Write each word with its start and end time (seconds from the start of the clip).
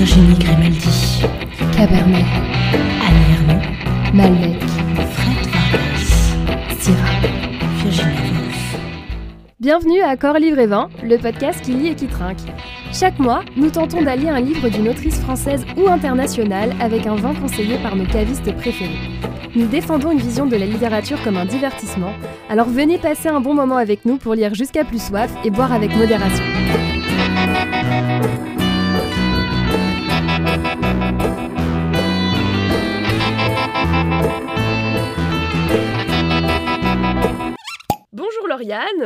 Virginie 0.00 0.38
Grimaldi, 0.38 1.22
Cabernet, 1.76 2.24
Annie 3.06 3.34
Ernaux, 3.34 3.62
Malbec. 4.14 4.58
Fred 5.12 5.46
Vargas, 5.52 6.34
Syrah, 6.78 7.20
Virginia 7.82 8.14
Woolf. 8.32 8.78
Bienvenue 9.60 10.00
à 10.00 10.16
Corps 10.16 10.38
Livre 10.38 10.58
et 10.58 10.66
Vin, 10.66 10.88
le 11.04 11.18
podcast 11.18 11.60
qui 11.60 11.72
lit 11.72 11.88
et 11.88 11.94
qui 11.94 12.06
trinque. 12.06 12.38
Chaque 12.94 13.18
mois, 13.18 13.42
nous 13.58 13.68
tentons 13.68 14.00
d'allier 14.00 14.30
un 14.30 14.40
livre 14.40 14.70
d'une 14.70 14.88
autrice 14.88 15.20
française 15.20 15.66
ou 15.76 15.86
internationale 15.86 16.72
avec 16.80 17.06
un 17.06 17.16
vin 17.16 17.34
conseillé 17.34 17.76
par 17.82 17.94
nos 17.94 18.06
cavistes 18.06 18.56
préférés. 18.56 18.96
Nous 19.54 19.66
défendons 19.66 20.12
une 20.12 20.18
vision 20.18 20.46
de 20.46 20.56
la 20.56 20.64
littérature 20.64 21.22
comme 21.22 21.36
un 21.36 21.44
divertissement, 21.44 22.14
alors 22.48 22.70
venez 22.70 22.96
passer 22.96 23.28
un 23.28 23.40
bon 23.40 23.52
moment 23.52 23.76
avec 23.76 24.06
nous 24.06 24.16
pour 24.16 24.32
lire 24.32 24.54
jusqu'à 24.54 24.82
plus 24.82 25.02
soif 25.02 25.30
et 25.44 25.50
boire 25.50 25.74
avec 25.74 25.94
modération. 25.94 26.59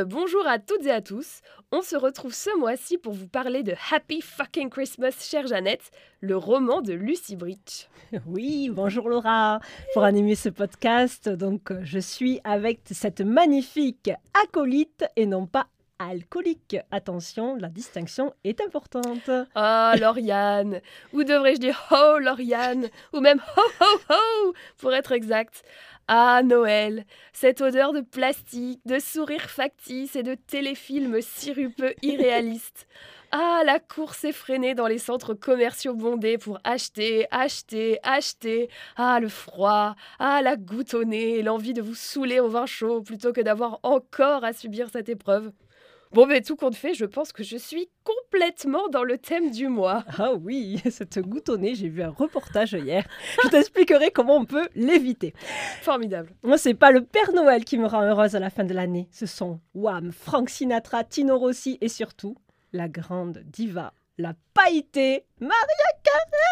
Bonjour 0.06 0.46
à 0.46 0.58
toutes 0.58 0.84
et 0.84 0.90
à 0.90 1.00
tous. 1.00 1.40
On 1.72 1.80
se 1.80 1.96
retrouve 1.96 2.34
ce 2.34 2.54
mois-ci 2.58 2.98
pour 2.98 3.14
vous 3.14 3.26
parler 3.28 3.62
de 3.62 3.74
Happy 3.90 4.20
Fucking 4.20 4.68
Christmas, 4.68 5.12
chère 5.20 5.46
Jeannette, 5.46 5.90
le 6.20 6.36
roman 6.36 6.82
de 6.82 6.92
Lucy 6.92 7.34
Bridge. 7.34 7.88
Oui, 8.26 8.68
bonjour 8.70 9.08
Laura. 9.08 9.60
Pour 9.94 10.04
animer 10.04 10.34
ce 10.34 10.50
podcast, 10.50 11.30
donc 11.30 11.70
euh, 11.70 11.80
je 11.82 11.98
suis 11.98 12.40
avec 12.44 12.80
cette 12.90 13.22
magnifique 13.22 14.10
acolyte 14.44 15.06
et 15.16 15.24
non 15.24 15.46
pas 15.46 15.66
alcoolique. 15.98 16.76
Attention, 16.90 17.56
la 17.56 17.68
distinction 17.68 18.34
est 18.44 18.60
importante. 18.60 19.30
Ah, 19.54 19.94
Lauriane 19.98 20.80
Ou 21.12 21.24
devrais-je 21.24 21.60
dire 21.60 21.82
Oh, 21.90 22.18
Lauriane 22.20 22.88
Ou 23.12 23.20
même 23.20 23.40
Ho, 23.56 23.62
ho, 23.80 23.98
ho 24.10 24.54
Pour 24.76 24.92
être 24.92 25.12
exact. 25.12 25.62
Ah, 26.06 26.42
Noël 26.44 27.06
Cette 27.32 27.62
odeur 27.62 27.94
de 27.94 28.02
plastique, 28.02 28.80
de 28.84 28.98
sourire 28.98 29.48
factice 29.48 30.16
et 30.16 30.22
de 30.22 30.34
téléfilms 30.34 31.22
sirupeux 31.22 31.94
irréalistes. 32.02 32.86
Ah, 33.32 33.62
la 33.64 33.80
course 33.80 34.24
effrénée 34.24 34.74
dans 34.74 34.86
les 34.86 34.98
centres 34.98 35.32
commerciaux 35.34 35.94
bondés 35.94 36.36
pour 36.36 36.60
acheter, 36.62 37.26
acheter, 37.30 37.98
acheter. 38.02 38.68
Ah, 38.96 39.18
le 39.18 39.28
froid. 39.28 39.96
Ah, 40.18 40.42
la 40.42 40.56
goutte 40.56 40.92
au 40.94 41.04
nez 41.04 41.38
et 41.38 41.42
l'envie 41.42 41.72
de 41.72 41.82
vous 41.82 41.94
saouler 41.94 42.38
au 42.38 42.48
vin 42.48 42.66
chaud 42.66 43.00
plutôt 43.00 43.32
que 43.32 43.40
d'avoir 43.40 43.80
encore 43.82 44.44
à 44.44 44.52
subir 44.52 44.90
cette 44.92 45.08
épreuve. 45.08 45.52
Bon, 46.14 46.26
mais 46.26 46.42
tout 46.42 46.54
compte 46.54 46.76
fait, 46.76 46.94
je 46.94 47.06
pense 47.06 47.32
que 47.32 47.42
je 47.42 47.56
suis 47.56 47.88
complètement 48.04 48.88
dans 48.88 49.02
le 49.02 49.18
thème 49.18 49.50
du 49.50 49.66
mois. 49.66 50.04
Ah 50.16 50.32
oui, 50.32 50.80
cette 50.90 51.18
goutte 51.18 51.48
au 51.48 51.56
nez, 51.56 51.74
j'ai 51.74 51.88
vu 51.88 52.02
un 52.02 52.10
reportage 52.10 52.72
hier. 52.72 53.04
Je 53.42 53.48
t'expliquerai 53.48 54.12
comment 54.12 54.36
on 54.36 54.44
peut 54.44 54.68
l'éviter. 54.76 55.34
Formidable. 55.82 56.30
Moi, 56.44 56.56
c'est 56.56 56.74
pas 56.74 56.92
le 56.92 57.02
Père 57.02 57.32
Noël 57.32 57.64
qui 57.64 57.78
me 57.78 57.86
rend 57.86 58.02
heureuse 58.02 58.36
à 58.36 58.38
la 58.38 58.48
fin 58.48 58.62
de 58.62 58.72
l'année. 58.72 59.08
Ce 59.10 59.26
sont 59.26 59.58
Wham, 59.74 60.12
Frank 60.12 60.50
Sinatra, 60.50 61.02
Tino 61.02 61.36
Rossi 61.36 61.78
et 61.80 61.88
surtout 61.88 62.36
la 62.72 62.88
grande 62.88 63.42
diva, 63.46 63.92
la 64.16 64.34
pailletée 64.54 65.24
Maria 65.40 65.90
Carré. 66.04 66.44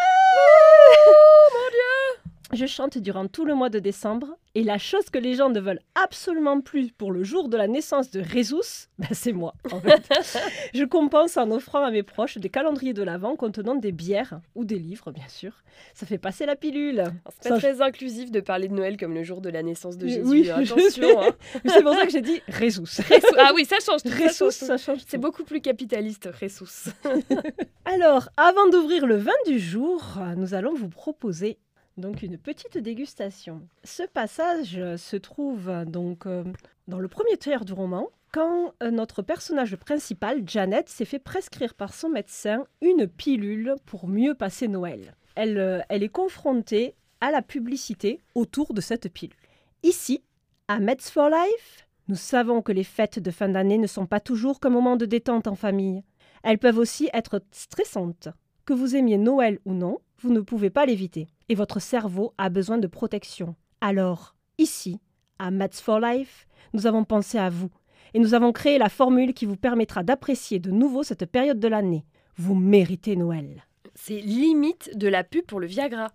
Oh 2.53 2.55
Je 2.55 2.65
chante 2.67 2.97
durant 2.97 3.27
tout 3.27 3.45
le 3.45 3.55
mois 3.55 3.69
de 3.69 3.79
décembre 3.79 4.37
et 4.55 4.63
la 4.63 4.77
chose 4.77 5.09
que 5.09 5.17
les 5.17 5.33
gens 5.33 5.49
ne 5.49 5.59
veulent 5.59 5.79
absolument 5.95 6.61
plus 6.61 6.91
pour 6.91 7.11
le 7.11 7.23
jour 7.23 7.49
de 7.49 7.57
la 7.57 7.67
naissance 7.67 8.11
de 8.11 8.19
Résus, 8.21 8.87
ben 8.99 9.07
c'est 9.11 9.31
moi. 9.33 9.55
En 9.71 9.79
fait. 9.79 10.07
Je 10.75 10.83
compense 10.85 11.37
en 11.37 11.49
offrant 11.49 11.83
à 11.83 11.89
mes 11.89 12.03
proches 12.03 12.37
des 12.37 12.49
calendriers 12.49 12.93
de 12.93 13.01
l'Avent 13.01 13.35
contenant 13.35 13.73
des 13.75 13.91
bières 13.91 14.39
ou 14.53 14.65
des 14.65 14.77
livres, 14.77 15.11
bien 15.11 15.27
sûr. 15.27 15.63
Ça 15.95 16.05
fait 16.05 16.19
passer 16.19 16.45
la 16.45 16.55
pilule. 16.55 16.99
Alors, 16.99 17.13
C'est 17.41 17.49
pas 17.49 17.55
Ça, 17.55 17.57
très 17.59 17.81
inclusif 17.81 18.29
de 18.29 18.39
parler 18.39 18.67
de 18.67 18.73
Noël 18.75 18.97
comme 18.97 19.15
le 19.15 19.23
jour 19.23 19.41
de 19.41 19.49
la 19.49 19.63
naissance 19.63 19.97
de 19.97 20.07
Jésus. 20.07 20.21
oui, 20.23 20.51
hein, 20.51 20.61
Attention. 20.61 21.21
hein. 21.23 21.31
C'est 21.65 21.81
pour 21.81 21.95
ça 21.95 22.05
que 22.05 22.11
j'ai 22.11 22.21
dit 22.21 22.41
Résus. 22.47 22.81
Ah 23.39 23.51
oui, 23.55 23.65
ça 23.65 23.77
change 23.83 24.03
tout. 24.03 24.09
Résus, 24.09 24.51
ça 24.51 24.77
change 24.77 24.99
C'est 25.07 25.17
beaucoup 25.17 25.43
plus 25.43 25.59
capitaliste, 25.61 26.29
Ressus. 26.39 26.91
Alors, 27.85 28.29
avant 28.37 28.69
d'ouvrir 28.69 29.05
le 29.07 29.17
vin 29.17 29.31
du 29.47 29.59
jour, 29.59 30.19
nous 30.37 30.53
allons 30.53 30.73
vous 30.75 30.89
proposer 30.89 31.57
donc 31.97 32.23
une 32.23 32.37
petite 32.37 32.77
dégustation. 32.77 33.61
Ce 33.83 34.03
passage 34.03 34.79
se 34.97 35.15
trouve 35.15 35.71
donc 35.85 36.25
euh, 36.25 36.43
dans 36.87 36.99
le 36.99 37.07
premier 37.07 37.37
tiers 37.37 37.65
du 37.65 37.73
roman, 37.73 38.09
quand 38.33 38.73
euh, 38.81 38.89
notre 38.89 39.21
personnage 39.21 39.75
principal, 39.75 40.41
Janet, 40.45 40.89
s'est 40.89 41.05
fait 41.05 41.19
prescrire 41.19 41.75
par 41.75 41.93
son 41.93 42.09
médecin 42.09 42.65
une 42.81 43.07
pilule 43.07 43.75
pour 43.85 44.07
mieux 44.07 44.33
passer 44.33 44.67
Noël. 44.67 45.15
Elle, 45.35 45.59
euh, 45.59 45.81
est 45.89 46.09
confrontée 46.09 46.95
à 47.21 47.31
la 47.31 47.41
publicité 47.41 48.19
autour 48.33 48.73
de 48.73 48.81
cette 48.81 49.07
pilule. 49.07 49.35
Ici, 49.83 50.23
à 50.67 50.79
Meds 50.79 51.11
for 51.11 51.29
Life, 51.29 51.87
nous 52.07 52.15
savons 52.15 52.61
que 52.61 52.71
les 52.71 52.83
fêtes 52.83 53.19
de 53.19 53.31
fin 53.31 53.49
d'année 53.49 53.77
ne 53.77 53.87
sont 53.87 54.07
pas 54.07 54.19
toujours 54.19 54.59
qu'un 54.59 54.71
moment 54.71 54.97
de 54.97 55.05
détente 55.05 55.47
en 55.47 55.55
famille. 55.55 56.03
Elles 56.43 56.57
peuvent 56.57 56.79
aussi 56.79 57.09
être 57.13 57.41
stressantes. 57.51 58.29
Que 58.65 58.73
vous 58.73 58.95
aimiez 58.95 59.17
Noël 59.17 59.59
ou 59.65 59.73
non, 59.73 59.99
vous 60.23 60.31
ne 60.31 60.39
pouvez 60.39 60.69
pas 60.69 60.85
l'éviter. 60.85 61.27
Et 61.49 61.55
votre 61.55 61.79
cerveau 61.79 62.33
a 62.37 62.49
besoin 62.49 62.77
de 62.77 62.87
protection. 62.87 63.55
Alors, 63.81 64.35
ici, 64.57 65.01
à 65.37 65.51
Mats 65.51 65.67
for 65.73 65.99
Life, 65.99 66.47
nous 66.73 66.87
avons 66.87 67.03
pensé 67.03 67.37
à 67.37 67.49
vous. 67.49 67.69
Et 68.13 68.19
nous 68.19 68.33
avons 68.33 68.53
créé 68.53 68.77
la 68.77 68.87
formule 68.87 69.33
qui 69.33 69.45
vous 69.45 69.57
permettra 69.57 70.01
d'apprécier 70.01 70.59
de 70.59 70.71
nouveau 70.71 71.03
cette 71.03 71.25
période 71.25 71.59
de 71.59 71.67
l'année. 71.67 72.05
Vous 72.37 72.55
méritez 72.55 73.17
Noël. 73.17 73.65
C'est 73.95 74.21
limite 74.21 74.97
de 74.97 75.09
la 75.09 75.25
pub 75.25 75.45
pour 75.45 75.59
le 75.59 75.67
Viagra. 75.67 76.11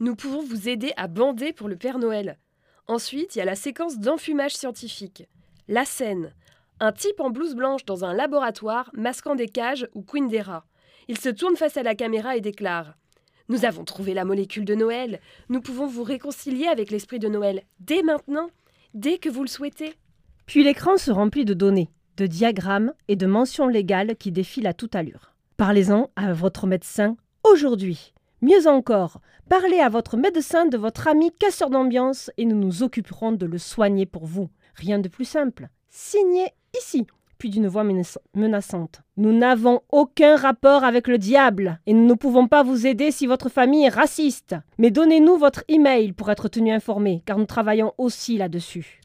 Nous 0.00 0.16
pouvons 0.16 0.42
vous 0.42 0.68
aider 0.68 0.92
à 0.96 1.06
bander 1.06 1.52
pour 1.52 1.68
le 1.68 1.76
Père 1.76 1.98
Noël. 1.98 2.38
Ensuite, 2.88 3.36
il 3.36 3.38
y 3.38 3.42
a 3.42 3.46
la 3.46 3.54
séquence 3.54 3.98
d'enfumage 3.98 4.56
scientifique. 4.56 5.28
La 5.68 5.84
scène. 5.84 6.34
Un 6.80 6.90
type 6.90 7.20
en 7.20 7.30
blouse 7.30 7.54
blanche 7.54 7.84
dans 7.84 8.04
un 8.04 8.14
laboratoire 8.14 8.90
masquant 8.94 9.36
des 9.36 9.48
cages 9.48 9.86
ou 9.94 10.02
queen 10.02 10.26
des 10.26 10.40
rats. 10.40 10.66
Il 11.06 11.18
se 11.18 11.28
tourne 11.28 11.56
face 11.56 11.76
à 11.76 11.84
la 11.84 11.94
caméra 11.94 12.36
et 12.36 12.40
déclare 12.40 12.96
Nous 13.48 13.64
avons 13.64 13.84
trouvé 13.84 14.14
la 14.14 14.24
molécule 14.24 14.64
de 14.64 14.74
Noël. 14.74 15.20
Nous 15.50 15.60
pouvons 15.60 15.86
vous 15.86 16.02
réconcilier 16.02 16.66
avec 16.66 16.90
l'esprit 16.90 17.18
de 17.18 17.28
Noël 17.28 17.62
dès 17.80 18.02
maintenant, 18.02 18.48
dès 18.94 19.18
que 19.18 19.28
vous 19.28 19.42
le 19.42 19.48
souhaitez. 19.48 19.94
Puis 20.46 20.64
l'écran 20.64 20.96
se 20.96 21.10
remplit 21.10 21.44
de 21.44 21.54
données, 21.54 21.90
de 22.16 22.26
diagrammes 22.26 22.94
et 23.08 23.16
de 23.16 23.26
mentions 23.26 23.68
légales 23.68 24.16
qui 24.16 24.32
défilent 24.32 24.66
à 24.66 24.72
toute 24.72 24.94
allure. 24.94 25.34
Parlez-en 25.56 26.10
à 26.16 26.32
votre 26.32 26.66
médecin 26.66 27.16
aujourd'hui. 27.42 28.14
Mieux 28.40 28.66
encore, 28.66 29.20
parlez 29.48 29.78
à 29.78 29.88
votre 29.88 30.16
médecin 30.16 30.66
de 30.66 30.76
votre 30.76 31.06
ami 31.06 31.30
casseur 31.32 31.70
d'ambiance 31.70 32.30
et 32.36 32.44
nous 32.44 32.56
nous 32.56 32.82
occuperons 32.82 33.32
de 33.32 33.46
le 33.46 33.58
soigner 33.58 34.06
pour 34.06 34.26
vous. 34.26 34.50
Rien 34.74 34.98
de 34.98 35.08
plus 35.08 35.24
simple. 35.24 35.68
Signez 35.88 36.48
ici. 36.76 37.06
Puis 37.38 37.50
d'une 37.50 37.68
voix 37.68 37.84
menaçante. 38.34 39.02
Nous 39.16 39.32
n'avons 39.32 39.82
aucun 39.90 40.36
rapport 40.36 40.84
avec 40.84 41.08
le 41.08 41.18
diable 41.18 41.80
et 41.86 41.92
nous 41.92 42.06
ne 42.06 42.14
pouvons 42.14 42.48
pas 42.48 42.62
vous 42.62 42.86
aider 42.86 43.10
si 43.10 43.26
votre 43.26 43.48
famille 43.48 43.84
est 43.84 43.90
raciste. 43.90 44.54
Mais 44.78 44.90
donnez-nous 44.90 45.36
votre 45.36 45.64
email 45.68 46.12
pour 46.12 46.30
être 46.30 46.48
tenu 46.48 46.72
informé, 46.72 47.22
car 47.26 47.38
nous 47.38 47.46
travaillons 47.46 47.92
aussi 47.98 48.38
là-dessus. 48.38 49.00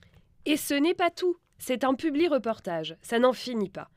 Et 0.46 0.58
ce 0.58 0.74
n'est 0.74 0.94
pas 0.94 1.10
tout. 1.10 1.38
C'est 1.58 1.84
un 1.84 1.94
publi-reportage. 1.94 2.96
Ça 3.02 3.20
n'en 3.20 3.34
finit 3.34 3.70
pas. 3.70 3.90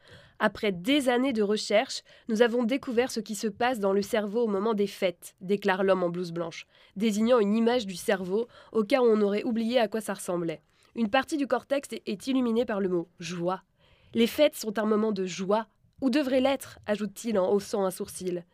Après 0.44 0.72
des 0.72 1.09
années 1.09 1.32
de 1.32 1.43
recherche, 1.43 2.03
nous 2.28 2.43
avons 2.43 2.64
découvert 2.64 3.12
ce 3.12 3.20
qui 3.20 3.37
se 3.37 3.47
passe 3.47 3.78
dans 3.78 3.93
le 3.93 4.03
cerveau 4.03 4.43
au 4.43 4.49
moment 4.49 4.75
des 4.75 4.88
fêtes, 4.88 5.37
déclare 5.41 5.84
l'homme 5.84 6.03
en 6.03 6.10
blouse 6.10 6.32
blanche, 6.32 6.66
désignant 6.97 7.38
une 7.38 7.54
image 7.54 7.87
du 7.87 7.94
cerveau 7.94 8.49
au 8.72 8.82
cas 8.82 9.00
où 9.00 9.04
on 9.04 9.20
aurait 9.20 9.44
oublié 9.44 9.78
à 9.78 9.87
quoi 9.87 10.00
ça 10.00 10.14
ressemblait. 10.14 10.60
Une 10.97 11.10
partie 11.10 11.37
du 11.37 11.47
cortex 11.47 11.88
est 11.93 12.26
illuminée 12.26 12.64
par 12.64 12.81
le 12.81 12.88
mot 12.88 13.09
joie. 13.20 13.62
Les 14.15 14.27
fêtes 14.27 14.56
sont 14.56 14.78
un 14.78 14.84
moment 14.84 15.12
de 15.12 15.27
joie, 15.27 15.67
ou 16.00 16.11
devraient 16.11 16.41
l'être, 16.41 16.78
ajoute-t-il 16.87 17.38
en 17.38 17.50
haussant 17.50 17.85
un 17.85 17.91
sourcil. 17.91 18.44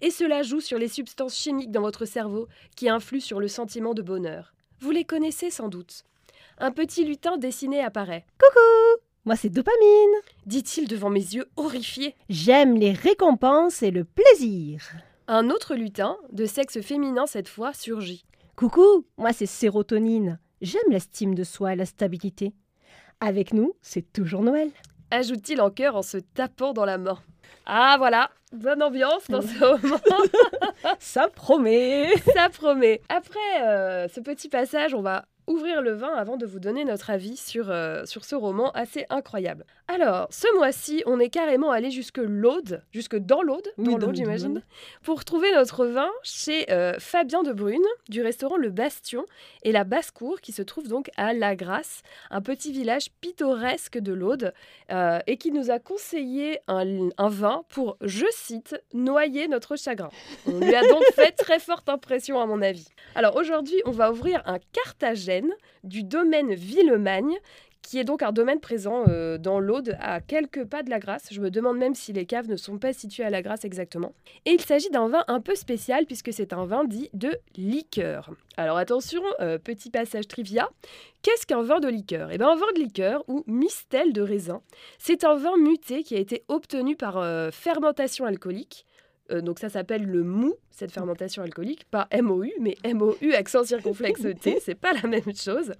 Et 0.00 0.10
cela 0.10 0.42
joue 0.42 0.60
sur 0.60 0.78
les 0.78 0.88
substances 0.88 1.36
chimiques 1.36 1.70
dans 1.70 1.82
votre 1.82 2.04
cerveau 2.04 2.48
qui 2.76 2.88
influent 2.88 3.20
sur 3.20 3.40
le 3.40 3.48
sentiment 3.48 3.94
de 3.94 4.02
bonheur. 4.02 4.54
Vous 4.80 4.90
les 4.90 5.04
connaissez 5.04 5.50
sans 5.50 5.68
doute. 5.68 6.04
Un 6.58 6.72
petit 6.72 7.04
lutin 7.04 7.36
dessiné 7.36 7.80
apparaît. 7.80 8.26
Moi, 9.24 9.36
c'est 9.36 9.48
dopamine. 9.48 10.14
dit-il 10.44 10.86
devant 10.86 11.08
mes 11.08 11.20
yeux 11.20 11.46
horrifiés. 11.56 12.14
J'aime 12.28 12.76
les 12.76 12.92
récompenses 12.92 13.82
et 13.82 13.90
le 13.90 14.04
plaisir. 14.04 14.82
Un 15.28 15.48
autre 15.48 15.74
lutin, 15.74 16.18
de 16.32 16.44
sexe 16.44 16.82
féminin 16.82 17.26
cette 17.26 17.48
fois, 17.48 17.72
surgit. 17.72 18.26
Coucou, 18.56 19.06
moi 19.16 19.32
c'est 19.32 19.46
sérotonine. 19.46 20.38
J'aime 20.60 20.90
l'estime 20.90 21.34
de 21.34 21.44
soi 21.44 21.72
et 21.72 21.76
la 21.76 21.86
stabilité. 21.86 22.52
Avec 23.20 23.54
nous, 23.54 23.74
c'est 23.80 24.12
toujours 24.12 24.42
Noël. 24.42 24.70
Ajoute-t-il 25.14 25.60
en 25.60 25.70
chœur 25.70 25.94
en 25.94 26.02
se 26.02 26.16
tapant 26.18 26.72
dans 26.72 26.84
la 26.84 26.98
main. 26.98 27.18
Ah 27.66 27.94
voilà, 27.98 28.30
bonne 28.52 28.82
ambiance 28.82 29.30
dans 29.30 29.40
ce 29.42 29.58
moment, 29.60 30.00
Ça 30.98 31.28
promet. 31.28 32.12
ça 32.34 32.48
promet. 32.50 33.00
Après 33.08 33.62
euh, 33.62 34.08
ce 34.08 34.18
petit 34.20 34.48
passage, 34.48 34.92
on 34.92 35.02
va 35.02 35.24
ouvrir 35.46 35.82
le 35.82 35.92
vin 35.92 36.12
avant 36.14 36.36
de 36.36 36.46
vous 36.46 36.60
donner 36.60 36.84
notre 36.84 37.10
avis 37.10 37.36
sur, 37.36 37.70
euh, 37.70 38.04
sur 38.04 38.24
ce 38.24 38.34
roman 38.34 38.70
assez 38.72 39.06
incroyable. 39.10 39.64
Alors, 39.86 40.28
ce 40.30 40.46
mois-ci, 40.56 41.02
on 41.04 41.20
est 41.20 41.28
carrément 41.28 41.70
allé 41.70 41.90
jusque 41.90 42.18
l'Aude, 42.18 42.82
jusque 42.92 43.16
dans 43.16 43.42
l'Aude, 43.42 43.68
Oui, 43.76 43.84
dans 43.84 43.98
l'Aude, 43.98 44.16
j'imagine, 44.16 44.62
pour 45.02 45.24
trouver 45.24 45.52
notre 45.52 45.84
vin 45.86 46.10
chez 46.22 46.70
euh, 46.72 46.94
Fabien 46.98 47.42
de 47.42 47.52
Brune, 47.52 47.84
du 48.08 48.22
restaurant 48.22 48.56
Le 48.56 48.70
Bastion 48.70 49.26
et 49.62 49.72
la 49.72 49.84
Basse-Cour, 49.84 50.40
qui 50.40 50.52
se 50.52 50.62
trouve 50.62 50.88
donc 50.88 51.10
à 51.16 51.34
La 51.34 51.54
Grasse, 51.54 52.02
un 52.30 52.40
petit 52.40 52.72
village 52.72 53.10
pittoresque 53.20 53.98
de 53.98 54.12
l'Aude, 54.12 54.54
euh, 54.90 55.18
et 55.26 55.36
qui 55.36 55.52
nous 55.52 55.70
a 55.70 55.78
conseillé 55.78 56.60
un, 56.66 57.10
un 57.18 57.28
vin 57.28 57.64
pour, 57.68 57.98
je 58.00 58.26
cite, 58.30 58.76
noyer 58.94 59.48
notre 59.48 59.76
chagrin. 59.76 60.08
On 60.46 60.60
lui 60.60 60.74
a 60.74 60.82
donc 60.88 61.04
fait 61.14 61.32
très 61.32 61.58
forte 61.58 61.90
impression, 61.90 62.40
à 62.40 62.46
mon 62.46 62.62
avis. 62.62 62.88
Alors 63.14 63.36
aujourd'hui, 63.36 63.80
on 63.84 63.90
va 63.90 64.10
ouvrir 64.10 64.42
un 64.46 64.58
Du 65.82 66.02
domaine 66.02 66.54
Villemagne, 66.54 67.38
qui 67.84 67.98
est 67.98 68.04
donc 68.04 68.22
un 68.22 68.32
domaine 68.32 68.60
présent 68.60 69.04
euh, 69.08 69.38
dans 69.38 69.60
l'Aude, 69.60 69.96
à 70.00 70.20
quelques 70.20 70.64
pas 70.64 70.82
de 70.82 70.90
la 70.90 70.98
Grasse. 70.98 71.28
Je 71.30 71.40
me 71.40 71.50
demande 71.50 71.76
même 71.76 71.94
si 71.94 72.12
les 72.12 72.24
caves 72.24 72.48
ne 72.48 72.56
sont 72.56 72.78
pas 72.78 72.92
situées 72.92 73.24
à 73.24 73.30
la 73.30 73.42
Grasse 73.42 73.64
exactement. 73.64 74.14
Et 74.46 74.52
il 74.52 74.60
s'agit 74.60 74.90
d'un 74.90 75.08
vin 75.08 75.24
un 75.28 75.40
peu 75.40 75.54
spécial, 75.54 76.06
puisque 76.06 76.32
c'est 76.32 76.52
un 76.52 76.64
vin 76.64 76.84
dit 76.84 77.10
de 77.12 77.32
liqueur. 77.56 78.30
Alors 78.56 78.78
attention, 78.78 79.22
euh, 79.40 79.58
petit 79.58 79.90
passage 79.90 80.26
trivia. 80.26 80.68
Qu'est-ce 81.22 81.46
qu'un 81.46 81.62
vin 81.62 81.80
de 81.80 81.88
liqueur? 81.88 82.30
Eh 82.32 82.38
bien, 82.38 82.48
un 82.48 82.56
vin 82.56 82.72
de 82.74 82.80
liqueur, 82.80 83.22
ou 83.28 83.44
mistel 83.46 84.12
de 84.12 84.22
raisin, 84.22 84.62
c'est 84.98 85.24
un 85.24 85.36
vin 85.36 85.56
muté 85.56 86.02
qui 86.02 86.16
a 86.16 86.18
été 86.18 86.44
obtenu 86.48 86.96
par 86.96 87.18
euh, 87.18 87.50
fermentation 87.50 88.24
alcoolique. 88.24 88.86
Euh, 89.30 89.40
donc 89.40 89.58
ça 89.58 89.68
s'appelle 89.68 90.04
le 90.04 90.22
mou, 90.22 90.54
cette 90.70 90.92
fermentation 90.92 91.42
alcoolique, 91.42 91.84
pas 91.90 92.08
MOU, 92.12 92.50
mais 92.60 92.76
MOU 92.84 93.14
accent 93.34 93.64
circonflexe 93.64 94.26
T, 94.40 94.58
c'est 94.62 94.74
pas 94.74 94.92
la 94.92 95.08
même 95.08 95.34
chose, 95.34 95.72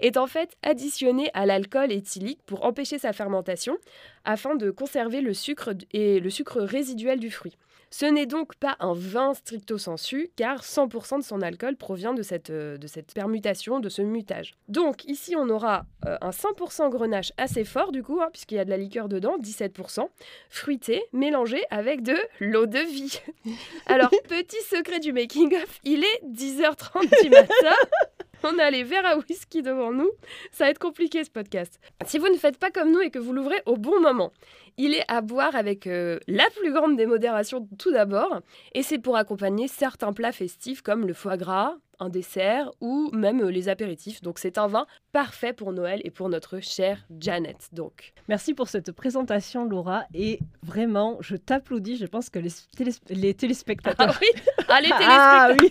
est 0.00 0.16
en 0.16 0.26
fait 0.26 0.56
additionné 0.62 1.30
à 1.34 1.46
l'alcool 1.46 1.92
éthylique 1.92 2.40
pour 2.44 2.64
empêcher 2.64 2.98
sa 2.98 3.12
fermentation, 3.12 3.78
afin 4.24 4.56
de 4.56 4.70
conserver 4.70 5.20
le 5.20 5.32
sucre 5.32 5.74
et 5.92 6.18
le 6.18 6.30
sucre 6.30 6.60
résiduel 6.60 7.20
du 7.20 7.30
fruit. 7.30 7.56
Ce 7.90 8.06
n'est 8.06 8.26
donc 8.26 8.54
pas 8.56 8.76
un 8.80 8.92
vin 8.92 9.34
stricto 9.34 9.78
sensu, 9.78 10.30
car 10.36 10.62
100% 10.62 11.18
de 11.18 11.24
son 11.24 11.40
alcool 11.40 11.76
provient 11.76 12.14
de 12.14 12.22
cette, 12.22 12.50
euh, 12.50 12.76
de 12.76 12.86
cette 12.86 13.14
permutation, 13.14 13.80
de 13.80 13.88
ce 13.88 14.02
mutage. 14.02 14.54
Donc 14.68 15.04
ici, 15.04 15.34
on 15.36 15.48
aura 15.48 15.86
euh, 16.06 16.16
un 16.20 16.30
100% 16.30 16.90
grenache 16.90 17.32
assez 17.36 17.64
fort, 17.64 17.92
du 17.92 18.02
coup, 18.02 18.20
hein, 18.20 18.28
puisqu'il 18.32 18.56
y 18.56 18.58
a 18.58 18.64
de 18.64 18.70
la 18.70 18.76
liqueur 18.76 19.08
dedans, 19.08 19.38
17%, 19.38 20.08
fruité, 20.50 21.04
mélangé 21.12 21.64
avec 21.70 22.02
de 22.02 22.16
l'eau 22.40 22.66
de 22.66 22.78
vie. 22.78 23.20
Alors, 23.86 24.10
petit 24.28 24.62
secret 24.68 25.00
du 25.00 25.12
making-of, 25.12 25.80
il 25.84 26.04
est 26.04 26.24
10h30 26.26 27.22
du 27.22 27.30
matin. 27.30 27.48
On 28.44 28.58
a 28.58 28.70
les 28.70 28.84
verres 28.84 29.06
à 29.06 29.16
whisky 29.16 29.62
devant 29.62 29.92
nous. 29.92 30.10
Ça 30.52 30.64
va 30.64 30.70
être 30.70 30.78
compliqué 30.78 31.24
ce 31.24 31.30
podcast. 31.30 31.78
Si 32.06 32.18
vous 32.18 32.28
ne 32.28 32.36
faites 32.36 32.58
pas 32.58 32.70
comme 32.70 32.92
nous 32.92 33.00
et 33.00 33.10
que 33.10 33.18
vous 33.18 33.32
l'ouvrez 33.32 33.62
au 33.66 33.76
bon 33.76 34.00
moment, 34.00 34.32
il 34.76 34.94
est 34.94 35.04
à 35.08 35.20
boire 35.20 35.56
avec 35.56 35.86
euh, 35.86 36.18
la 36.28 36.44
plus 36.60 36.72
grande 36.72 36.96
des 36.96 37.06
modérations 37.06 37.68
tout 37.78 37.90
d'abord. 37.92 38.40
Et 38.74 38.82
c'est 38.82 38.98
pour 38.98 39.16
accompagner 39.16 39.66
certains 39.68 40.12
plats 40.12 40.32
festifs 40.32 40.82
comme 40.82 41.06
le 41.06 41.14
foie 41.14 41.36
gras, 41.36 41.74
un 42.00 42.10
dessert 42.10 42.70
ou 42.80 43.10
même 43.12 43.40
euh, 43.42 43.50
les 43.50 43.68
apéritifs. 43.68 44.22
Donc 44.22 44.38
c'est 44.38 44.56
un 44.56 44.68
vin 44.68 44.86
parfait 45.12 45.52
pour 45.52 45.72
Noël 45.72 46.00
et 46.04 46.10
pour 46.12 46.28
notre 46.28 46.60
chère 46.60 47.04
Janet. 47.18 47.68
Donc 47.72 48.12
Merci 48.28 48.54
pour 48.54 48.68
cette 48.68 48.92
présentation, 48.92 49.64
Laura. 49.64 50.04
Et 50.14 50.38
vraiment, 50.62 51.16
je 51.20 51.34
t'applaudis. 51.34 51.96
Je 51.96 52.06
pense 52.06 52.30
que 52.30 52.38
les, 52.38 52.50
télés- 52.76 52.92
les 53.08 53.34
téléspectateurs, 53.34 54.14
ah 54.14 54.18
oui, 54.20 54.42
allez 54.68 54.88
Ah 54.92 55.50
oui. 55.60 55.70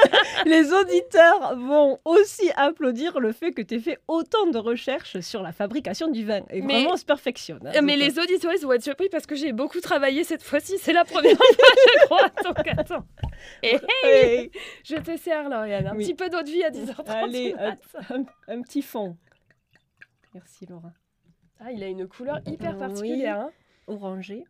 les 0.46 0.72
auditeurs 0.72 1.56
vont 1.56 1.98
aussi 2.04 2.50
applaudir 2.56 3.18
le 3.20 3.32
fait 3.32 3.52
que 3.52 3.62
tu 3.62 3.74
aies 3.74 3.80
fait 3.80 3.98
autant 4.08 4.46
de 4.46 4.58
recherches 4.58 5.20
sur 5.20 5.42
la 5.42 5.52
fabrication 5.52 6.08
du 6.08 6.24
vin. 6.24 6.42
Et 6.50 6.60
Mais- 6.62 6.74
vraiment, 6.74 6.90
on 6.92 6.96
se 6.96 7.04
perfectionne. 7.04 7.66
hein. 7.66 7.72
Euh, 7.76 7.80
Mais 7.82 7.96
les 7.96 8.18
auditeurs 8.18 8.52
vont 8.62 8.72
être 8.72 8.82
surpris 8.82 9.08
parce 9.08 9.26
que 9.26 9.34
j'ai 9.34 9.52
beaucoup 9.52 9.80
travaillé 9.80 10.24
cette 10.24 10.42
fois-ci. 10.42 10.78
C'est 10.78 10.92
la 10.92 11.04
première 11.04 11.36
fois, 11.36 11.46
je 11.56 12.04
crois. 12.06 12.28
Donc 12.44 12.66
attends. 12.78 13.04
Hey, 13.62 14.50
je 14.84 14.96
te 14.96 15.16
sers, 15.16 15.48
Lauriane. 15.48 15.86
Un 15.88 15.96
Oui. 15.96 16.04
petit 16.04 16.14
peu 16.14 16.28
d'eau 16.28 16.42
de 16.42 16.50
vie 16.50 16.64
à 16.64 16.70
10h30. 16.70 17.08
Allez, 17.08 17.52
du 18.10 18.26
un, 18.48 18.62
petit 18.62 18.82
fond. 18.82 19.16
Merci, 20.34 20.66
Laura. 20.66 20.92
Ah, 21.60 21.72
il 21.72 21.82
a 21.82 21.86
une 21.86 22.06
couleur 22.06 22.40
hyper 22.46 22.72
Oui. 22.74 22.78
particulière. 22.78 23.40
hein. 23.40 23.50
Orangé. 23.86 24.44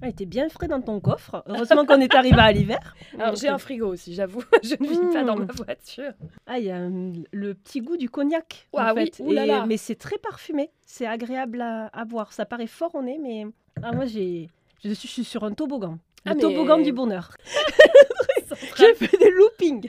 Ah, 0.00 0.06
il 0.06 0.10
était 0.10 0.26
bien 0.26 0.48
frais 0.48 0.68
dans 0.68 0.80
ton 0.80 1.00
coffre. 1.00 1.42
Heureusement 1.46 1.84
qu'on 1.84 2.00
est 2.00 2.14
arrivé 2.14 2.38
à 2.38 2.52
l'hiver. 2.52 2.94
Alors, 3.18 3.34
j'ai 3.34 3.48
un 3.48 3.58
frigo 3.58 3.88
aussi, 3.88 4.14
j'avoue. 4.14 4.42
Je 4.62 4.74
ne 4.78 4.88
vis 4.88 5.12
pas 5.12 5.24
dans 5.24 5.36
ma 5.36 5.44
Mmh. 5.44 5.56
voiture. 5.56 6.12
Ah, 6.46 6.58
il 6.58 6.66
y 6.66 6.70
a 6.70 6.76
hum, 6.76 7.24
le 7.32 7.54
petit 7.54 7.80
goût 7.80 7.96
du 7.96 8.08
cognac. 8.08 8.68
en 8.72 8.78
Ah 8.78 8.94
oui, 8.94 9.10
fait. 9.12 9.22
ouh 9.22 9.32
là 9.32 9.44
Et- 9.44 9.48
là. 9.48 9.66
mais 9.66 9.76
c'est 9.76 9.96
très 9.96 10.18
parfumé. 10.18 10.70
C'est 10.86 11.06
agréable 11.06 11.60
à, 11.60 11.88
à 11.92 12.04
boire. 12.04 12.32
Ça 12.32 12.46
paraît 12.46 12.66
fort 12.68 12.94
au 12.94 13.02
nez, 13.02 13.18
mais 13.20 13.46
ah, 13.82 13.92
moi, 13.92 14.06
j'ai, 14.06 14.48
je 14.84 14.92
suis 14.92 15.08
je 15.08 15.12
suis 15.14 15.24
sur 15.24 15.42
un 15.44 15.52
toboggan. 15.52 15.98
Le 16.24 16.30
Ah, 16.30 16.34
mais- 16.34 16.40
toboggan 16.42 16.78
du 16.78 16.92
bonheur. 16.92 17.30
J'ai 18.76 18.94
fait 18.94 19.16
des 19.18 19.30
loopings. 19.30 19.88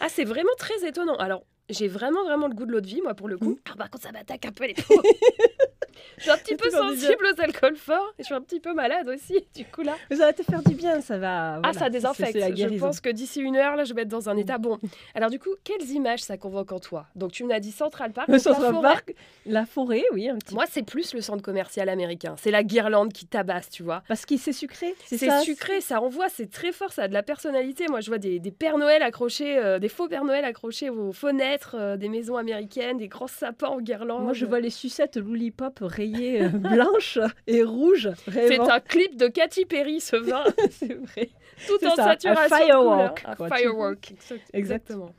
Ah, 0.00 0.08
c'est 0.08 0.24
vraiment 0.24 0.50
très 0.58 0.86
étonnant. 0.86 1.16
Alors, 1.16 1.44
j'ai 1.72 1.88
vraiment, 1.88 2.24
vraiment 2.24 2.46
le 2.48 2.54
goût 2.54 2.66
de 2.66 2.72
l'eau 2.72 2.80
de 2.80 2.86
vie, 2.86 3.00
moi, 3.02 3.14
pour 3.14 3.28
le 3.28 3.36
Mmh. 3.36 3.38
coup. 3.38 3.58
Ah, 3.70 3.76
par 3.76 3.90
contre, 3.90 4.04
ça 4.04 4.12
m'attaque 4.12 4.44
un 4.44 4.52
peu 4.52 4.66
les 4.66 4.74
peaux. 4.74 5.02
je 6.18 6.22
suis 6.22 6.30
un 6.30 6.36
petit 6.36 6.54
peu 6.56 6.70
sensible 6.70 7.26
aux 7.26 7.40
alcools 7.40 7.76
forts 7.76 8.12
et 8.18 8.22
je 8.22 8.26
suis 8.26 8.34
un 8.34 8.40
petit 8.40 8.60
peu 8.60 8.72
malade 8.74 9.08
aussi, 9.08 9.44
du 9.54 9.64
coup, 9.64 9.82
là. 9.82 9.96
Mais 10.10 10.16
ça 10.16 10.26
va 10.26 10.32
te 10.32 10.42
faire 10.42 10.62
du 10.62 10.74
bien. 10.74 11.00
Ça 11.00 11.18
va. 11.18 11.60
Ah, 11.62 11.72
ça 11.72 11.90
désinfecte. 11.90 12.34
la 12.34 12.54
Je 12.54 12.78
pense 12.78 13.00
que 13.00 13.08
d'ici 13.10 13.40
une 13.40 13.56
heure, 13.56 13.76
là, 13.76 13.84
je 13.84 13.94
vais 13.94 14.02
être 14.02 14.08
dans 14.08 14.28
un 14.28 14.36
état 14.36 14.58
bon. 14.58 14.78
Alors, 15.14 15.30
du 15.30 15.38
coup, 15.38 15.50
quelles 15.64 15.88
images 15.90 16.20
ça 16.20 16.36
convoque 16.36 16.72
en 16.72 16.78
toi? 16.78 17.06
Donc, 17.14 17.32
tu 17.32 17.44
m'as 17.44 17.60
dit 17.60 17.72
Central 17.72 18.12
Park. 18.12 18.28
Le 18.28 18.34
la 18.34 18.38
Central 18.38 18.72
forêt. 18.72 18.82
Park, 18.92 19.14
la 19.46 19.66
forêt, 19.66 20.04
oui, 20.12 20.28
un 20.28 20.36
petit 20.38 20.54
Moi, 20.54 20.64
c'est 20.70 20.82
plus 20.82 21.14
le 21.14 21.20
centre 21.20 21.42
commercial 21.42 21.88
américain. 21.88 22.34
C'est 22.38 22.50
la 22.50 22.62
guirlande 22.62 23.12
qui 23.12 23.26
tabasse, 23.26 23.70
tu 23.70 23.82
vois. 23.82 24.02
Parce 24.08 24.26
qu'il 24.26 24.38
c'est 24.38 24.52
sucré, 24.52 24.94
c'est 25.04 25.30
sucré, 25.42 25.80
ça 25.80 26.00
envoie, 26.00 26.28
c'est 26.28 26.50
très 26.50 26.72
fort, 26.72 26.92
ça 26.92 27.04
a 27.04 27.08
de 27.08 27.12
la 27.14 27.22
personnalité. 27.22 27.86
Moi, 27.88 28.00
je 28.00 28.08
vois 28.08 28.18
des, 28.18 28.38
des 28.38 28.50
Pères 28.50 28.78
Noël 28.78 29.02
accrochés, 29.02 29.56
euh, 29.58 29.78
des 29.78 29.88
faux 29.88 30.08
Pères 30.08 30.24
Noël 30.24 30.44
accrochés 30.44 30.90
aux 30.90 31.12
fenêtres 31.12 31.61
euh, 31.74 31.96
des 31.96 32.08
maisons 32.08 32.36
américaines, 32.36 32.98
des 32.98 33.08
grands 33.08 33.26
sapins 33.26 33.68
en 33.68 33.80
guirlande. 33.80 34.24
Moi, 34.24 34.32
je 34.32 34.44
vois 34.46 34.60
les 34.60 34.70
sucettes 34.70 35.16
lollipop 35.16 35.78
rayées 35.82 36.42
euh, 36.44 36.48
blanches 36.52 37.18
et 37.46 37.62
rouges. 37.62 38.10
C'est 38.30 38.58
un 38.60 38.80
clip 38.80 39.16
de 39.16 39.28
Katy 39.28 39.64
Perry, 39.64 40.00
ce 40.00 40.16
vin, 40.16 40.44
c'est 40.70 40.94
vrai. 40.94 41.30
tout 41.66 41.84
en 41.86 41.94
ça, 41.96 42.04
un 42.04 42.12
saturation. 42.12 42.56
de 42.56 42.62
firework, 42.64 43.22
couleur. 43.24 43.42
Un 43.50 43.56
firework, 43.56 44.10
exact- 44.12 44.50
exactement. 44.52 45.14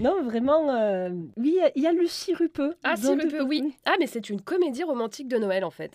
Non, 0.00 0.22
vraiment, 0.22 0.70
euh, 0.74 1.10
oui, 1.36 1.54
il 1.54 1.54
y 1.56 1.60
a- 1.62 1.70
il 1.76 1.82
y, 1.82 1.86
a 1.86 1.92
le 1.92 2.06
sirupeux. 2.06 2.74
Ah, 2.82 2.96
sirupeux, 2.96 3.38
de- 3.40 3.42
oui. 3.44 3.74
Ah, 3.84 3.96
mais 4.00 4.06
c'est 4.06 4.30
une 4.30 4.40
comédie 4.40 4.82
romantique 4.82 5.28
de 5.28 5.36
Noël, 5.36 5.62
en 5.64 5.70
fait. 5.70 5.90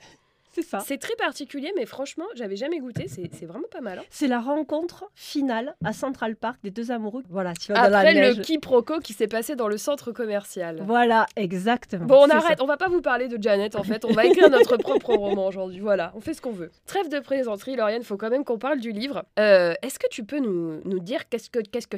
C'est 0.56 0.62
ça. 0.62 0.80
C'est 0.80 0.98
très 0.98 1.16
particulier, 1.18 1.74
mais 1.76 1.86
franchement, 1.86 2.24
j'avais 2.36 2.56
jamais 2.56 2.80
goûté. 2.80 3.08
C'est 3.10 3.46
vraiment 3.46 3.68
pas 3.70 3.82
mal. 3.82 4.00
hein. 4.00 4.04
C'est 4.10 4.28
la 4.28 4.40
rencontre 4.40 5.06
finale 5.14 5.76
à 5.84 5.92
Central 5.92 6.38
Park 6.38 6.58
des 6.64 6.72
deux 6.72 6.92
amoureux. 6.92 7.24
Voilà, 7.30 7.54
tu 7.54 7.74
vas 7.74 7.84
dans 7.84 7.90
la 7.90 8.00
Après 8.00 8.14
le 8.14 8.42
quiproquo 8.42 9.00
qui 9.00 9.12
s'est 9.12 9.28
passé 9.28 9.56
dans 9.58 9.68
le 9.68 9.78
centre 9.78 10.14
commercial. 10.14 10.82
Voilà, 10.86 11.26
exactement. 11.36 12.06
Bon, 12.06 12.26
on 12.26 12.30
arrête, 12.30 12.62
on 12.62 12.66
va 12.66 12.78
pas 12.78 12.88
vous 12.88 13.02
parler 13.02 13.28
de 13.28 13.42
Janet 13.42 13.76
en 13.76 13.84
fait, 13.84 14.06
on 14.06 14.14
va 14.14 14.26
écrire 14.26 14.50
notre 14.50 14.78
propre 14.78 15.14
roman 15.14 15.48
aujourd'hui, 15.48 15.80
voilà, 15.82 16.12
on 16.16 16.22
fait 16.22 16.34
ce 16.34 16.42
qu'on 16.42 16.52
veut. 16.52 16.72
Trêve 16.86 17.10
de 17.10 17.20
plaisanterie, 17.20 17.76
Lauriane, 17.76 18.04
faut 18.04 18.18
quand 18.18 18.30
même 18.30 18.46
qu'on 18.46 18.58
parle 18.58 18.80
du 18.80 18.92
livre. 18.92 19.26
Euh, 19.40 19.74
Est-ce 19.82 20.00
que 20.00 20.08
tu 20.10 20.24
peux 20.24 20.40
nous, 20.40 20.82
nous 20.86 21.00
dire 21.00 21.28
qu'est-ce 21.30 21.50
que 21.50 21.60
qu'est-ce 21.60 21.88
que 21.88 21.98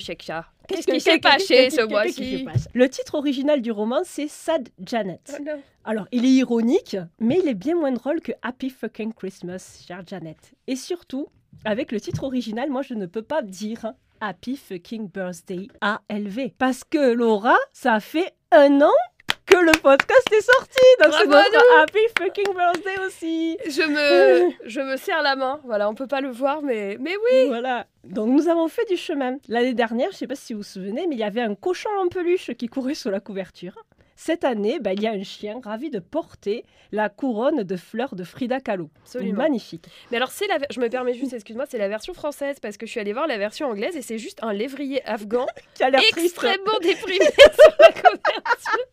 Qu'est-ce 0.68 0.88
qui 0.88 1.00
s'est 1.00 1.20
passé 1.20 1.70
ce 1.70 1.88
mois-ci 1.88 2.46
Le 2.74 2.90
titre 2.90 3.16
original 3.16 3.62
du 3.62 3.72
roman, 3.72 4.02
c'est 4.04 4.28
Sad 4.28 4.70
Janet. 4.80 5.40
Oh. 5.40 5.52
Alors, 5.86 6.08
il 6.12 6.26
est 6.26 6.30
ironique, 6.34 6.98
mais 7.20 7.40
il 7.42 7.48
est 7.48 7.54
bien 7.54 7.76
moins 7.76 7.92
drôle 7.92 8.20
que 8.22 8.34
Happy 8.42 8.70
Fucking 8.70 9.14
Christmas, 9.14 9.84
chère 9.88 10.04
Janet. 10.06 10.38
Et 10.68 10.76
surtout, 10.76 11.28
avec 11.64 11.92
le 11.92 12.02
titre 12.02 12.24
original, 12.24 12.70
moi, 12.70 12.82
je 12.82 12.94
ne 12.94 13.06
peux 13.06 13.22
pas 13.22 13.42
dire 13.42 13.94
Happy 14.20 14.58
Fucking 14.58 15.10
Birthday 15.10 15.68
ALV. 15.82 16.52
Parce 16.58 16.84
que 16.84 17.14
Laura, 17.14 17.56
ça 17.72 18.00
fait 18.00 18.34
un 18.52 18.82
an 18.82 18.94
que 19.48 19.58
le 19.58 19.72
podcast 19.82 20.28
est 20.32 20.42
sorti. 20.42 20.80
Donc, 21.04 21.14
c'est 21.18 21.28
notre 21.28 21.80
Happy 21.80 22.00
Fucking 22.18 22.54
Birthday 22.54 23.06
aussi. 23.06 23.58
Je 23.66 23.82
me, 23.82 24.52
je 24.66 24.82
me 24.82 24.98
serre 24.98 25.24
la 25.24 25.36
main, 25.36 25.60
voilà, 25.64 25.90
on 25.90 25.96
peut 25.96 26.08
pas 26.08 26.22
le 26.22 26.30
voir, 26.30 26.62
mais, 26.62 26.98
mais 27.00 27.16
oui 27.16 27.48
Voilà. 27.48 27.88
Donc, 28.04 28.30
nous 28.30 28.48
avons 28.48 28.68
fait 28.68 28.86
du 28.90 28.98
chemin. 28.98 29.38
L'année 29.48 29.74
dernière, 29.74 30.10
je 30.12 30.16
ne 30.16 30.18
sais 30.20 30.28
pas 30.28 30.36
si 30.36 30.54
vous 30.54 30.60
vous 30.60 30.64
souvenez, 30.64 31.08
mais 31.08 31.16
il 31.16 31.20
y 31.20 31.24
avait 31.24 31.42
un 31.42 31.56
cochon 31.56 31.90
en 32.00 32.08
peluche 32.08 32.52
qui 32.54 32.68
courait 32.68 32.94
sur 32.94 33.10
la 33.10 33.20
couverture. 33.20 33.74
Cette 34.20 34.44
année, 34.44 34.80
ben, 34.80 34.94
il 34.94 35.04
y 35.04 35.08
a 35.08 35.12
un 35.12 35.22
chien 35.22 35.62
ravi 35.64 35.92
de 35.92 36.00
porter 36.00 36.66
la 36.92 37.08
couronne 37.08 37.62
de 37.62 37.76
fleurs 37.78 38.16
de 38.16 38.24
Frida 38.24 38.60
Kahlo. 38.60 38.90
Absolument. 39.04 39.44
Magnifique. 39.44 39.86
Mais 40.10 40.18
alors, 40.18 40.32
c'est 40.32 40.48
la, 40.48 40.58
je 40.72 40.80
me 40.80 40.90
permets 40.90 41.14
juste, 41.14 41.34
excuse-moi, 41.34 41.66
c'est 41.70 41.78
la 41.78 41.88
version 41.88 42.16
française, 42.16 42.58
parce 42.60 42.78
que 42.78 42.88
je 42.88 42.92
suis 42.92 43.00
allée 43.00 43.14
voir 43.14 43.28
la 43.28 43.38
version 43.38 43.68
anglaise 43.68 43.96
et 43.96 44.02
c'est 44.02 44.18
juste 44.18 44.40
un 44.42 44.54
lévrier 44.54 45.06
afghan 45.06 45.46
Qui 45.76 45.84
a 45.84 45.92
l'air 45.92 46.02
extrêmement 46.18 46.80
déprimé 46.82 47.26
sur 47.26 47.76
la 47.80 47.92
couverture. 47.92 48.86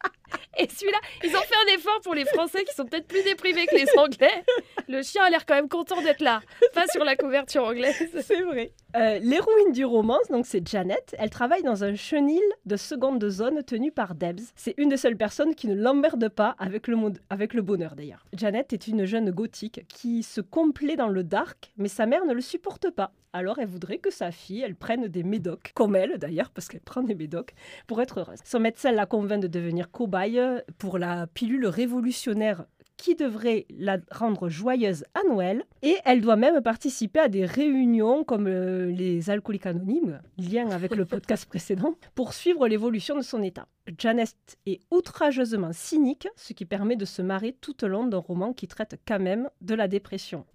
Et 0.59 0.69
celui-là, 0.69 0.99
ils 1.25 1.35
ont 1.35 1.41
fait 1.41 1.73
un 1.73 1.75
effort 1.75 2.01
pour 2.03 2.15
les 2.15 2.27
Français 2.27 2.63
qui 2.65 2.75
sont 2.75 2.85
peut-être 2.85 3.09
plus 3.09 3.23
déprimés 3.23 3.67
que 3.67 3.77
les 3.77 3.87
Anglais. 3.97 4.45
Le 4.89 5.03
chien 5.03 5.25
a 5.25 5.31
l'air 5.31 5.47
quand 5.47 5.55
même 5.55 5.71
content 5.71 6.03
d'être 6.03 6.21
là, 6.21 6.43
pas 6.75 6.87
sur 6.89 7.03
la 7.03 7.17
couverture 7.17 7.65
anglaise. 7.65 7.97
C'est 8.21 8.43
vrai. 8.43 8.73
Euh, 8.97 9.19
L'héroïne 9.19 9.73
du 9.73 9.85
roman, 9.85 10.19
donc 10.31 10.47
c'est 10.47 10.65
Janet. 10.69 11.17
Elle 11.19 11.31
travaille 11.31 11.65
dans 11.65 11.83
un 11.83 11.97
chenil 11.97 12.41
de 12.65 12.77
seconde 12.77 13.29
zone 13.29 13.65
tenu 13.65 13.91
par 13.91 14.15
Debs. 14.15 14.39
C'est 14.55 14.75
une 14.79 14.89
des 14.89 14.97
seules 14.97 15.17
personnes 15.17 15.57
qui 15.57 15.67
ne 15.67 15.75
l'emmerde 15.75 16.29
pas 16.29 16.55
avec 16.61 16.87
le, 16.87 16.95
monde- 16.95 17.19
avec 17.29 17.55
le 17.55 17.63
bonheur 17.63 17.97
d'ailleurs. 17.97 18.25
Janet 18.37 18.73
est 18.73 18.87
une 18.87 19.05
jeune 19.05 19.33
gothique 19.33 19.85
qui 19.89 20.23
se 20.23 20.41
complaît 20.41 20.95
dans 20.95 21.09
le 21.09 21.25
dark, 21.25 21.73
mais 21.77 21.89
sa 21.89 22.07
mère 22.07 22.25
ne 22.25 22.33
le 22.33 22.41
supporte 22.41 22.89
pas. 22.91 23.11
Alors 23.33 23.59
elle 23.59 23.67
voudrait 23.67 23.99
que 23.99 24.13
sa 24.13 24.31
fille, 24.31 24.63
elle 24.63 24.77
prenne 24.77 25.09
des 25.09 25.25
médocs, 25.25 25.73
comme 25.75 25.97
elle 25.97 26.19
d'ailleurs, 26.19 26.51
parce 26.51 26.69
qu'elle 26.69 26.81
prend 26.81 27.03
des 27.03 27.17
médocs, 27.17 27.53
pour 27.89 28.01
être 28.01 28.21
heureuse. 28.21 28.39
Son 28.45 28.61
médecin 28.61 28.93
la 28.93 29.07
convainc 29.07 29.43
de 29.43 29.49
devenir 29.49 29.91
cobaye 29.91 30.41
pour 30.79 30.99
la 30.99 31.27
pilule 31.27 31.67
révolutionnaire 31.67 32.65
qui 32.97 33.15
devrait 33.15 33.67
la 33.71 33.99
rendre 34.11 34.49
joyeuse 34.49 35.05
à 35.15 35.21
Noël. 35.29 35.65
Et 35.83 35.97
elle 36.05 36.21
doit 36.21 36.37
même 36.37 36.61
participer 36.63 37.21
à 37.21 37.29
des 37.29 37.45
réunions 37.45 38.25
comme 38.25 38.47
euh, 38.47 38.87
les 38.87 39.31
alcooliques 39.31 39.67
anonymes, 39.67 40.21
lien 40.39 40.71
avec 40.71 40.95
le 40.95 41.05
podcast 41.07 41.47
précédent, 41.47 41.95
pour 42.15 42.33
suivre 42.33 42.67
l'évolution 42.69 43.17
de 43.17 43.23
son 43.23 43.43
état. 43.43 43.67
Janet 43.99 44.35
est 44.67 44.81
outrageusement 44.91 45.73
cynique, 45.73 46.29
ce 46.37 46.53
qui 46.53 46.65
permet 46.65 46.97
de 46.97 47.05
se 47.05 47.23
marrer 47.23 47.53
tout 47.61 47.85
au 47.85 47.89
long 47.89 48.07
d'un 48.07 48.19
roman 48.19 48.53
qui 48.53 48.69
traite 48.69 49.01
quand 49.07 49.21
même 49.21 49.49
de 49.61 49.75
la 49.75 49.89
dépression. 49.89 50.47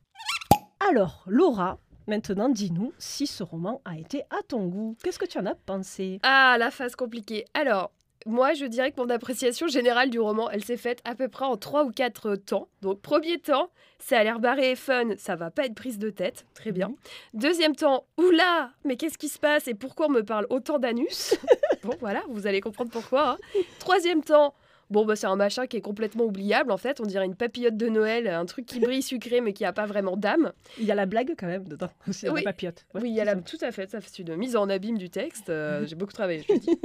Alors, 0.90 1.24
Laura, 1.28 1.78
maintenant 2.08 2.50
dis-nous 2.50 2.94
si 2.98 3.28
ce 3.28 3.44
roman 3.44 3.82
a 3.86 3.98
été 3.98 4.24
à 4.32 4.42
ton 4.48 4.66
goût. 4.66 4.98
Qu'est-ce 5.04 5.20
que 5.20 5.28
tu 5.28 5.38
en 5.38 5.46
as 5.46 5.56
pensé? 5.56 6.20
Ah, 6.24 6.56
la 6.58 6.72
phase 6.72 6.96
compliquée. 6.96 7.46
Alors, 7.54 7.92
moi, 8.26 8.54
je 8.54 8.66
dirais 8.66 8.92
que 8.92 9.00
mon 9.00 9.10
appréciation 9.10 9.68
générale 9.68 10.10
du 10.10 10.20
roman, 10.20 10.50
elle 10.50 10.64
s'est 10.64 10.78
faite 10.78 11.00
à 11.06 11.16
peu 11.16 11.28
près 11.30 11.46
en 11.46 11.58
trois 11.58 11.84
ou 11.84 11.92
quatre 11.92 12.36
temps. 12.36 12.68
Donc, 12.82 13.02
premier 13.02 13.40
temps, 13.40 13.70
ça 14.00 14.18
a 14.20 14.24
l'air 14.24 14.40
barré 14.40 14.72
et 14.72 14.76
fun, 14.76 15.10
ça 15.18 15.36
va 15.36 15.52
pas 15.52 15.66
être 15.66 15.76
prise 15.76 15.98
de 16.00 16.10
tête, 16.10 16.46
très 16.54 16.72
bien. 16.72 16.94
Deuxième 17.34 17.76
temps, 17.76 18.06
oula, 18.18 18.72
mais 18.86 18.96
qu'est-ce 18.98 19.18
qui 19.18 19.30
se 19.30 19.40
passe 19.40 19.68
et 19.68 19.74
pourquoi 19.74 20.08
on 20.08 20.12
me 20.12 20.24
parle 20.24 20.48
autant 20.50 20.80
d'anus? 20.80 21.36
Bon, 21.82 21.96
voilà, 22.02 22.22
vous 22.28 22.46
allez 22.46 22.60
comprendre 22.60 22.92
pourquoi. 22.92 23.30
hein. 23.30 23.38
Troisième 23.80 24.22
temps, 24.22 24.54
bon, 24.90 25.06
bah, 25.06 25.16
c'est 25.16 25.28
un 25.28 25.36
machin 25.36 25.68
qui 25.68 25.78
est 25.78 25.82
complètement 25.82 26.26
oubliable 26.26 26.72
en 26.72 26.78
fait. 26.78 27.00
On 27.00 27.06
dirait 27.06 27.26
une 27.26 27.36
papillote 27.36 27.78
de 27.78 27.88
Noël, 27.90 28.28
un 28.28 28.46
truc 28.46 28.66
qui 28.66 28.80
brille 28.80 29.02
sucré 29.04 29.42
mais 29.42 29.54
qui 29.54 29.66
a 29.66 29.74
pas 29.74 29.86
vraiment 29.86 30.18
d'âme. 30.18 30.52
Il 30.78 30.86
y 30.86 30.92
a 30.92 30.96
la 30.96 31.06
blague 31.06 31.36
quand 31.38 31.48
même 31.48 31.66
dedans, 31.68 31.90
aussi 32.08 32.28
Oui. 32.30 32.42
la 32.44 32.52
papillote. 32.52 32.86
Ouais, 32.94 33.02
Oui, 33.02 33.10
il 33.10 33.16
y 33.16 33.22
a 33.22 33.26
la... 33.26 33.36
tout 33.36 33.58
à 33.62 33.72
fait, 33.72 33.90
ça 33.90 34.02
fait 34.02 34.20
une 34.22 34.36
mise 34.36 34.56
en 34.56 34.70
abîme 34.70 34.98
du 34.98 35.10
texte. 35.10 35.50
euh, 35.50 35.86
J'ai 35.86 35.96
beaucoup 35.96 36.14
travaillé, 36.14 36.44
je 36.48 36.54
le 36.54 36.60
dis. 36.60 36.80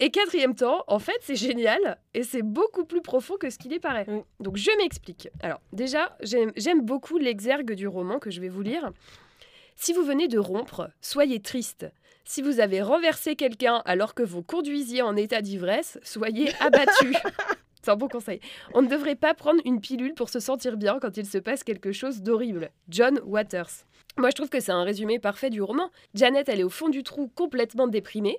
Et 0.00 0.10
quatrième 0.10 0.54
temps, 0.54 0.84
en 0.86 0.98
fait, 0.98 1.18
c'est 1.20 1.36
génial 1.36 1.98
et 2.14 2.22
c'est 2.22 2.42
beaucoup 2.42 2.84
plus 2.84 3.02
profond 3.02 3.36
que 3.36 3.50
ce 3.50 3.58
qu'il 3.58 3.72
y 3.72 3.78
paraît. 3.78 4.04
Oui. 4.08 4.20
Donc, 4.40 4.56
je 4.56 4.70
m'explique. 4.78 5.28
Alors, 5.42 5.60
déjà, 5.72 6.16
j'aime 6.22 6.82
beaucoup 6.82 7.18
l'exergue 7.18 7.72
du 7.74 7.86
roman 7.88 8.18
que 8.18 8.30
je 8.30 8.40
vais 8.40 8.48
vous 8.48 8.62
lire. 8.62 8.90
Si 9.76 9.92
vous 9.92 10.04
venez 10.04 10.28
de 10.28 10.38
rompre, 10.38 10.90
soyez 11.00 11.40
triste. 11.40 11.86
Si 12.24 12.42
vous 12.42 12.60
avez 12.60 12.82
renversé 12.82 13.36
quelqu'un 13.36 13.82
alors 13.84 14.14
que 14.14 14.22
vous 14.22 14.42
conduisiez 14.42 15.02
en 15.02 15.16
état 15.16 15.42
d'ivresse, 15.42 15.98
soyez 16.02 16.52
abattu. 16.60 17.14
C'est 17.82 17.90
un 17.90 17.96
bon 17.96 18.08
conseil. 18.08 18.38
On 18.74 18.82
ne 18.82 18.88
devrait 18.88 19.16
pas 19.16 19.34
prendre 19.34 19.60
une 19.64 19.80
pilule 19.80 20.14
pour 20.14 20.28
se 20.28 20.38
sentir 20.38 20.76
bien 20.76 21.00
quand 21.00 21.16
il 21.16 21.26
se 21.26 21.38
passe 21.38 21.64
quelque 21.64 21.90
chose 21.90 22.22
d'horrible. 22.22 22.70
John 22.88 23.20
Waters. 23.24 23.86
Moi, 24.18 24.30
je 24.30 24.36
trouve 24.36 24.50
que 24.50 24.60
c'est 24.60 24.72
un 24.72 24.84
résumé 24.84 25.18
parfait 25.18 25.50
du 25.50 25.62
roman. 25.62 25.90
Janet, 26.14 26.48
elle 26.48 26.60
est 26.60 26.64
au 26.64 26.68
fond 26.70 26.90
du 26.90 27.02
trou, 27.02 27.28
complètement 27.34 27.88
déprimée. 27.88 28.38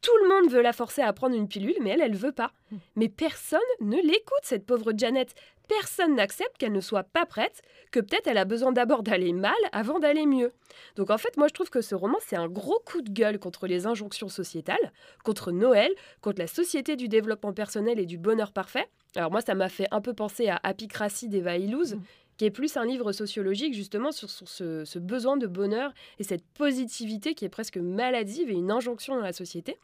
Tout 0.00 0.16
le 0.22 0.28
monde 0.28 0.50
veut 0.50 0.62
la 0.62 0.72
forcer 0.72 1.02
à 1.02 1.12
prendre 1.12 1.34
une 1.34 1.48
pilule, 1.48 1.74
mais 1.82 1.90
elle, 1.90 2.00
elle 2.00 2.16
veut 2.16 2.32
pas. 2.32 2.52
Mais 2.96 3.08
personne 3.08 3.60
ne 3.80 3.96
l'écoute, 3.96 4.38
cette 4.42 4.64
pauvre 4.64 4.92
Janet. 4.96 5.34
Personne 5.68 6.16
n'accepte 6.16 6.56
qu'elle 6.58 6.72
ne 6.72 6.80
soit 6.80 7.04
pas 7.04 7.26
prête, 7.26 7.62
que 7.92 8.00
peut-être 8.00 8.26
elle 8.26 8.38
a 8.38 8.44
besoin 8.44 8.72
d'abord 8.72 9.02
d'aller 9.02 9.32
mal 9.32 9.54
avant 9.72 9.98
d'aller 9.98 10.26
mieux. 10.26 10.52
Donc 10.96 11.10
en 11.10 11.18
fait, 11.18 11.36
moi 11.36 11.46
je 11.48 11.52
trouve 11.54 11.70
que 11.70 11.82
ce 11.82 11.94
roman, 11.94 12.16
c'est 12.26 12.36
un 12.36 12.48
gros 12.48 12.80
coup 12.84 13.02
de 13.02 13.10
gueule 13.10 13.38
contre 13.38 13.66
les 13.66 13.86
injonctions 13.86 14.28
sociétales, 14.28 14.92
contre 15.24 15.52
Noël, 15.52 15.92
contre 16.22 16.40
la 16.40 16.46
société 16.46 16.96
du 16.96 17.08
développement 17.08 17.52
personnel 17.52 17.98
et 17.98 18.06
du 18.06 18.18
bonheur 18.18 18.52
parfait. 18.52 18.88
Alors 19.14 19.30
moi, 19.30 19.40
ça 19.40 19.54
m'a 19.54 19.68
fait 19.68 19.86
un 19.90 20.00
peu 20.00 20.14
penser 20.14 20.48
à 20.48 20.58
Apicratie 20.62 21.28
d'Eva 21.28 21.56
Illouz, 21.56 21.94
Mm. 21.96 22.02
qui 22.38 22.44
est 22.44 22.50
plus 22.50 22.76
un 22.76 22.84
livre 22.86 23.12
sociologique 23.12 23.74
justement 23.74 24.12
sur, 24.12 24.30
sur 24.30 24.48
ce, 24.48 24.84
ce 24.84 24.98
besoin 24.98 25.36
de 25.36 25.46
bonheur 25.46 25.92
et 26.18 26.24
cette 26.24 26.44
positivité 26.54 27.34
qui 27.34 27.44
est 27.44 27.48
presque 27.48 27.78
maladive 27.78 28.50
et 28.50 28.54
une 28.54 28.70
injonction 28.70 29.16
dans 29.16 29.22
la 29.22 29.32
société. 29.32 29.76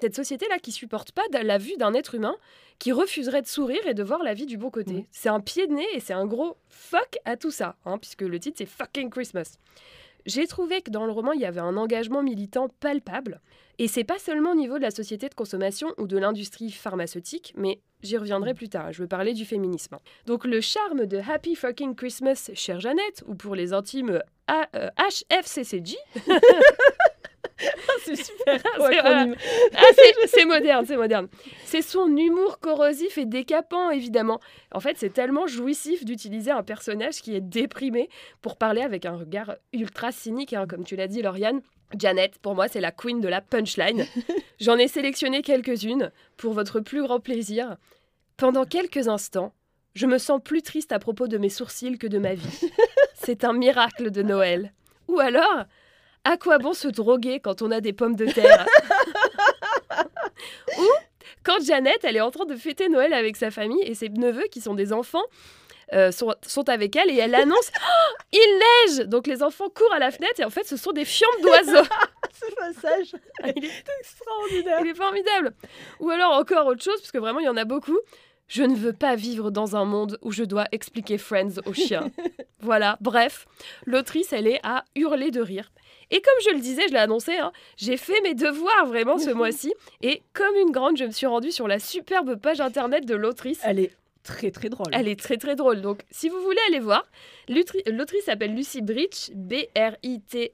Cette 0.00 0.14
société-là 0.14 0.58
qui 0.58 0.72
supporte 0.72 1.12
pas 1.12 1.22
la 1.42 1.58
vue 1.58 1.76
d'un 1.76 1.92
être 1.94 2.14
humain 2.14 2.36
qui 2.78 2.92
refuserait 2.92 3.42
de 3.42 3.46
sourire 3.48 3.84
et 3.86 3.94
de 3.94 4.02
voir 4.04 4.22
la 4.22 4.34
vie 4.34 4.46
du 4.46 4.56
bon 4.56 4.70
côté. 4.70 5.06
C'est 5.10 5.28
un 5.28 5.40
pied 5.40 5.66
de 5.66 5.72
nez 5.72 5.86
et 5.94 6.00
c'est 6.00 6.12
un 6.12 6.26
gros 6.26 6.56
fuck 6.68 7.18
à 7.24 7.36
tout 7.36 7.50
ça, 7.50 7.74
hein, 7.84 7.98
puisque 7.98 8.22
le 8.22 8.38
titre 8.38 8.56
c'est 8.58 8.66
Fucking 8.66 9.10
Christmas. 9.10 9.58
J'ai 10.26 10.46
trouvé 10.46 10.82
que 10.82 10.90
dans 10.90 11.06
le 11.06 11.12
roman, 11.12 11.32
il 11.32 11.40
y 11.40 11.46
avait 11.46 11.60
un 11.60 11.76
engagement 11.76 12.22
militant 12.22 12.68
palpable. 12.80 13.40
Et 13.80 13.88
c'est 13.88 14.04
pas 14.04 14.18
seulement 14.18 14.52
au 14.52 14.54
niveau 14.56 14.76
de 14.76 14.82
la 14.82 14.90
société 14.90 15.28
de 15.28 15.34
consommation 15.34 15.94
ou 15.98 16.06
de 16.06 16.18
l'industrie 16.18 16.70
pharmaceutique, 16.70 17.52
mais 17.56 17.80
j'y 18.02 18.16
reviendrai 18.18 18.52
plus 18.52 18.68
tard. 18.68 18.92
Je 18.92 19.00
veux 19.02 19.08
parler 19.08 19.32
du 19.34 19.44
féminisme. 19.44 19.96
Donc 20.26 20.44
le 20.44 20.60
charme 20.60 21.06
de 21.06 21.18
Happy 21.18 21.54
Fucking 21.54 21.94
Christmas, 21.94 22.50
chère 22.54 22.80
Jeannette, 22.80 23.22
ou 23.26 23.34
pour 23.36 23.54
les 23.54 23.72
intimes 23.72 24.20
A- 24.48 24.68
euh, 24.74 24.88
HFCCJ, 24.98 25.96
C'est 28.04 28.16
super. 28.16 28.60
C'est- 28.78 28.98
ah, 29.00 29.26
c'est- 29.94 30.26
c'est 30.28 30.44
moderne, 30.44 30.84
c'est 30.86 30.96
moderne. 30.96 31.28
C'est 31.64 31.82
son 31.82 32.06
humour 32.16 32.58
corrosif 32.60 33.18
et 33.18 33.26
décapant, 33.26 33.90
évidemment. 33.90 34.40
En 34.72 34.80
fait, 34.80 34.96
c'est 34.98 35.12
tellement 35.12 35.46
jouissif 35.46 36.04
d'utiliser 36.04 36.50
un 36.50 36.62
personnage 36.62 37.20
qui 37.20 37.34
est 37.34 37.40
déprimé 37.40 38.08
pour 38.42 38.56
parler 38.56 38.82
avec 38.82 39.04
un 39.06 39.16
regard 39.16 39.56
ultra 39.72 40.12
cynique, 40.12 40.52
hein, 40.52 40.66
comme 40.68 40.84
tu 40.84 40.96
l'as 40.96 41.06
dit, 41.08 41.22
Lauriane. 41.22 41.60
Janet, 41.98 42.38
pour 42.38 42.54
moi, 42.54 42.68
c'est 42.68 42.80
la 42.80 42.92
queen 42.92 43.20
de 43.20 43.28
la 43.28 43.40
punchline. 43.40 44.06
J'en 44.60 44.76
ai 44.76 44.88
sélectionné 44.88 45.42
quelques-unes 45.42 46.10
pour 46.36 46.52
votre 46.52 46.80
plus 46.80 47.02
grand 47.02 47.20
plaisir. 47.20 47.76
Pendant 48.36 48.64
quelques 48.66 49.08
instants, 49.08 49.52
je 49.94 50.06
me 50.06 50.18
sens 50.18 50.40
plus 50.42 50.62
triste 50.62 50.92
à 50.92 50.98
propos 50.98 51.26
de 51.28 51.38
mes 51.38 51.48
sourcils 51.48 51.98
que 51.98 52.06
de 52.06 52.18
ma 52.18 52.34
vie. 52.34 52.60
C'est 53.14 53.42
un 53.44 53.52
miracle 53.52 54.10
de 54.10 54.22
Noël. 54.22 54.72
Ou 55.08 55.18
alors, 55.18 55.64
à 56.24 56.36
quoi 56.36 56.58
bon 56.58 56.72
se 56.74 56.88
droguer 56.88 57.40
quand 57.40 57.62
on 57.62 57.70
a 57.70 57.80
des 57.80 57.92
pommes 57.92 58.16
de 58.16 58.26
terre? 58.26 58.66
Ou 60.78 60.86
quand 61.44 61.64
Jeannette, 61.64 62.00
elle 62.04 62.16
est 62.16 62.20
en 62.20 62.30
train 62.30 62.44
de 62.44 62.56
fêter 62.56 62.88
Noël 62.88 63.12
avec 63.12 63.36
sa 63.36 63.50
famille 63.50 63.82
et 63.82 63.94
ses 63.94 64.08
neveux 64.08 64.46
qui 64.50 64.60
sont 64.60 64.74
des 64.74 64.92
enfants. 64.92 65.22
euh, 65.94 66.12
sont, 66.12 66.34
sont 66.46 66.68
avec 66.68 66.94
elle 66.96 67.10
et 67.10 67.16
elle 67.16 67.34
annonce 67.34 67.70
Oh, 67.80 68.14
il 68.32 68.60
neige 68.98 69.06
donc 69.08 69.26
les 69.26 69.42
enfants 69.42 69.70
courent 69.70 69.94
à 69.94 69.98
la 69.98 70.10
fenêtre 70.10 70.38
et 70.38 70.44
en 70.44 70.50
fait 70.50 70.66
ce 70.66 70.76
sont 70.76 70.92
des 70.92 71.06
fientes 71.06 71.40
d'oiseaux 71.40 71.86
Ce 72.40 72.54
passage 72.54 73.16
il 73.56 73.64
est 73.64 73.84
extraordinaire. 74.00 74.78
il 74.82 74.88
est 74.88 74.94
formidable. 74.94 75.54
Ou 76.00 76.10
alors 76.10 76.32
encore 76.32 76.66
autre 76.66 76.82
chose, 76.84 77.00
parce 77.00 77.10
que 77.10 77.18
vraiment 77.18 77.40
il 77.40 77.46
y 77.46 77.48
en 77.48 77.56
a 77.56 77.64
beaucoup. 77.64 77.98
Je 78.48 78.62
ne 78.62 78.76
veux 78.76 78.92
pas 78.92 79.16
vivre 79.16 79.50
dans 79.50 79.76
un 79.76 79.84
monde 79.84 80.18
où 80.22 80.30
je 80.30 80.44
dois 80.44 80.66
expliquer 80.72 81.18
Friends 81.18 81.58
aux 81.66 81.74
chiens. 81.74 82.10
voilà, 82.60 82.96
bref, 83.00 83.46
l'autrice, 83.86 84.32
elle 84.32 84.46
est 84.46 84.60
à 84.62 84.84
hurler 84.94 85.30
de 85.30 85.40
rire. 85.40 85.70
Et 86.10 86.20
comme 86.20 86.34
je 86.44 86.50
le 86.54 86.60
disais, 86.60 86.82
je 86.88 86.92
l'ai 86.92 86.98
annoncé, 86.98 87.36
hein, 87.36 87.52
j'ai 87.76 87.96
fait 87.96 88.20
mes 88.22 88.34
devoirs 88.34 88.86
vraiment 88.86 89.18
ce 89.18 89.30
mois-ci. 89.30 89.74
Et 90.02 90.22
comme 90.32 90.54
une 90.56 90.70
grande, 90.70 90.96
je 90.96 91.04
me 91.04 91.10
suis 91.10 91.26
rendue 91.26 91.52
sur 91.52 91.68
la 91.68 91.78
superbe 91.78 92.36
page 92.36 92.60
internet 92.60 93.04
de 93.04 93.14
l'autrice. 93.14 93.60
Elle 93.64 93.80
est 93.80 93.92
très 94.50 94.68
drôle. 94.68 94.88
Elle 94.92 95.08
est 95.08 95.18
très 95.18 95.36
très 95.36 95.56
drôle. 95.56 95.80
Donc, 95.80 96.02
si 96.10 96.28
vous 96.28 96.40
voulez 96.40 96.60
aller 96.68 96.78
voir, 96.78 97.04
l'autrice 97.48 98.24
s'appelle 98.24 98.54
Lucy 98.54 98.82
Bridge, 98.82 99.30
B-R-I-T-S-C-H, 99.34 100.52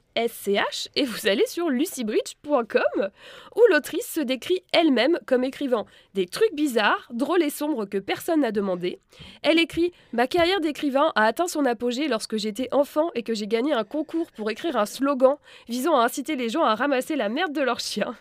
et 0.94 1.04
vous 1.04 1.26
allez 1.26 1.46
sur 1.46 1.68
lucybridge.com, 1.68 3.10
où 3.56 3.60
l'autrice 3.70 4.06
se 4.06 4.20
décrit 4.20 4.62
elle-même 4.72 5.18
comme 5.26 5.44
écrivant 5.44 5.86
des 6.14 6.26
trucs 6.26 6.54
bizarres, 6.54 7.08
drôles 7.12 7.42
et 7.42 7.50
sombres 7.50 7.84
que 7.86 7.98
personne 7.98 8.40
n'a 8.40 8.52
demandé. 8.52 8.98
Elle 9.42 9.58
écrit 9.58 9.92
Ma 10.12 10.26
carrière 10.26 10.60
d'écrivain 10.60 11.12
a 11.14 11.24
atteint 11.24 11.48
son 11.48 11.64
apogée 11.64 12.08
lorsque 12.08 12.36
j'étais 12.36 12.68
enfant 12.72 13.10
et 13.14 13.22
que 13.22 13.34
j'ai 13.34 13.46
gagné 13.46 13.72
un 13.72 13.84
concours 13.84 14.30
pour 14.32 14.50
écrire 14.50 14.76
un 14.76 14.86
slogan 14.86 15.36
visant 15.68 15.96
à 15.96 16.04
inciter 16.04 16.36
les 16.36 16.48
gens 16.48 16.64
à 16.64 16.74
ramasser 16.74 17.16
la 17.16 17.28
merde 17.28 17.52
de 17.52 17.62
leurs 17.62 17.80
chiens. 17.80 18.16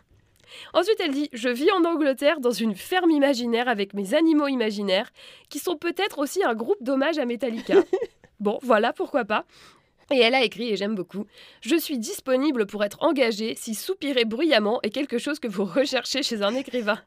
Ensuite, 0.73 0.99
elle 0.99 1.11
dit 1.11 1.29
Je 1.33 1.49
vis 1.49 1.71
en 1.71 1.83
Angleterre 1.85 2.39
dans 2.39 2.51
une 2.51 2.75
ferme 2.75 3.11
imaginaire 3.11 3.67
avec 3.67 3.93
mes 3.93 4.13
animaux 4.13 4.47
imaginaires, 4.47 5.11
qui 5.49 5.59
sont 5.59 5.77
peut-être 5.77 6.19
aussi 6.19 6.43
un 6.43 6.53
groupe 6.53 6.81
d'hommage 6.81 7.17
à 7.17 7.25
Metallica. 7.25 7.75
bon, 8.39 8.59
voilà, 8.61 8.93
pourquoi 8.93 9.25
pas. 9.25 9.45
Et 10.11 10.19
elle 10.19 10.35
a 10.35 10.43
écrit, 10.43 10.69
et 10.69 10.75
j'aime 10.75 10.95
beaucoup 10.95 11.25
Je 11.61 11.75
suis 11.75 11.97
disponible 11.97 12.65
pour 12.65 12.83
être 12.83 13.01
engagée 13.01 13.55
si 13.55 13.73
soupirer 13.73 14.25
bruyamment 14.25 14.79
est 14.83 14.89
quelque 14.89 15.17
chose 15.17 15.39
que 15.39 15.47
vous 15.47 15.65
recherchez 15.65 16.23
chez 16.23 16.41
un 16.41 16.53
écrivain. 16.53 16.99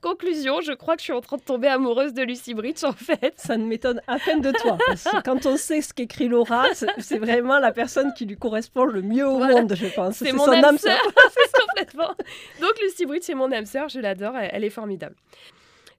Conclusion, 0.00 0.60
je 0.60 0.72
crois 0.72 0.94
que 0.94 1.00
je 1.00 1.04
suis 1.04 1.12
en 1.12 1.20
train 1.20 1.36
de 1.36 1.42
tomber 1.42 1.68
amoureuse 1.68 2.12
de 2.14 2.22
Lucy 2.22 2.54
Bridge 2.54 2.84
en 2.84 2.92
fait. 2.92 3.34
Ça 3.36 3.56
ne 3.56 3.64
m'étonne 3.64 4.00
à 4.06 4.18
peine 4.18 4.40
de 4.40 4.52
toi, 4.52 4.78
parce 4.86 5.04
que 5.04 5.22
quand 5.22 5.46
on 5.46 5.56
sait 5.56 5.80
ce 5.80 5.92
qu'écrit 5.94 6.28
Laura, 6.28 6.64
c'est 6.98 7.18
vraiment 7.18 7.58
la 7.58 7.72
personne 7.72 8.12
qui 8.14 8.26
lui 8.26 8.36
correspond 8.36 8.84
le 8.84 9.02
mieux 9.02 9.26
au 9.26 9.38
Voilà. 9.38 9.60
monde, 9.62 9.74
je 9.74 9.86
pense. 9.86 10.16
C'est 10.16 10.32
mon 10.32 10.44
son 10.44 10.52
âme 10.52 10.78
sœur. 10.78 11.00
complètement. 11.68 12.14
Donc 12.60 12.72
Lucy 12.82 13.06
Bridge, 13.06 13.22
c'est 13.24 13.34
mon 13.34 13.50
âme 13.52 13.66
sœur, 13.66 13.88
je 13.88 14.00
l'adore, 14.00 14.36
elle, 14.36 14.50
elle 14.52 14.64
est 14.64 14.70
formidable. 14.70 15.14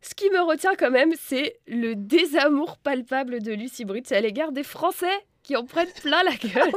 Ce 0.02 0.14
qui 0.16 0.30
me 0.30 0.40
retient 0.42 0.76
quand 0.76 0.92
même, 0.92 1.12
c'est 1.20 1.58
le 1.68 1.96
désamour 1.96 2.78
palpable 2.78 3.42
de 3.42 3.52
Lucy 3.52 3.84
Bridge 3.84 4.12
à 4.12 4.22
l'égard 4.22 4.52
des 4.52 4.64
Français 4.64 5.08
qui 5.48 5.56
en 5.56 5.64
prennent 5.64 5.88
plein 6.02 6.24
la 6.24 6.36
gueule 6.36 6.74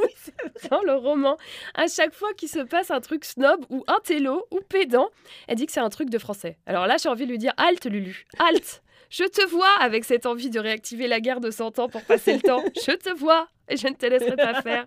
dans 0.70 0.80
le 0.82 0.94
roman. 0.94 1.36
À 1.74 1.88
chaque 1.88 2.14
fois 2.14 2.32
qu'il 2.34 2.48
se 2.48 2.60
passe 2.60 2.92
un 2.92 3.00
truc 3.00 3.24
snob 3.24 3.66
ou 3.68 3.82
intello 3.88 4.46
ou 4.52 4.60
pédant, 4.60 5.08
elle 5.48 5.56
dit 5.56 5.66
que 5.66 5.72
c'est 5.72 5.80
un 5.80 5.90
truc 5.90 6.08
de 6.08 6.18
français. 6.18 6.56
Alors 6.66 6.86
là, 6.86 6.96
j'ai 6.96 7.08
envie 7.08 7.26
de 7.26 7.32
lui 7.32 7.38
dire 7.38 7.52
halte, 7.56 7.86
Lulu, 7.86 8.26
halte. 8.38 8.82
Je 9.10 9.24
te 9.24 9.44
vois 9.48 9.72
avec 9.80 10.04
cette 10.04 10.24
envie 10.24 10.50
de 10.50 10.60
réactiver 10.60 11.08
la 11.08 11.20
guerre 11.20 11.40
de 11.40 11.50
100 11.50 11.80
ans 11.80 11.88
pour 11.88 12.02
passer 12.04 12.34
le 12.34 12.40
temps. 12.40 12.62
Je 12.76 12.92
te 12.92 13.12
vois 13.12 13.48
et 13.68 13.76
je 13.76 13.88
ne 13.88 13.94
te 13.94 14.06
laisserai 14.06 14.36
pas 14.36 14.62
faire. 14.62 14.86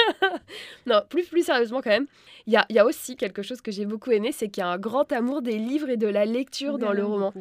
non, 0.86 1.02
plus, 1.08 1.24
plus 1.24 1.44
sérieusement 1.44 1.80
quand 1.80 1.90
même, 1.90 2.06
il 2.46 2.52
y 2.52 2.56
a, 2.56 2.66
y 2.70 2.78
a 2.78 2.84
aussi 2.84 3.16
quelque 3.16 3.42
chose 3.42 3.60
que 3.60 3.70
j'ai 3.70 3.86
beaucoup 3.86 4.10
aimé, 4.10 4.32
c'est 4.32 4.48
qu'il 4.48 4.62
y 4.62 4.64
a 4.64 4.68
un 4.68 4.78
grand 4.78 5.10
amour 5.12 5.42
des 5.42 5.58
livres 5.58 5.88
et 5.88 5.96
de 5.96 6.06
la 6.06 6.24
lecture 6.24 6.78
dans 6.78 6.92
le 6.92 7.04
roman. 7.04 7.32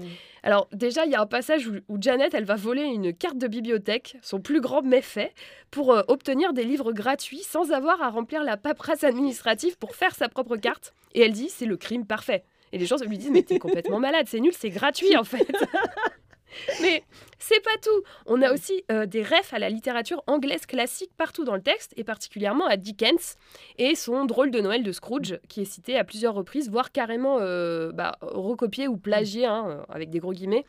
Alors 0.44 0.68
déjà, 0.72 1.06
il 1.06 1.12
y 1.12 1.16
a 1.16 1.22
un 1.22 1.28
passage 1.28 1.68
où, 1.68 1.76
où 1.88 1.98
Janet, 2.00 2.34
elle 2.34 2.46
va 2.46 2.56
voler 2.56 2.84
une 2.84 3.14
carte 3.14 3.38
de 3.38 3.48
bibliothèque, 3.48 4.18
son 4.22 4.40
plus 4.40 4.62
grand 4.62 4.82
méfait, 4.82 5.34
pour 5.72 5.92
euh, 5.92 6.02
obtenir 6.08 6.54
des 6.54 6.64
livres 6.64 6.92
gratuits 6.92 7.44
sans 7.44 7.72
avoir 7.72 8.02
à 8.02 8.10
remplir 8.10 8.44
la 8.44 8.58
paperasse 8.58 9.04
administrative 9.04 9.78
pour 9.78 9.96
faire 9.96 10.16
sa 10.16 10.30
propre 10.30 10.56
carte. 10.58 10.94
Et 11.14 11.22
elle 11.22 11.34
dit, 11.34 11.50
c'est 11.50 11.66
le 11.66 11.78
crime 11.78 12.06
parfait. 12.06 12.44
Et 12.72 12.78
les 12.78 12.86
gens 12.86 12.98
lui 12.98 13.18
disent, 13.18 13.32
mais 13.32 13.44
t'es 13.44 13.60
complètement 13.60 14.00
malade, 14.00 14.26
c'est 14.28 14.40
nul, 14.40 14.54
c'est 14.54 14.70
gratuit 14.70 15.18
en 15.18 15.24
fait. 15.24 15.48
mais 16.82 17.04
c'est 17.38 17.62
pas 17.64 17.78
tout. 17.82 18.04
On 18.26 18.42
a 18.42 18.52
aussi 18.52 18.84
euh, 18.92 19.06
des 19.06 19.24
refs 19.24 19.54
à 19.54 19.60
la 19.60 19.70
littérature 19.70 20.24
anglaise 20.28 20.66
classique 20.66 21.12
partout 21.18 21.46
dans 21.46 21.56
le 21.56 21.62
texte, 21.62 21.94
et 21.98 22.04
particulièrement 22.04 22.68
à 22.68 22.78
Dickens 22.78 23.36
et 23.78 23.96
son 23.96 24.26
drôle 24.26 24.52
de 24.52 24.60
Noël 24.60 24.84
de 24.84 24.92
Scrooge, 24.92 25.40
qui 25.48 25.62
est 25.62 25.66
cité 25.66 25.98
à 25.98 26.04
plusieurs 26.04 26.34
reprises, 26.34 26.70
voire 26.70 26.92
carrément 26.92 27.38
euh, 27.40 27.92
bah, 27.92 28.18
recopié 28.22 28.88
ou 28.88 28.98
plagié, 28.98 29.46
hein, 29.46 29.84
avec 29.90 30.10
des 30.10 30.20
gros 30.20 30.34
guillemets, 30.34 30.66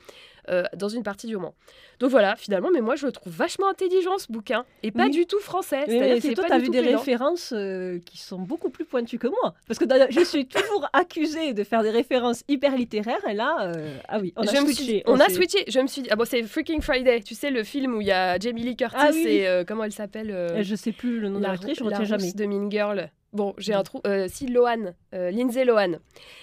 euh, 0.49 0.65
dans 0.77 0.89
une 0.89 1.03
partie 1.03 1.27
du 1.27 1.37
roman. 1.37 1.55
Donc 1.99 2.11
voilà, 2.11 2.35
finalement, 2.37 2.71
mais 2.73 2.81
moi 2.81 2.97
je 2.97 3.07
le 3.07 3.13
trouve 3.13 3.33
vachement 3.33 3.69
intelligent 3.69 4.17
ce 4.19 4.33
bouquin, 4.33 4.65
et 4.83 4.91
pas 4.91 5.05
Oui. 5.05 5.11
du 5.11 5.27
tout 5.27 5.39
français. 5.41 5.85
Mais, 5.87 5.93
C'est-à-dire 5.99 6.15
mais 6.15 6.21
qu'il 6.21 6.31
est 6.31 6.35
toi, 6.35 6.45
tu 6.47 6.53
as 6.53 6.59
vu 6.59 6.69
des 6.71 6.81
références 6.81 7.53
euh, 7.55 7.99
qui 8.07 8.17
sont 8.19 8.39
beaucoup 8.39 8.71
plus 8.71 8.85
pointues 8.87 9.19
que 9.19 9.29
moi. 9.29 9.55
Parce 9.69 9.79
que 9.79 9.85
je 10.11 10.25
suis 10.25 10.47
toujours 10.47 10.89
accusée 10.93 11.53
de 11.53 11.63
faire 11.65 11.83
des 11.83 11.91
références 11.91 12.43
hyper 12.49 12.75
littéraires. 12.77 13.27
Et 13.29 13.35
là, 13.35 13.73
euh, 13.75 13.97
ah 14.09 14.19
oui, 14.19 14.33
on 14.37 14.43
a 14.43 14.47
Je 14.53 14.57
switché. 14.57 14.83
suis- 14.85 15.03
on 15.07 15.21
a 15.21 15.29
switché. 15.29 15.65
Je 15.69 15.81
me 15.81 15.87
suis 15.87 16.03
dit, 16.03 16.09
ah 16.11 16.17
bon, 16.17 16.25
c'est 16.25 16.43
Freaking 16.43 16.81
Friday. 16.81 17.21
Tu 17.21 17.35
sais, 17.35 17.51
le 17.51 17.65
film 17.65 17.95
où 17.97 18.01
il 18.01 18.07
y 18.07 18.13
a 18.13 18.39
Jamie 18.39 18.63
Lee 18.63 18.77
Curtis 18.77 18.97
Ah 18.99 19.11
oui, 19.13 19.27
et 19.27 19.65
comment 19.69 19.85
elle 19.85 19.93
s'appelle 19.93 20.31
Euh, 20.31 20.63
Je 20.63 20.75
sais 20.75 20.93
plus 20.93 21.21
le 21.21 21.29
nom 21.29 21.39
de 21.39 21.43
la, 21.45 21.51
l'actrice, 21.51 21.79
je 21.79 21.85
retiens 21.85 22.05
jamais. 22.05 22.33
de 22.33 22.45
Mean 22.47 22.71
Girl. 22.71 23.11
Bon, 23.33 23.55
j'ai 23.59 23.75
un 23.75 23.85
trou. 23.85 24.01
Euh, 24.09 24.27
si 24.29 24.49
Lohan, 24.49 24.93
euh, 25.15 25.31
Lindsay 25.31 25.65
Lohan, 25.65 25.99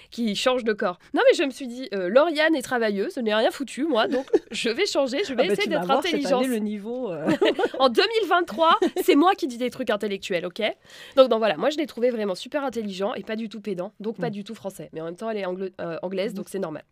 qui 0.10 0.36
change 0.38 0.64
de 0.64 0.72
corps. 0.72 1.00
Non, 1.14 1.22
mais 1.30 1.36
je 1.38 1.44
me 1.44 1.50
suis 1.50 1.68
dit, 1.68 1.90
euh, 1.94 2.08
Lauriane 2.08 2.56
est 2.56 2.62
travailleuse, 2.62 3.14
je 3.16 3.20
n'ai 3.20 3.34
rien 3.36 3.52
foutu, 3.52 3.84
moi, 3.86 4.08
donc 4.08 4.26
je 4.52 4.70
vais 4.70 4.86
changer, 4.86 5.20
je 5.26 5.34
vais 5.34 5.44
Ah 5.44 5.48
bah, 5.48 5.54
essayer 5.54 5.68
d'être 5.68 5.92
intelligente. 5.92 6.48
le 6.48 6.58
niveau. 6.60 7.12
En 7.80 7.90
2023, 7.90 8.80
c'est 9.04 9.16
moi 9.16 9.36
qui 9.36 9.48
dis 9.48 9.58
des 9.58 9.70
trucs 9.70 9.90
intellectuels, 9.90 10.46
ok? 10.46 10.62
Donc, 11.18 11.28
donc 11.30 11.40
voilà, 11.40 11.58
moi 11.58 11.70
je 11.70 11.78
l'ai 11.78 11.88
trouvé 11.88 12.10
vraiment 12.10 12.36
super 12.36 12.64
intelligent 12.64 13.14
et 13.16 13.24
pas 13.24 13.36
du 13.36 13.50
tout 13.50 13.60
pédant, 13.60 13.92
donc 14.00 14.18
pas 14.18 14.28
Mm. 14.30 14.32
du 14.32 14.44
tout 14.46 14.56
français. 14.56 14.90
Mais 14.94 15.02
en 15.02 15.06
même 15.06 15.16
temps, 15.18 15.30
elle 15.30 15.38
est 15.38 15.46
anglaise, 16.02 16.34
donc 16.34 16.48
c'est 16.50 16.60
normal. 16.60 16.84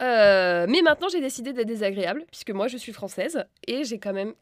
Mais 0.00 0.82
maintenant, 0.82 1.08
j'ai 1.08 1.20
décidé 1.20 1.52
d'être 1.52 1.66
désagréable, 1.66 2.24
puisque 2.30 2.50
moi 2.50 2.66
je 2.68 2.76
suis 2.78 2.92
française 2.92 3.44
et 3.68 3.84
j'ai 3.84 3.98
quand 3.98 4.12
même 4.14 4.32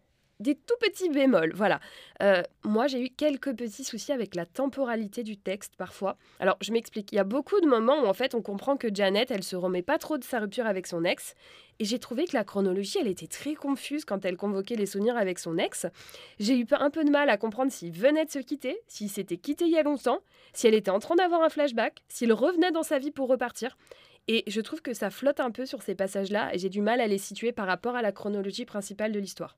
des 0.40 0.54
tout 0.54 0.74
petits 0.80 1.08
bémols. 1.10 1.52
Voilà. 1.54 1.80
Euh, 2.22 2.42
moi, 2.64 2.86
j'ai 2.86 3.04
eu 3.04 3.10
quelques 3.10 3.54
petits 3.54 3.84
soucis 3.84 4.12
avec 4.12 4.34
la 4.34 4.46
temporalité 4.46 5.22
du 5.22 5.36
texte 5.36 5.74
parfois. 5.76 6.16
Alors, 6.40 6.56
je 6.60 6.72
m'explique. 6.72 7.12
Il 7.12 7.16
y 7.16 7.18
a 7.18 7.24
beaucoup 7.24 7.60
de 7.60 7.66
moments 7.66 8.02
où 8.02 8.06
en 8.06 8.14
fait 8.14 8.34
on 8.34 8.42
comprend 8.42 8.76
que 8.76 8.88
Janet, 8.92 9.30
elle 9.30 9.44
se 9.44 9.56
remet 9.56 9.82
pas 9.82 9.98
trop 9.98 10.18
de 10.18 10.24
sa 10.24 10.40
rupture 10.40 10.66
avec 10.66 10.86
son 10.86 11.04
ex. 11.04 11.34
Et 11.78 11.84
j'ai 11.84 11.98
trouvé 11.98 12.24
que 12.26 12.36
la 12.36 12.44
chronologie, 12.44 12.98
elle 13.00 13.08
était 13.08 13.26
très 13.26 13.54
confuse 13.54 14.04
quand 14.04 14.24
elle 14.24 14.36
convoquait 14.36 14.76
les 14.76 14.86
souvenirs 14.86 15.16
avec 15.16 15.38
son 15.38 15.56
ex. 15.56 15.86
J'ai 16.38 16.58
eu 16.58 16.66
un 16.72 16.90
peu 16.90 17.04
de 17.04 17.10
mal 17.10 17.30
à 17.30 17.36
comprendre 17.38 17.72
s'il 17.72 17.92
venait 17.92 18.26
de 18.26 18.30
se 18.30 18.38
quitter, 18.38 18.78
s'il 18.86 19.08
s'était 19.08 19.38
quitté 19.38 19.64
il 19.64 19.70
y 19.70 19.78
a 19.78 19.82
longtemps, 19.82 20.20
si 20.52 20.66
elle 20.66 20.74
était 20.74 20.90
en 20.90 20.98
train 20.98 21.16
d'avoir 21.16 21.42
un 21.42 21.48
flashback, 21.48 22.02
s'il 22.08 22.32
revenait 22.32 22.72
dans 22.72 22.82
sa 22.82 22.98
vie 22.98 23.10
pour 23.10 23.28
repartir. 23.28 23.76
Et 24.28 24.44
je 24.46 24.60
trouve 24.60 24.82
que 24.82 24.92
ça 24.92 25.10
flotte 25.10 25.40
un 25.40 25.50
peu 25.50 25.66
sur 25.66 25.82
ces 25.82 25.94
passages-là 25.94 26.54
et 26.54 26.58
j'ai 26.58 26.68
du 26.68 26.82
mal 26.82 27.00
à 27.00 27.06
les 27.06 27.18
situer 27.18 27.52
par 27.52 27.66
rapport 27.66 27.96
à 27.96 28.02
la 28.02 28.12
chronologie 28.12 28.64
principale 28.64 29.12
de 29.12 29.18
l'histoire. 29.18 29.56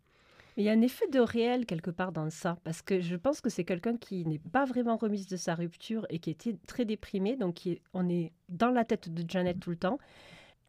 Il 0.56 0.64
y 0.64 0.68
a 0.68 0.72
un 0.72 0.82
effet 0.82 1.08
de 1.08 1.18
réel 1.20 1.64
quelque 1.64 1.90
part 1.90 2.12
dans 2.12 2.28
ça, 2.28 2.58
parce 2.64 2.82
que 2.82 3.00
je 3.00 3.16
pense 3.16 3.40
que 3.40 3.48
c'est 3.48 3.64
quelqu'un 3.64 3.96
qui 3.96 4.26
n'est 4.26 4.38
pas 4.38 4.64
vraiment 4.66 4.96
remise 4.96 5.26
de 5.26 5.36
sa 5.36 5.54
rupture 5.54 6.06
et 6.10 6.18
qui 6.18 6.30
était 6.30 6.56
très 6.66 6.84
déprimé, 6.84 7.36
donc 7.36 7.54
qui 7.54 7.70
est- 7.72 7.80
on 7.94 8.08
est 8.08 8.32
dans 8.50 8.70
la 8.70 8.84
tête 8.84 9.08
de 9.12 9.24
Janet 9.28 9.58
tout 9.58 9.70
le 9.70 9.76
temps. 9.76 9.98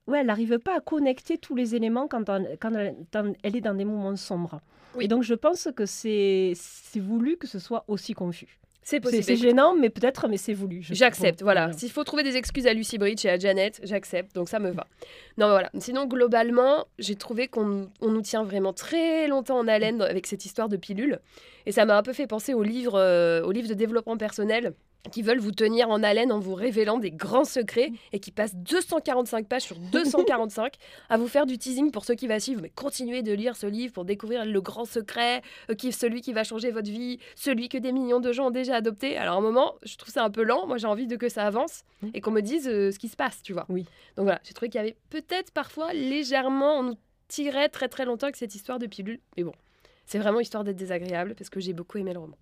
Ouais, 0.07 0.19
elle 0.19 0.27
n'arrive 0.27 0.57
pas 0.59 0.77
à 0.77 0.79
connecter 0.81 1.37
tous 1.37 1.55
les 1.55 1.75
éléments 1.75 2.07
quand, 2.07 2.29
on- 2.29 2.45
quand 2.59 2.73
elle, 2.75 2.95
dans- 3.11 3.33
elle 3.43 3.55
est 3.55 3.61
dans 3.61 3.73
des 3.73 3.85
moments 3.85 4.15
sombres. 4.15 4.61
Oui. 4.95 5.05
Et 5.05 5.07
donc 5.07 5.23
je 5.23 5.33
pense 5.33 5.67
que 5.75 5.85
c'est 5.85 6.53
c'est 6.55 6.99
voulu 6.99 7.37
que 7.37 7.47
ce 7.47 7.59
soit 7.59 7.83
aussi 7.87 8.13
confus. 8.13 8.59
C'est 8.83 8.99
possible. 8.99 9.23
c'est 9.23 9.35
gênant, 9.37 9.75
mais 9.75 9.89
peut-être, 9.89 10.27
mais 10.27 10.37
c'est 10.37 10.53
voulu. 10.53 10.79
J'accepte, 10.81 11.39
bon, 11.39 11.45
voilà. 11.45 11.71
S'il 11.73 11.89
faut 11.89 12.03
trouver 12.03 12.23
des 12.23 12.35
excuses 12.37 12.67
à 12.67 12.73
Lucy 12.73 12.97
Bridge 12.97 13.25
et 13.25 13.29
à 13.29 13.39
Janet, 13.39 13.79
j'accepte, 13.83 14.35
donc 14.35 14.49
ça 14.49 14.59
me 14.59 14.71
va. 14.71 14.87
Non, 15.37 15.47
voilà. 15.49 15.69
Sinon, 15.79 16.05
globalement, 16.05 16.85
j'ai 16.99 17.15
trouvé 17.15 17.47
qu'on 17.47 17.65
nous- 17.65 17.89
on 18.01 18.09
nous 18.09 18.21
tient 18.21 18.43
vraiment 18.43 18.73
très 18.73 19.27
longtemps 19.27 19.57
en 19.59 19.67
haleine 19.67 20.01
avec 20.01 20.27
cette 20.27 20.45
histoire 20.45 20.69
de 20.69 20.77
pilule. 20.77 21.19
Et 21.65 21.71
ça 21.71 21.85
m'a 21.85 21.97
un 21.97 22.03
peu 22.03 22.13
fait 22.13 22.27
penser 22.27 22.53
aux 22.53 22.63
livres, 22.63 22.99
euh, 22.99 23.41
aux 23.43 23.51
livres 23.51 23.69
de 23.69 23.73
développement 23.73 24.17
personnel 24.17 24.73
qui 25.11 25.21
veulent 25.21 25.39
vous 25.39 25.51
tenir 25.51 25.89
en 25.89 26.01
haleine 26.01 26.31
en 26.31 26.39
vous 26.39 26.55
révélant 26.55 26.97
des 26.97 27.11
grands 27.11 27.43
secrets 27.43 27.91
et 28.11 28.19
qui 28.19 28.31
passent 28.31 28.55
245 28.55 29.47
pages 29.47 29.63
sur 29.63 29.77
245 29.77 30.75
à 31.09 31.17
vous 31.17 31.27
faire 31.27 31.45
du 31.45 31.57
teasing 31.57 31.91
pour 31.91 32.05
ceux 32.05 32.15
qui 32.15 32.27
va 32.27 32.39
suivre. 32.39 32.61
Mais 32.61 32.69
continuez 32.69 33.21
de 33.21 33.33
lire 33.33 33.55
ce 33.55 33.67
livre 33.67 33.93
pour 33.93 34.05
découvrir 34.05 34.45
le 34.45 34.61
grand 34.61 34.85
secret, 34.85 35.41
euh, 35.69 35.75
qui 35.75 35.91
celui 35.91 36.21
qui 36.21 36.33
va 36.33 36.43
changer 36.43 36.71
votre 36.71 36.89
vie, 36.89 37.19
celui 37.35 37.69
que 37.69 37.77
des 37.77 37.91
millions 37.91 38.19
de 38.19 38.31
gens 38.31 38.47
ont 38.47 38.51
déjà 38.51 38.75
adopté. 38.75 39.17
Alors 39.17 39.35
à 39.35 39.37
un 39.37 39.41
moment, 39.41 39.75
je 39.83 39.97
trouve 39.97 40.13
ça 40.13 40.23
un 40.23 40.29
peu 40.29 40.43
lent. 40.43 40.67
Moi, 40.67 40.77
j'ai 40.77 40.87
envie 40.87 41.07
de 41.07 41.15
que 41.15 41.29
ça 41.29 41.45
avance 41.45 41.83
et 42.13 42.21
qu'on 42.21 42.31
me 42.31 42.41
dise 42.41 42.67
euh, 42.67 42.91
ce 42.91 42.99
qui 42.99 43.09
se 43.09 43.15
passe, 43.15 43.41
tu 43.43 43.53
vois. 43.53 43.65
Oui. 43.69 43.85
Donc 44.15 44.25
voilà, 44.25 44.39
j'ai 44.43 44.53
trouvé 44.53 44.69
qu'il 44.69 44.79
y 44.79 44.83
avait 44.83 44.97
peut-être 45.09 45.51
parfois 45.51 45.93
légèrement, 45.93 46.79
on 46.79 46.83
nous 46.83 46.97
tirait 47.27 47.69
très 47.69 47.87
très 47.87 48.05
longtemps 48.05 48.27
avec 48.27 48.35
cette 48.35 48.55
histoire 48.55 48.79
de 48.79 48.87
pilule. 48.87 49.19
Mais 49.37 49.43
bon, 49.43 49.53
c'est 50.05 50.19
vraiment 50.19 50.39
histoire 50.39 50.63
d'être 50.63 50.75
désagréable 50.75 51.35
parce 51.35 51.49
que 51.49 51.59
j'ai 51.59 51.73
beaucoup 51.73 51.97
aimé 51.97 52.13
le 52.13 52.19
roman. 52.19 52.37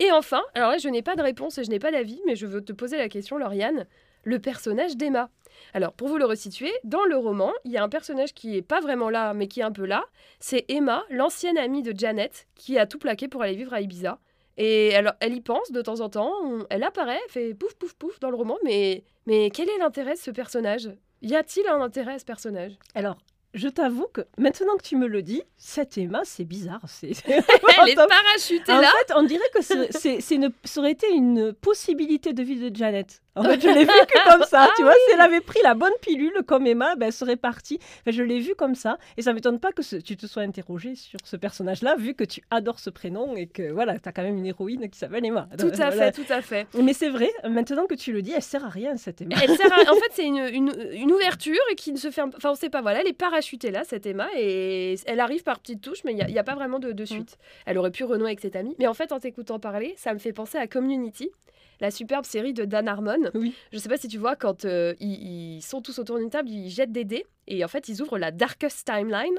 Et 0.00 0.10
enfin, 0.10 0.42
alors 0.54 0.70
là, 0.70 0.78
je 0.78 0.88
n'ai 0.88 1.02
pas 1.02 1.16
de 1.16 1.22
réponse 1.22 1.58
et 1.58 1.64
je 1.64 1.70
n'ai 1.70 1.78
pas 1.78 1.90
d'avis, 1.90 2.20
mais 2.26 2.36
je 2.36 2.46
veux 2.46 2.64
te 2.64 2.72
poser 2.72 2.96
la 2.96 3.08
question, 3.08 3.38
Lauriane, 3.38 3.86
le 4.24 4.38
personnage 4.38 4.96
d'Emma. 4.96 5.30
Alors, 5.72 5.92
pour 5.92 6.08
vous 6.08 6.18
le 6.18 6.24
resituer, 6.24 6.72
dans 6.82 7.04
le 7.04 7.16
roman, 7.16 7.52
il 7.64 7.70
y 7.70 7.76
a 7.76 7.82
un 7.82 7.88
personnage 7.88 8.34
qui 8.34 8.56
est 8.56 8.62
pas 8.62 8.80
vraiment 8.80 9.08
là, 9.08 9.34
mais 9.34 9.46
qui 9.46 9.60
est 9.60 9.64
un 9.64 9.72
peu 9.72 9.84
là. 9.84 10.04
C'est 10.40 10.64
Emma, 10.68 11.04
l'ancienne 11.10 11.58
amie 11.58 11.82
de 11.82 11.96
Janet, 11.96 12.48
qui 12.54 12.78
a 12.78 12.86
tout 12.86 12.98
plaqué 12.98 13.28
pour 13.28 13.42
aller 13.42 13.54
vivre 13.54 13.72
à 13.72 13.80
Ibiza. 13.80 14.18
Et 14.56 14.88
elle, 14.88 15.12
elle 15.20 15.34
y 15.34 15.40
pense 15.40 15.72
de 15.72 15.82
temps 15.82 16.00
en 16.00 16.08
temps, 16.08 16.32
elle 16.70 16.84
apparaît, 16.84 17.18
elle 17.24 17.30
fait 17.30 17.54
pouf 17.54 17.74
pouf 17.74 17.94
pouf 17.94 18.20
dans 18.20 18.30
le 18.30 18.36
roman, 18.36 18.56
mais, 18.62 19.02
mais 19.26 19.50
quel 19.50 19.68
est 19.68 19.78
l'intérêt 19.78 20.14
de 20.14 20.18
ce 20.18 20.30
personnage? 20.30 20.90
Y 21.22 21.34
a-t-il 21.34 21.66
un 21.66 21.80
intérêt 21.80 22.14
à 22.14 22.18
ce 22.18 22.24
personnage? 22.24 22.72
Alors, 22.94 23.16
je 23.54 23.68
t'avoue 23.68 24.06
que 24.12 24.20
maintenant 24.36 24.76
que 24.76 24.82
tu 24.82 24.96
me 24.96 25.06
le 25.06 25.22
dis, 25.22 25.42
cette 25.56 25.96
Emma, 25.96 26.22
c'est 26.24 26.44
bizarre. 26.44 26.80
C'est 26.86 27.12
Elle 27.26 27.88
est 27.88 27.94
parachutée 27.94 28.72
En 28.72 28.80
là 28.80 28.90
fait, 29.06 29.12
on 29.14 29.22
dirait 29.22 29.48
que 29.54 29.62
c'est- 29.62 29.90
c'est 29.98 30.20
c'est 30.20 30.34
une- 30.34 30.52
ça 30.64 30.80
aurait 30.80 30.92
été 30.92 31.10
une 31.12 31.52
possibilité 31.52 32.32
de 32.32 32.42
vie 32.42 32.56
de 32.70 32.74
Janet. 32.74 33.22
En 33.36 33.42
fait, 33.42 33.60
je 33.60 33.66
l'ai 33.68 33.80
vu 33.84 33.86
que 33.86 34.30
comme 34.30 34.44
ça. 34.44 34.68
tu 34.76 34.82
vois, 34.82 34.92
si 34.92 35.14
elle 35.14 35.20
avait 35.20 35.40
pris 35.40 35.58
la 35.62 35.74
bonne 35.74 35.92
pilule 36.00 36.42
comme 36.46 36.66
Emma, 36.66 36.94
ben, 36.96 37.06
elle 37.06 37.12
serait 37.12 37.36
partie. 37.36 37.78
Enfin, 38.00 38.10
je 38.12 38.22
l'ai 38.22 38.38
vu 38.40 38.54
comme 38.54 38.74
ça. 38.74 38.96
Et 39.16 39.22
ça 39.22 39.32
m'étonne 39.32 39.58
pas 39.58 39.72
que 39.72 39.82
ce- 39.82 39.96
tu 39.96 40.16
te 40.16 40.26
sois 40.26 40.42
interrogé 40.42 40.94
sur 40.94 41.18
ce 41.24 41.36
personnage-là, 41.36 41.96
vu 41.96 42.14
que 42.14 42.24
tu 42.24 42.42
adores 42.50 42.78
ce 42.78 42.90
prénom 42.90 43.34
et 43.36 43.46
que 43.46 43.70
voilà, 43.72 43.98
tu 43.98 44.08
as 44.08 44.12
quand 44.12 44.22
même 44.22 44.38
une 44.38 44.46
héroïne 44.46 44.88
qui 44.88 44.98
s'appelle 44.98 45.24
Emma. 45.24 45.48
Tout 45.58 45.66
à 45.66 45.90
Voilà. 45.90 46.12
fait, 46.12 46.12
tout 46.12 46.32
à 46.32 46.42
fait. 46.42 46.66
Mais 46.80 46.92
c'est 46.92 47.08
vrai, 47.10 47.30
maintenant 47.48 47.86
que 47.86 47.94
tu 47.94 48.12
le 48.12 48.22
dis, 48.22 48.32
elle 48.32 48.42
sert 48.42 48.64
à 48.64 48.68
rien, 48.68 48.96
cette 48.96 49.20
Emma. 49.20 49.34
Elle 49.42 49.56
sert 49.56 49.72
à- 49.72 49.76
En 49.92 49.96
fait, 49.96 50.10
c'est 50.12 50.26
une, 50.26 50.38
une- 50.52 50.88
une 50.92 51.12
ouverture 51.12 51.54
qui 51.76 51.92
ne 51.92 51.98
se 51.98 52.10
ferme. 52.10 52.30
Enfin, 52.36 52.50
on 52.50 52.54
sait 52.54 52.70
pas. 52.70 52.82
Voilà, 52.82 53.00
elle 53.00 53.08
est 53.08 53.12
parachutée 53.12 53.70
là, 53.70 53.82
cette 53.84 54.06
Emma, 54.06 54.28
et 54.36 54.96
elle 55.06 55.20
arrive 55.20 55.42
par 55.42 55.58
petites 55.60 55.80
touches, 55.80 56.04
mais 56.04 56.12
il 56.12 56.24
n'y 56.26 56.38
a, 56.38 56.44
pas 56.44 56.54
vraiment 56.54 56.78
de, 56.78 56.92
de 56.92 57.04
suite. 57.04 57.36
Elle 57.66 57.78
aurait 57.78 57.90
pu 57.90 58.04
renouer 58.04 58.26
avec 58.28 58.40
cette 58.40 58.56
amie. 58.56 58.74
Mais 58.78 58.86
en 58.86 58.94
fait, 58.94 59.12
en 59.12 59.18
t'écoutant 59.20 59.58
parler, 59.58 59.94
ça 59.96 60.12
me 60.14 60.18
fait 60.18 60.32
penser 60.32 60.58
à 60.58 60.66
Community, 60.66 61.30
la 61.80 61.90
superbe 61.90 62.24
série 62.24 62.52
de 62.54 62.64
Dan 62.64 62.88
Harmon. 62.88 63.30
Oui. 63.34 63.54
Je 63.72 63.78
sais 63.78 63.88
pas 63.88 63.96
si 63.96 64.08
tu 64.08 64.18
vois, 64.18 64.36
quand 64.36 64.64
euh, 64.64 64.94
ils, 65.00 65.56
ils 65.56 65.62
sont 65.62 65.80
tous 65.82 65.98
autour 65.98 66.18
d'une 66.18 66.30
table, 66.30 66.48
ils 66.48 66.70
jettent 66.70 66.92
des 66.92 67.04
dés, 67.04 67.24
et 67.46 67.64
en 67.64 67.68
fait, 67.68 67.88
ils 67.88 68.00
ouvrent 68.02 68.18
la 68.18 68.30
Darkest 68.30 68.86
Timeline. 68.86 69.38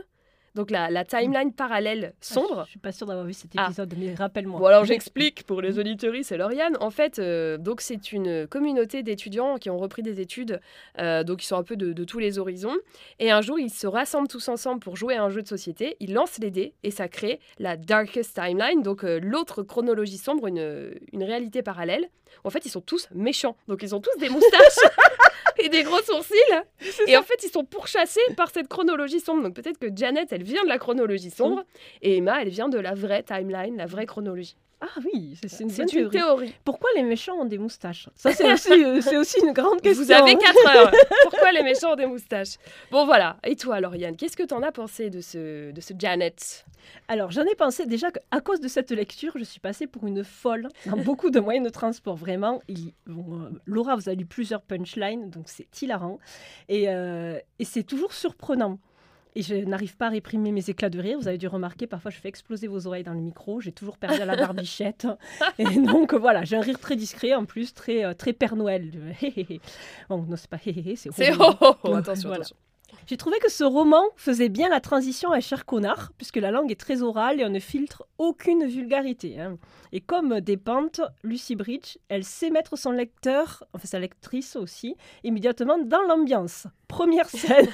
Donc 0.53 0.71
la, 0.71 0.89
la 0.89 1.03
timeline 1.03 1.51
parallèle 1.51 2.13
sombre. 2.21 2.59
Ah, 2.59 2.63
je 2.63 2.69
suis 2.69 2.79
pas 2.79 2.93
sûre 2.93 3.05
d'avoir 3.07 3.25
vu 3.25 3.33
cet 3.33 3.51
Ah. 3.57 3.65
épisode, 3.65 3.93
mais 3.97 4.13
rappelle-moi. 4.13 4.57
Bon 4.57 4.67
alors 4.67 4.85
j'explique 4.85 5.43
pour 5.43 5.61
les 5.61 5.79
auditeuristes 5.79 6.31
et 6.31 6.37
Lauriane. 6.37 6.77
En 6.79 6.91
fait, 6.91 7.19
euh, 7.19 7.57
donc 7.57 7.81
c'est 7.81 8.13
une 8.13 8.47
communauté 8.47 9.03
d'étudiants 9.03 9.57
qui 9.57 9.69
ont 9.69 9.77
repris 9.77 10.01
des 10.01 10.21
études, 10.21 10.61
euh, 10.97 11.25
donc 11.25 11.43
ils 11.43 11.47
sont 11.47 11.57
un 11.57 11.63
peu 11.63 11.75
de, 11.75 11.91
de 11.91 12.03
tous 12.05 12.19
les 12.19 12.39
horizons. 12.39 12.77
Et 13.19 13.31
un 13.31 13.41
jour, 13.41 13.59
ils 13.59 13.69
se 13.69 13.85
rassemblent 13.85 14.29
tous 14.29 14.47
ensemble 14.47 14.79
pour 14.79 14.95
jouer 14.95 15.15
à 15.17 15.23
un 15.25 15.29
jeu 15.29 15.41
de 15.41 15.47
société. 15.49 15.97
Ils 15.99 16.13
lancent 16.13 16.39
les 16.39 16.51
dés 16.51 16.73
et 16.83 16.91
ça 16.91 17.09
crée 17.09 17.41
la 17.59 17.75
Darkest 17.75 18.33
Timeline, 18.41 18.81
donc 18.81 19.03
euh, 19.03 19.19
l'autre 19.21 19.61
chronologie 19.61 20.17
sombre, 20.17 20.47
une, 20.47 20.93
une 21.11 21.23
réalité 21.23 21.63
parallèle. 21.63 22.07
En 22.43 22.49
fait, 22.49 22.65
ils 22.65 22.71
sont 22.71 22.81
tous 22.81 23.07
méchants, 23.13 23.55
donc 23.67 23.81
ils 23.83 23.95
ont 23.95 24.01
tous 24.01 24.17
des 24.19 24.29
moustaches. 24.29 24.79
et 25.57 25.69
des 25.69 25.83
gros 25.83 26.01
sourcils. 26.01 26.35
Et 27.07 27.17
en 27.17 27.23
fait, 27.23 27.43
ils 27.43 27.49
sont 27.49 27.63
pourchassés 27.63 28.19
par 28.35 28.49
cette 28.51 28.67
chronologie 28.67 29.19
sombre. 29.19 29.43
Donc 29.43 29.55
peut-être 29.55 29.77
que 29.77 29.87
Janet, 29.93 30.31
elle 30.31 30.43
vient 30.43 30.63
de 30.63 30.69
la 30.69 30.77
chronologie 30.77 31.31
sombre 31.31 31.63
et 32.01 32.17
Emma, 32.17 32.41
elle 32.41 32.49
vient 32.49 32.69
de 32.69 32.79
la 32.79 32.93
vraie 32.93 33.23
timeline, 33.23 33.77
la 33.77 33.85
vraie 33.85 34.05
chronologie. 34.05 34.57
Ah 34.81 34.87
oui, 35.05 35.37
c'est 35.47 35.63
une 35.63 35.71
bonne 35.71 35.85
théorie. 35.87 36.09
théorie. 36.17 36.53
Pourquoi 36.63 36.89
les 36.95 37.03
méchants 37.03 37.35
ont 37.35 37.45
des 37.45 37.57
moustaches? 37.57 38.09
Ça, 38.15 38.33
c'est 38.33 38.51
aussi, 38.51 38.71
euh, 38.83 38.99
c'est 39.01 39.17
aussi 39.17 39.39
une 39.41 39.53
grande 39.53 39.81
question. 39.81 40.03
Vous 40.03 40.11
avez 40.11 40.31
hein. 40.31 40.37
4 40.39 40.75
heures. 40.75 40.91
Pourquoi 41.23 41.51
les 41.53 41.63
méchants 41.63 41.93
ont 41.93 41.95
des 41.95 42.05
moustaches? 42.05 42.55
Bon 42.91 43.05
voilà. 43.05 43.37
Et 43.43 43.55
toi, 43.55 43.79
Lauriane, 43.79 44.15
qu'est-ce 44.17 44.35
que 44.35 44.43
t'en 44.43 44.61
as 44.63 44.71
pensé 44.71 45.09
de 45.09 45.21
ce, 45.21 45.71
de 45.71 45.81
ce 45.81 45.93
Janet? 45.97 46.65
Alors, 47.07 47.31
j'en 47.31 47.43
ai 47.43 47.55
pensé 47.55 47.85
déjà 47.85 48.11
qu'à 48.11 48.41
cause 48.41 48.59
de 48.59 48.67
cette 48.67 48.91
lecture, 48.91 49.33
je 49.37 49.43
suis 49.43 49.59
passée 49.59 49.87
pour 49.87 50.05
une 50.05 50.23
folle 50.23 50.67
dans 50.85 50.97
beaucoup 50.97 51.29
de 51.31 51.39
moyens 51.39 51.65
de 51.65 51.71
transport. 51.71 52.15
Vraiment, 52.15 52.61
il- 52.67 52.93
bon, 53.07 53.41
euh, 53.41 53.49
Laura 53.65 53.95
vous 53.95 54.09
a 54.09 54.13
lu 54.13 54.25
plusieurs 54.25 54.61
punchlines, 54.61 55.29
donc 55.29 55.45
c'est 55.47 55.67
hilarant. 55.81 56.19
Et, 56.69 56.89
euh, 56.89 57.39
et 57.59 57.65
c'est 57.65 57.83
toujours 57.83 58.13
surprenant. 58.13 58.77
Et 59.35 59.41
je 59.41 59.55
n'arrive 59.55 59.97
pas 59.97 60.07
à 60.07 60.09
réprimer 60.09 60.51
mes 60.53 60.69
éclats 60.69 60.89
de 60.89 60.99
rire. 60.99 61.17
Vous 61.19 61.27
avez 61.27 61.37
dû 61.37 61.47
remarquer, 61.47 61.87
parfois 61.87 62.09
je 62.09 62.17
fais 62.17 62.29
exploser 62.29 62.67
vos 62.67 62.87
oreilles 62.87 63.03
dans 63.03 63.13
le 63.13 63.19
micro. 63.19 63.59
J'ai 63.59 63.73
toujours 63.73 63.97
perdu 63.97 64.21
à 64.21 64.25
la 64.25 64.35
barbichette. 64.37 65.07
Et 65.59 65.65
donc 65.65 66.13
voilà, 66.13 66.45
j'ai 66.45 66.55
un 66.55 66.61
rire 66.61 66.79
très 66.79 66.95
discret 66.95 67.33
en 67.33 67.43
plus, 67.45 67.73
très, 67.73 68.05
euh, 68.05 68.13
très 68.13 68.31
Père 68.33 68.55
Noël. 68.55 68.91
Bon, 70.09 70.23
non, 70.27 70.35
c'est 70.37 70.49
pas 70.49 70.57
hé, 70.65 70.69
hé, 70.71 70.91
hé, 70.91 70.95
c'est 70.95 71.11
C'est 71.13 71.33
oh, 71.37 71.51
oh, 71.61 71.75
oh, 71.83 71.93
attention, 71.95 72.29
voilà. 72.29 72.43
attention. 72.43 72.55
j'ai 73.07 73.17
trouvé 73.17 73.37
que 73.39 73.51
ce 73.51 73.63
roman 73.65 74.03
faisait 74.15 74.47
bien 74.49 74.69
la 74.69 74.79
transition 74.79 75.31
à 75.31 75.41
Cher 75.41 75.65
Connard, 75.65 76.11
puisque 76.17 76.37
la 76.37 76.51
langue 76.51 76.71
est 76.71 76.79
très 76.79 77.01
orale 77.01 77.41
et 77.41 77.45
on 77.45 77.49
ne 77.49 77.59
filtre 77.59 78.05
aucune 78.17 78.65
vulgarité. 78.65 79.39
hein. 79.41 79.57
Et 79.91 79.99
comme 80.01 80.39
des 80.41 80.57
pentes, 80.57 81.01
Lucy 81.23 81.55
Bridge, 81.55 81.97
elle 82.09 82.23
sait 82.23 82.49
mettre 82.51 82.77
son 82.77 82.91
lecteur, 82.91 83.63
enfin 83.73 83.87
sa 83.87 83.99
lectrice 83.99 84.55
aussi, 84.55 84.95
immédiatement 85.23 85.77
dans 85.77 86.01
l'ambiance. 86.03 86.67
Première 86.87 87.29
scène, 87.29 87.67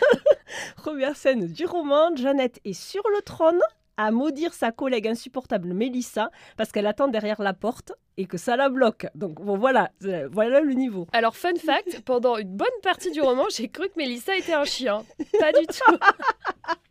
première 0.78 1.16
scène 1.16 1.48
du 1.48 1.66
roman, 1.66 2.16
Jeannette 2.16 2.60
est 2.66 2.74
sur 2.74 3.04
le 3.16 3.22
trône 3.22 3.62
à 3.98 4.12
maudire 4.12 4.54
sa 4.54 4.72
collègue 4.72 5.08
insupportable 5.08 5.74
Mélissa 5.74 6.32
parce 6.58 6.72
qu'elle 6.72 6.88
attend 6.88 7.08
derrière 7.08 7.42
la 7.42 7.54
porte 7.54 7.94
et 8.18 8.26
que 8.26 8.38
ça 8.38 8.56
la 8.56 8.70
bloque. 8.70 9.08
Donc 9.16 9.42
bon 9.42 9.58
voilà, 9.58 9.92
euh, 10.04 10.28
voilà 10.32 10.62
le 10.62 10.74
niveau. 10.74 11.08
Alors, 11.14 11.36
fun 11.36 11.56
fact, 11.56 12.02
pendant 12.02 12.38
une 12.38 12.56
bonne 12.56 12.68
partie 12.84 13.12
du 13.12 13.22
roman, 13.22 13.46
j'ai 13.50 13.68
cru 13.68 13.88
que 13.90 13.98
Mélissa 13.98 14.36
était 14.36 14.54
un 14.54 14.66
chien. 14.66 15.04
Pas 15.40 15.52
du 15.52 15.66
tout. 15.68 15.98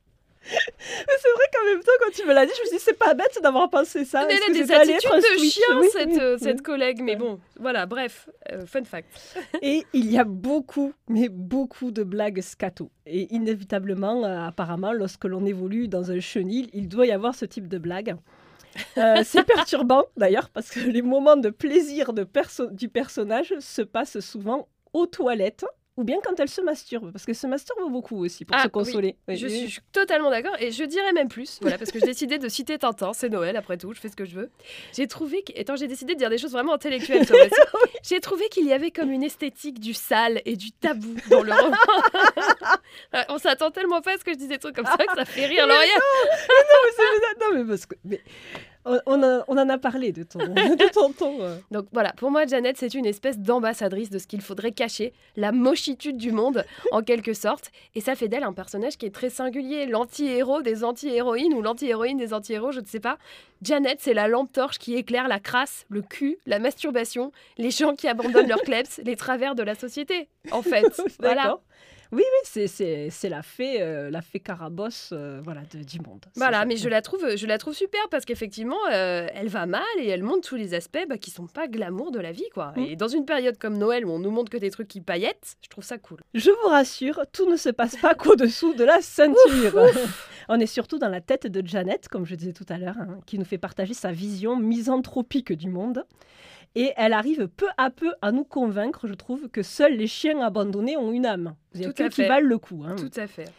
Mais 0.52 1.14
c'est 1.20 1.32
vrai 1.32 1.44
qu'en 1.52 1.64
même 1.66 1.80
temps, 1.82 1.92
quand 2.00 2.12
tu 2.12 2.26
me 2.26 2.32
l'as 2.32 2.46
dit, 2.46 2.52
je 2.56 2.60
me 2.62 2.66
suis 2.66 2.76
dit, 2.78 2.82
c'est 2.84 2.98
pas 2.98 3.14
bête 3.14 3.38
d'avoir 3.42 3.68
pensé 3.70 4.04
ça. 4.04 4.26
Elle 4.28 4.36
a 4.42 4.52
des 4.52 4.72
attitudes 4.72 5.10
de 5.16 5.44
chien, 5.44 5.78
Oui, 5.80 5.86
cette, 5.92 6.08
oui, 6.08 6.18
euh, 6.20 6.34
oui. 6.34 6.40
cette 6.42 6.62
collègue. 6.62 7.00
Mais 7.02 7.16
bon, 7.16 7.38
voilà, 7.58 7.86
bref, 7.86 8.28
euh, 8.52 8.66
fun 8.66 8.84
fact. 8.84 9.08
Et 9.62 9.84
il 9.92 10.10
y 10.10 10.18
a 10.18 10.24
beaucoup, 10.24 10.92
mais 11.08 11.28
beaucoup 11.28 11.90
de 11.90 12.02
blagues 12.02 12.40
scato. 12.40 12.90
Et 13.06 13.32
inévitablement, 13.34 14.24
euh, 14.24 14.46
apparemment, 14.46 14.92
lorsque 14.92 15.24
l'on 15.24 15.44
évolue 15.46 15.88
dans 15.88 16.10
un 16.10 16.20
chenil, 16.20 16.68
il 16.72 16.88
doit 16.88 17.06
y 17.06 17.12
avoir 17.12 17.34
ce 17.34 17.44
type 17.44 17.68
de 17.68 17.78
blague. 17.78 18.16
C'est 19.24 19.44
perturbant 19.44 20.04
d'ailleurs 20.16 20.48
parce 20.50 20.70
que 20.70 20.78
les 20.80 21.02
moments 21.02 21.36
de 21.36 21.50
plaisir 21.50 22.12
de 22.12 22.22
perso- 22.22 22.70
du 22.70 22.88
personnage 22.88 23.52
se 23.58 23.82
passent 23.82 24.20
souvent 24.20 24.68
aux 24.92 25.06
toilettes 25.06 25.64
ou 26.00 26.04
bien 26.04 26.16
quand 26.24 26.38
elle 26.40 26.48
se 26.48 26.60
masturbe 26.62 27.12
parce 27.12 27.26
qu'elle 27.26 27.34
se 27.34 27.46
masturbe 27.46 27.90
beaucoup 27.92 28.24
aussi 28.24 28.44
pour 28.46 28.56
Ah, 28.56 28.60
se 28.62 28.66
oui. 28.66 28.70
consoler. 28.72 29.16
Je 29.28 29.46
suis 29.46 29.78
totalement 29.92 30.30
d'accord 30.30 30.56
et 30.58 30.70
je 30.72 30.82
dirais 30.84 31.12
même 31.12 31.28
plus, 31.28 31.58
voilà, 31.60 31.76
parce 31.76 31.90
que 31.90 31.98
j'ai 32.00 32.06
décidé 32.06 32.38
de 32.38 32.48
citer 32.48 32.78
Tintin, 32.78 33.12
c'est 33.12 33.28
Noël 33.28 33.56
après 33.56 33.76
tout, 33.76 33.92
je 33.92 34.00
fais 34.00 34.08
ce 34.08 34.16
que 34.16 34.24
je 34.24 34.34
veux. 34.34 34.50
J'ai 34.96 35.06
trouvé, 35.06 35.42
que, 35.42 35.52
étant 35.54 35.76
j'ai 35.76 35.86
décidé 35.88 36.14
de 36.14 36.18
dire 36.18 36.30
des 36.30 36.38
choses 36.38 36.52
vraiment 36.52 36.72
intellectuelles 36.74 37.26
j'ai 38.02 38.20
trouvé 38.20 38.48
qu'il 38.48 38.66
y 38.66 38.72
avait 38.72 38.90
comme 38.90 39.10
une 39.10 39.22
esthétique 39.22 39.78
du 39.78 39.92
sale 39.94 40.40
et 40.46 40.56
du 40.56 40.72
tabou 40.72 41.14
dans 41.30 41.42
le 41.42 41.52
roman. 41.52 41.76
Euh, 43.14 43.22
On 43.28 43.38
s'attend 43.38 43.70
tellement 43.70 44.00
pas 44.00 44.14
à 44.14 44.18
ce 44.18 44.24
que 44.24 44.32
je 44.32 44.38
dise 44.38 44.48
des 44.48 44.58
trucs 44.58 44.74
comme 44.74 44.86
ça 44.86 44.96
que 44.96 45.14
ça 45.14 45.24
fait 45.24 45.46
rire 45.46 45.66
Lauriane. 45.66 45.86
Non, 45.88 46.76
mais 46.84 46.90
c'est- 46.96 47.40
non, 47.44 47.58
mais 47.58 47.64
parce 47.68 47.86
que 47.86 47.94
mais 48.04 48.20
on, 48.84 48.98
on 49.06 49.22
a- 49.22 49.44
on 49.48 49.58
en 49.58 49.68
a 49.68 49.78
parlé 49.78 50.12
de 50.12 50.22
ton, 50.22 50.38
de 50.38 50.92
ton 50.92 51.12
ton. 51.12 51.42
euh. 51.42 51.56
Donc 51.70 51.86
voilà, 51.92 52.12
pour 52.12 52.30
moi, 52.30 52.46
Janet, 52.46 52.76
c'est 52.78 52.94
une 52.94 53.06
espèce 53.06 53.38
d'ambassadrice 53.38 54.10
de 54.10 54.18
ce 54.18 54.26
qu'il 54.26 54.40
faudrait 54.40 54.72
cacher, 54.72 55.12
la 55.36 55.52
mochitude 55.52 56.16
du 56.16 56.32
monde, 56.32 56.64
en 56.92 57.02
quelque 57.02 57.34
sorte. 57.34 57.70
Et 57.94 58.00
ça 58.00 58.14
fait 58.14 58.28
d'elle 58.28 58.44
un 58.44 58.52
personnage 58.52 58.96
qui 58.96 59.06
est 59.06 59.14
très 59.14 59.30
singulier, 59.30 59.86
l'anti-héros 59.86 60.62
des 60.62 60.82
anti-héroïnes 60.84 61.54
ou 61.54 61.62
l'anti-héroïne 61.62 62.16
des 62.16 62.32
anti-héros, 62.34 62.72
je 62.72 62.80
ne 62.80 62.86
sais 62.86 63.00
pas. 63.00 63.18
Janet, 63.62 63.98
c'est 64.00 64.14
la 64.14 64.26
lampe 64.28 64.52
torche 64.52 64.78
qui 64.78 64.94
éclaire 64.94 65.28
la 65.28 65.38
crasse, 65.40 65.84
le 65.90 66.00
cul, 66.02 66.38
la 66.46 66.58
masturbation, 66.58 67.32
les 67.58 67.70
gens 67.70 67.94
qui 67.94 68.08
abandonnent 68.08 68.48
leurs 68.48 68.62
kleps, 68.64 69.00
les 69.04 69.16
travers 69.16 69.54
de 69.54 69.62
la 69.62 69.74
société, 69.74 70.28
en 70.52 70.62
fait. 70.62 71.00
voilà. 71.18 71.58
Oui, 72.12 72.22
oui, 72.22 72.40
c'est- 72.44 72.66
c'est 72.66 73.08
c'est 73.10 73.28
la 73.28 73.42
fée, 73.42 73.80
euh, 73.82 74.10
la 74.10 74.20
fée 74.22 74.40
carabosse 74.40 75.10
euh, 75.12 75.40
voilà, 75.44 75.62
de- 75.72 75.82
du 75.84 76.00
monde. 76.00 76.24
Voilà, 76.36 76.64
mais 76.64 76.76
je 76.76 76.88
la 76.88 77.02
trouve, 77.02 77.36
je 77.36 77.46
la 77.46 77.56
trouve 77.58 77.74
super 77.74 78.00
parce 78.10 78.24
qu'effectivement, 78.24 78.78
euh, 78.92 79.26
elle 79.34 79.48
va 79.48 79.66
mal 79.66 79.82
et 79.98 80.08
elle 80.08 80.22
montre 80.22 80.48
tous 80.48 80.56
les 80.56 80.74
aspects 80.74 81.04
bah, 81.08 81.18
qui 81.18 81.30
sont 81.30 81.46
pas 81.46 81.68
glamour 81.68 82.10
de 82.10 82.18
la 82.18 82.32
vie, 82.32 82.48
quoi. 82.52 82.72
Mm. 82.76 82.80
Et 82.90 82.96
dans 82.96 83.08
une 83.08 83.24
période 83.24 83.58
comme 83.58 83.78
Noël 83.78 84.04
où 84.06 84.10
on 84.10 84.18
nous 84.18 84.30
montre 84.30 84.50
que 84.50 84.56
des 84.58 84.70
trucs 84.70 84.88
qui 84.88 85.00
paillettes, 85.00 85.56
je 85.62 85.68
trouve 85.68 85.84
ça 85.84 85.98
cool. 85.98 86.18
Je 86.34 86.50
vous 86.50 86.68
rassure, 86.68 87.20
tout 87.32 87.48
ne 87.48 87.56
se 87.56 87.68
passe 87.70 87.96
pas 87.96 88.14
qu'au-dessous 88.14 88.74
de 88.74 88.84
la 88.84 89.00
ceinture. 89.00 89.36
On 90.52 90.58
est 90.58 90.66
surtout 90.66 90.98
dans 90.98 91.08
la 91.08 91.20
tête 91.20 91.46
de 91.46 91.64
Janet, 91.64 92.08
comme 92.08 92.26
je 92.26 92.34
disais 92.34 92.52
tout 92.52 92.66
à 92.70 92.76
l'heure, 92.78 92.96
hein, 92.98 93.20
qui 93.24 93.38
nous 93.38 93.44
fait 93.44 93.58
partager 93.58 93.94
sa 93.94 94.10
vision 94.10 94.56
misanthropique 94.56 95.52
du 95.52 95.68
monde. 95.68 96.04
Et 96.76 96.92
elle 96.96 97.12
arrive 97.12 97.48
peu 97.48 97.66
à 97.78 97.90
peu 97.90 98.12
à 98.22 98.30
nous 98.32 98.44
convaincre, 98.44 99.06
je 99.08 99.14
trouve, 99.14 99.48
que 99.48 99.62
seuls 99.62 99.96
les 99.96 100.06
chiens 100.06 100.40
abandonnés 100.40 100.96
ont 100.96 101.10
une 101.10 101.26
âme. 101.26 101.56
Il 101.74 101.80
y 101.80 101.84
a 101.84 101.88
qui 102.10 102.22
valent 102.28 102.46
le 102.48 102.58
coup. 102.58 102.84
hein. 102.86 102.94
Tout 102.96 103.10
à 103.16 103.26
fait. 103.26 103.50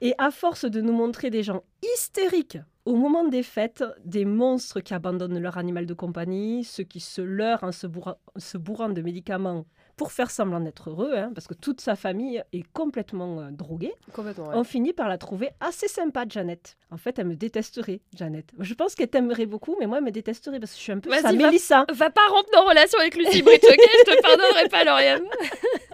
Et 0.00 0.14
à 0.18 0.30
force 0.30 0.64
de 0.64 0.80
nous 0.80 0.92
montrer 0.92 1.30
des 1.30 1.42
gens 1.42 1.62
hystériques 1.82 2.58
au 2.86 2.94
moment 2.96 3.24
des 3.28 3.42
fêtes, 3.42 3.84
des 4.04 4.24
monstres 4.24 4.80
qui 4.80 4.94
abandonnent 4.94 5.38
leur 5.38 5.58
animal 5.58 5.84
de 5.84 5.92
compagnie, 5.94 6.64
ceux 6.64 6.84
qui 6.84 7.00
se 7.00 7.20
leurrent 7.20 7.64
en 7.64 7.72
se, 7.72 7.86
bourra- 7.86 8.18
se 8.36 8.56
bourrant 8.56 8.88
de 8.88 9.02
médicaments 9.02 9.66
pour 10.00 10.12
faire 10.12 10.30
semblant 10.30 10.60
d'être 10.60 10.88
heureux, 10.88 11.12
hein, 11.14 11.30
parce 11.34 11.46
que 11.46 11.52
toute 11.52 11.82
sa 11.82 11.94
famille 11.94 12.42
est 12.54 12.64
complètement 12.72 13.40
euh, 13.40 13.50
droguée, 13.50 13.92
Complètement. 14.14 14.48
ouais. 14.48 14.54
on 14.54 14.64
finit 14.64 14.94
par 14.94 15.10
la 15.10 15.18
trouver 15.18 15.50
assez 15.60 15.88
sympa, 15.88 16.24
Janet. 16.26 16.78
En 16.90 16.96
fait, 16.96 17.18
elle 17.18 17.26
me 17.26 17.36
détesterait, 17.36 18.00
Janet. 18.16 18.46
Je 18.58 18.72
pense 18.72 18.94
qu'elle 18.94 19.08
t'aimerait 19.10 19.44
beaucoup, 19.44 19.76
mais 19.78 19.86
moi, 19.86 19.98
elle 19.98 20.04
me 20.04 20.10
détesterait 20.10 20.58
parce 20.58 20.72
que 20.72 20.78
je 20.78 20.82
suis 20.84 20.92
un 20.92 21.00
peu 21.00 21.10
sa 21.12 21.20
va- 21.20 21.32
Mélissa. 21.34 21.84
Va 21.92 22.08
pas 22.08 22.22
rompre 22.30 22.48
nos 22.54 22.66
relations 22.66 22.98
avec 22.98 23.14
Lucy 23.14 23.42
Bridge, 23.42 23.60
ok? 23.62 23.76
Je 24.06 24.10
te 24.16 24.22
pardonnerai 24.22 24.68
pas, 24.70 24.84
Lauriane. 24.84 25.22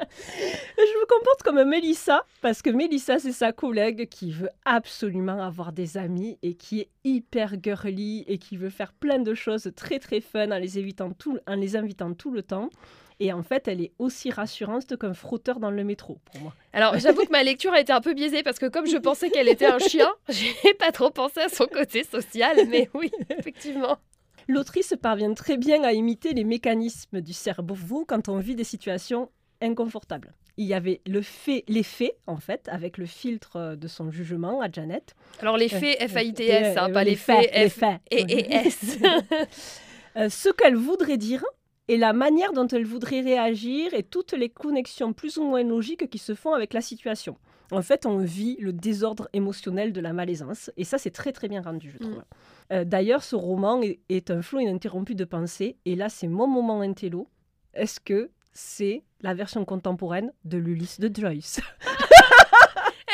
Je 0.79 0.83
me 1.01 1.07
comporte 1.07 1.43
comme 1.43 1.65
Mélissa 1.65 2.25
parce 2.43 2.63
que 2.63 2.71
Mélissa, 2.71 3.19
c'est 3.19 3.33
sa 3.33 3.53
collègue 3.53 4.09
qui 4.09 4.31
veut 4.31 4.51
absolument 4.65 5.43
avoir 5.43 5.73
des 5.73 5.97
amis 5.99 6.39
et 6.45 6.55
qui 6.55 6.81
est 6.83 6.89
hyper 7.05 7.55
girly 7.61 8.25
et 8.29 8.39
qui 8.39 8.57
veut 8.57 8.71
faire 8.71 8.93
plein 8.93 9.19
de 9.19 9.35
choses 9.35 9.71
très 9.75 9.99
très 9.99 10.21
fun 10.21 10.53
en 10.53 10.59
les, 10.59 10.79
évitant 10.79 11.11
tout, 11.11 11.39
en 11.49 11.57
les 11.57 11.75
invitant 11.77 12.15
tout 12.15 12.31
le 12.31 12.43
temps. 12.43 12.71
Et 13.19 13.33
en 13.33 13.43
fait, 13.43 13.67
elle 13.67 13.81
est 13.81 13.93
aussi 13.99 14.31
rassurante 14.31 14.97
qu'un 14.99 15.15
frotteur 15.15 15.59
dans 15.59 15.71
le 15.71 15.85
métro 15.85 16.19
pour 16.27 16.41
moi. 16.41 16.55
Alors, 16.73 16.99
j'avoue 16.99 17.25
que 17.25 17.33
ma 17.33 17.43
lecture 17.43 17.73
a 17.73 17.81
été 17.81 17.93
un 17.93 18.03
peu 18.03 18.13
biaisée 18.13 18.43
parce 18.43 18.59
que 18.59 18.67
comme 18.67 18.87
je 18.87 18.99
pensais 18.99 19.31
qu'elle 19.31 19.49
était 19.49 19.67
un 19.67 19.79
chien, 19.79 20.13
j'ai 20.29 20.75
pas 20.75 20.93
trop 20.93 21.11
pensé 21.11 21.41
à 21.41 21.49
son 21.49 21.67
côté 21.67 22.05
social, 22.05 22.57
mais 22.69 22.91
oui, 22.95 23.11
effectivement. 23.31 23.99
L'autrice 24.49 24.95
parvient 25.01 25.33
très 25.35 25.57
bien 25.57 25.83
à 25.83 25.93
imiter 25.93 26.35
les 26.35 26.45
mécanismes 26.45 27.21
du 27.21 27.33
cerveau 27.33 28.05
quand 28.07 28.29
on 28.29 28.39
vit 28.39 28.55
des 28.55 28.65
situations 28.65 29.31
inconfortables. 29.61 30.35
Il 30.59 30.67
y 30.67 30.75
avait 30.75 31.01
le 31.07 31.21
fait, 31.21 31.65
les 31.69 31.83
faits, 31.83 32.17
en 32.27 32.37
fait, 32.37 32.69
avec 32.71 32.97
le 32.97 33.07
filtre 33.07 33.57
euh, 33.57 33.77
de 33.77 33.89
son 33.89 34.11
jugement 34.11 34.63
à 34.63 34.71
Janet. 34.71 35.15
Alors, 35.41 35.59
les 35.59 35.69
faits, 35.69 36.09
F-A-I-T-S, 36.09 36.79
hein, 36.79 36.91
pas 36.91 37.05
les 37.05 37.17
faits, 37.17 37.51
les 37.55 37.69
F 37.69 37.75
faits. 37.75 38.01
et 38.11 38.23
et 38.23 38.55
S. 38.55 38.99
Euh, 40.17 40.31
ce 40.31 40.49
qu'elle 40.49 40.77
voudrait 40.77 41.19
dire 41.19 41.45
et 41.89 41.97
la 41.97 42.13
manière 42.13 42.53
dont 42.53 42.67
elle 42.67 42.85
voudrait 42.85 43.21
réagir 43.21 43.95
et 43.95 44.03
toutes 44.03 44.33
les 44.33 44.49
connexions 44.49 45.13
plus 45.13 45.37
ou 45.37 45.45
moins 45.45 45.63
logiques 45.63 46.11
qui 46.11 46.19
se 46.19 46.35
font 46.35 46.53
avec 46.53 46.73
la 46.73 46.81
situation. 46.81 47.37
En 47.73 47.83
fait, 47.83 48.07
on 48.07 48.19
vit 48.19 48.57
le 48.61 48.73
désordre 48.73 49.29
émotionnel 49.33 49.93
de 49.93 50.01
la 50.01 50.13
malaisance 50.13 50.71
et 50.77 50.85
ça, 50.85 50.99
c'est 50.99 51.11
très 51.11 51.33
très 51.33 51.49
bien 51.49 51.63
rendu, 51.63 51.91
je 51.93 51.99
trouve. 51.99 52.19
Mm. 52.19 52.25
Euh, 52.73 52.85
D'ailleurs, 52.85 53.23
ce 53.23 53.37
roman 53.37 53.83
est, 53.83 54.01
est 54.09 54.31
un 54.31 54.43
flot 54.43 54.61
ininterrompu 54.61 55.15
de 55.15 55.25
pensée 55.25 55.77
et 55.85 55.97
là, 55.97 56.09
c'est 56.09 56.29
mon 56.29 56.47
moment 56.47 56.81
intello. 56.81 57.29
Est-ce 57.75 58.01
que 58.01 58.31
c'est 58.53 59.03
la 59.21 59.35
version 59.35 59.65
contemporaine 59.65 60.33
de 60.45 60.59
l'Ulysse 60.59 61.01
de 61.01 61.11
Joyce 61.15 61.61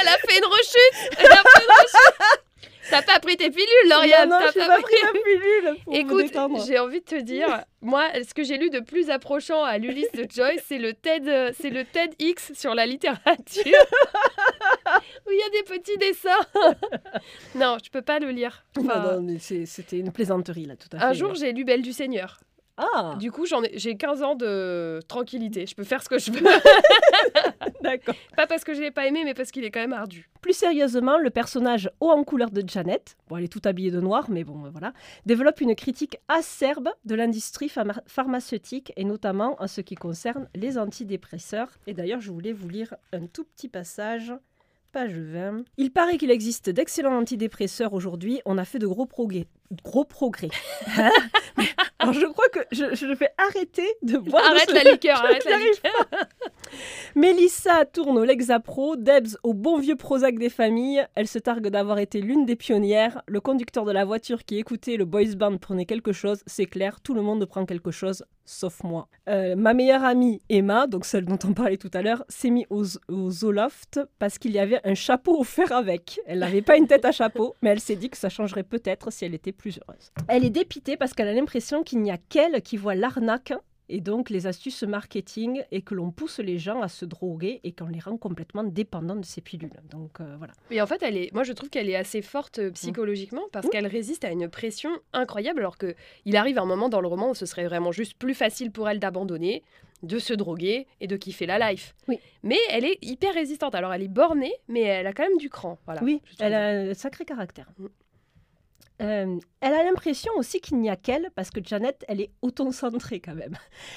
Elle 0.00 0.08
a 0.08 0.16
fait 0.18 0.38
une 0.38 0.44
rechute 0.44 1.18
Elle 1.18 1.32
a 1.32 1.36
fait 1.36 1.64
une 1.64 1.70
rechute 1.70 2.44
T'as 2.90 3.02
pas 3.02 3.20
pris 3.20 3.36
tes 3.36 3.50
pilules, 3.50 3.88
Lauriane 3.88 4.28
Non, 4.28 4.40
non, 4.40 4.46
pas 4.52 4.66
pas 4.66 4.82
pris 4.82 4.94
la 5.02 5.12
pilule 5.12 5.76
pour 5.84 5.94
Écoute, 5.96 6.32
j'ai 6.66 6.78
envie 6.78 7.00
de 7.00 7.04
te 7.04 7.20
dire, 7.20 7.64
moi, 7.80 8.08
ce 8.26 8.34
que 8.34 8.42
j'ai 8.42 8.58
lu 8.58 8.70
de 8.70 8.80
plus 8.80 9.08
approchant 9.10 9.62
à 9.62 9.78
l'Ulysse 9.78 10.10
de 10.12 10.26
Joyce, 10.28 10.62
c'est 10.66 10.78
le 10.78 10.92
TED, 10.92 11.54
c'est 11.58 11.70
le 11.70 11.84
TEDx 11.84 12.52
sur 12.54 12.74
la 12.74 12.86
littérature, 12.86 13.62
où 15.26 15.30
il 15.30 15.38
y 15.38 15.42
a 15.42 15.50
des 15.50 15.62
petits 15.62 15.96
dessins. 15.98 16.30
non, 17.54 17.78
je 17.84 17.90
peux 17.90 18.02
pas 18.02 18.18
le 18.18 18.30
lire. 18.30 18.64
Enfin, 18.78 19.00
Non, 19.00 19.12
non, 19.14 19.20
mais 19.22 19.38
c'est- 19.38 19.66
c'était 19.66 19.98
une 19.98 20.12
plaisanterie 20.12 20.66
là, 20.66 20.74
tout 20.76 20.88
à 20.96 20.98
fait. 20.98 21.04
un 21.04 21.12
jour, 21.12 21.34
j'ai 21.34 21.52
lu 21.52 21.64
Belle 21.64 21.82
du 21.82 21.92
Seigneur. 21.92 22.40
Ah, 22.78 23.16
Du 23.18 23.30
coup, 23.30 23.44
j'en 23.46 23.62
ai, 23.62 23.70
j'ai 23.78 23.96
15 23.96 24.22
ans 24.22 24.34
de 24.34 25.00
tranquillité. 25.06 25.66
Je 25.66 25.74
peux 25.74 25.84
faire 25.84 26.02
ce 26.02 26.08
que 26.08 26.18
je 26.18 26.30
veux. 26.32 26.40
d'accord. 27.82 28.14
pas 28.36 28.46
parce 28.46 28.64
que 28.64 28.74
je 28.74 28.80
l'ai 28.80 28.90
pas 28.90 29.06
aimé, 29.06 29.22
mais 29.24 29.34
parce 29.34 29.50
qu'il 29.50 29.64
est 29.64 29.70
quand 29.70 29.80
même 29.80 29.92
ardu. 29.92 30.28
Plus 30.40 30.54
sérieusement, 30.56 31.18
le 31.18 31.30
personnage 31.30 31.90
haut 32.00 32.10
en 32.10 32.24
couleur 32.24 32.50
de 32.50 32.62
Janet, 32.66 33.16
bon, 33.28 33.36
elle 33.36 33.44
est 33.44 33.52
toute 33.52 33.66
habillée 33.66 33.90
de 33.90 34.00
noir, 34.00 34.26
mais 34.30 34.42
bon, 34.44 34.70
voilà, 34.70 34.92
développe 35.26 35.60
une 35.60 35.74
critique 35.74 36.16
acerbe 36.28 36.88
de 37.04 37.14
l'industrie 37.14 37.68
pharma- 37.68 38.02
pharmaceutique 38.06 38.92
et 38.96 39.04
notamment 39.04 39.56
en 39.60 39.66
ce 39.66 39.80
qui 39.80 39.94
concerne 39.94 40.48
les 40.54 40.78
antidépresseurs. 40.78 41.68
Et 41.86 41.94
d'ailleurs, 41.94 42.20
je 42.20 42.30
voulais 42.32 42.52
vous 42.52 42.68
lire 42.68 42.94
un 43.12 43.26
tout 43.26 43.44
petit 43.44 43.68
passage. 43.68 44.32
Page 44.92 45.12
20. 45.16 45.64
Il 45.78 45.90
paraît 45.90 46.18
qu'il 46.18 46.30
existe 46.30 46.68
d'excellents 46.68 47.16
antidépresseurs 47.18 47.94
aujourd'hui. 47.94 48.40
On 48.44 48.58
a 48.58 48.64
fait 48.66 48.78
de 48.78 48.86
gros 48.86 49.06
progrès. 49.06 49.46
Gros 49.82 50.04
progrès. 50.04 50.50
Hein 50.98 51.10
Alors 51.98 52.14
je 52.14 52.26
crois 52.26 52.48
que 52.48 52.58
je, 52.72 52.94
je 52.96 53.06
vais 53.06 53.28
arrêter 53.38 53.86
de 54.02 54.18
boire. 54.18 54.42
de 54.42 54.48
Arrête 54.56 54.68
ce- 54.70 54.74
la 54.74 54.90
liqueur, 54.90 55.18
arrête 55.24 55.44
la 55.44 55.56
liqueur. 55.58 56.08
Mélissa 57.14 57.84
tourne 57.84 58.18
au 58.18 58.24
Lexapro, 58.24 58.96
Debs 58.96 59.36
au 59.44 59.54
bon 59.54 59.78
vieux 59.78 59.94
Prozac 59.96 60.36
des 60.38 60.48
familles. 60.48 61.06
Elle 61.14 61.28
se 61.28 61.38
targue 61.38 61.68
d'avoir 61.68 61.98
été 61.98 62.20
l'une 62.20 62.44
des 62.44 62.56
pionnières. 62.56 63.22
Le 63.26 63.40
conducteur 63.40 63.84
de 63.84 63.92
la 63.92 64.04
voiture 64.04 64.44
qui 64.44 64.58
écoutait 64.58 64.96
le 64.96 65.04
boys 65.04 65.36
band 65.36 65.58
prenait 65.58 65.84
quelque 65.86 66.12
chose, 66.12 66.42
c'est 66.46 66.66
clair, 66.66 67.00
tout 67.00 67.14
le 67.14 67.22
monde 67.22 67.44
prend 67.46 67.64
quelque 67.66 67.90
chose, 67.92 68.24
sauf 68.44 68.82
moi. 68.82 69.08
Euh, 69.28 69.56
ma 69.56 69.74
meilleure 69.74 70.04
amie 70.04 70.40
Emma, 70.48 70.86
donc 70.86 71.04
celle 71.04 71.24
dont 71.24 71.38
on 71.44 71.52
parlait 71.52 71.76
tout 71.76 71.90
à 71.94 72.02
l'heure, 72.02 72.24
s'est 72.28 72.50
mise 72.50 72.66
au, 72.70 72.84
au 73.08 73.30
Zoloft 73.30 74.00
parce 74.18 74.38
qu'il 74.38 74.52
y 74.52 74.58
avait 74.58 74.80
un 74.84 74.94
chapeau 74.94 75.40
offert 75.40 75.72
avec. 75.72 76.20
Elle 76.26 76.40
n'avait 76.40 76.62
pas 76.62 76.76
une 76.76 76.86
tête 76.86 77.04
à 77.04 77.12
chapeau, 77.12 77.54
mais 77.62 77.70
elle 77.70 77.80
s'est 77.80 77.96
dit 77.96 78.10
que 78.10 78.16
ça 78.16 78.28
changerait 78.28 78.62
peut-être 78.62 79.12
si 79.12 79.24
elle 79.24 79.34
était 79.34 79.52
plus 79.52 79.78
heureuse. 79.78 80.10
Elle 80.28 80.44
est 80.44 80.50
dépitée 80.50 80.96
parce 80.96 81.12
qu'elle 81.12 81.28
a 81.28 81.34
l'impression 81.34 81.82
qu'il 81.82 82.00
n'y 82.00 82.10
a 82.10 82.18
qu'elle 82.18 82.62
qui 82.62 82.76
voit 82.76 82.94
l'arnaque 82.94 83.52
et 83.92 84.00
donc 84.00 84.30
les 84.30 84.46
astuces 84.46 84.82
marketing 84.84 85.62
et 85.70 85.82
que 85.82 85.94
l'on 85.94 86.10
pousse 86.10 86.38
les 86.38 86.58
gens 86.58 86.80
à 86.80 86.88
se 86.88 87.04
droguer 87.04 87.60
et 87.62 87.72
qu'on 87.72 87.88
les 87.88 88.00
rend 88.00 88.16
complètement 88.16 88.64
dépendants 88.64 89.16
de 89.16 89.24
ces 89.24 89.42
pilules. 89.42 89.78
Donc 89.90 90.18
euh, 90.20 90.34
voilà. 90.38 90.54
Mais 90.70 90.80
en 90.80 90.86
fait, 90.86 91.02
elle 91.02 91.18
est, 91.18 91.30
moi 91.34 91.44
je 91.44 91.52
trouve 91.52 91.68
qu'elle 91.68 91.90
est 91.90 91.94
assez 91.96 92.22
forte 92.22 92.58
euh, 92.58 92.70
psychologiquement 92.70 93.42
parce 93.52 93.68
qu'elle 93.68 93.86
résiste 93.86 94.24
à 94.24 94.30
une 94.30 94.48
pression 94.48 94.90
incroyable 95.12 95.60
alors 95.60 95.76
que 95.76 95.94
il 96.24 96.36
arrive 96.36 96.58
un 96.58 96.64
moment 96.64 96.88
dans 96.88 97.02
le 97.02 97.06
roman 97.06 97.30
où 97.30 97.34
ce 97.34 97.44
serait 97.44 97.66
vraiment 97.66 97.92
juste 97.92 98.14
plus 98.14 98.34
facile 98.34 98.72
pour 98.72 98.88
elle 98.88 98.98
d'abandonner, 98.98 99.62
de 100.02 100.18
se 100.18 100.32
droguer 100.32 100.86
et 101.02 101.06
de 101.06 101.16
kiffer 101.18 101.44
la 101.44 101.70
life. 101.70 101.94
Oui. 102.08 102.18
Mais 102.42 102.58
elle 102.70 102.86
est 102.86 102.96
hyper 103.02 103.34
résistante. 103.34 103.74
Alors 103.74 103.92
elle 103.92 104.02
est 104.02 104.08
bornée, 104.08 104.54
mais 104.68 104.80
elle 104.80 105.06
a 105.06 105.12
quand 105.12 105.24
même 105.24 105.36
du 105.36 105.50
cran. 105.50 105.78
Voilà. 105.84 106.02
oui, 106.02 106.22
elle 106.38 106.54
a 106.54 106.68
un 106.68 106.94
sacré 106.94 107.26
caractère. 107.26 107.68
Euh, 109.02 109.38
elle 109.60 109.74
a 109.74 109.82
l'impression 109.84 110.32
aussi 110.36 110.60
qu'il 110.60 110.78
n'y 110.78 110.88
a 110.88 110.96
qu'elle, 110.96 111.30
parce 111.34 111.50
que 111.50 111.60
Janet, 111.62 112.04
elle 112.08 112.20
est 112.20 112.30
autocentrée 112.40 113.20
quand 113.20 113.34
même. 113.34 113.56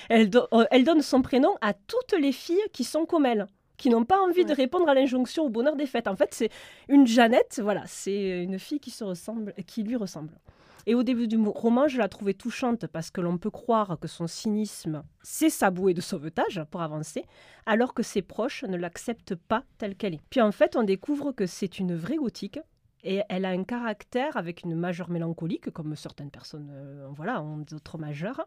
Elle, 0.10 0.30
do- 0.30 0.48
euh, 0.54 0.66
elle 0.72 0.84
donne 0.84 1.02
son 1.02 1.22
prénom 1.22 1.56
à 1.62 1.74
toutes 1.74 2.14
les 2.20 2.32
filles 2.32 2.64
qui 2.74 2.84
sont 2.84 3.06
comme 3.06 3.26
elle, 3.26 3.46
qui 3.78 3.90
n'ont 3.90 4.06
pas 4.06 4.20
envie 4.20 4.46
de 4.46 4.54
répondre 4.54 4.90
à 4.90 4.94
l'injonction 4.94 5.44
au 5.46 5.50
bonheur 5.50 5.76
des 5.76 5.86
fêtes. 5.86 6.08
En 6.08 6.16
fait, 6.16 6.34
c'est 6.34 6.50
une 6.90 7.06
Janet, 7.06 7.60
voilà, 7.62 7.84
c'est 7.86 8.44
une 8.44 8.58
fille 8.58 8.80
qui, 8.80 8.90
se 8.92 9.04
ressemble, 9.04 9.54
qui 9.68 9.84
lui 9.84 9.96
ressemble. 9.96 10.40
Et 10.88 10.94
au 10.94 11.02
début 11.04 11.28
du 11.28 11.38
roman, 11.38 11.88
je 11.88 11.98
la 11.98 12.08
trouvais 12.08 12.36
touchante 12.36 12.86
parce 12.88 13.10
que 13.10 13.20
l'on 13.20 13.38
peut 13.40 13.50
croire 13.50 13.98
que 14.00 14.08
son 14.08 14.28
cynisme, 14.28 15.04
c'est 15.24 15.50
sa 15.50 15.72
bouée 15.72 15.96
de 15.96 16.02
sauvetage 16.02 16.62
pour 16.70 16.82
avancer, 16.82 17.26
alors 17.66 17.94
que 17.96 18.04
ses 18.04 18.22
proches 18.22 18.64
ne 18.64 18.78
l'acceptent 18.78 19.36
pas 19.36 19.64
telle 19.80 19.96
qu'elle 19.96 20.14
est. 20.14 20.22
Puis 20.30 20.42
en 20.42 20.52
fait, 20.52 20.76
on 20.76 20.84
découvre 20.84 21.32
que 21.32 21.48
c'est 21.48 21.80
une 21.80 21.96
vraie 21.96 22.18
gothique 22.18 22.60
et 23.06 23.22
elle 23.30 23.46
a 23.46 23.50
un 23.50 23.64
caractère 23.64 24.36
avec 24.36 24.64
une 24.64 24.76
majeure 24.76 25.10
mélancolique, 25.10 25.70
comme 25.70 25.96
certaines 25.96 26.32
personnes 26.32 26.72
euh, 26.74 27.08
voilà, 27.12 27.42
ont 27.42 27.60
d'autres 27.60 28.00
majeures. 28.00 28.46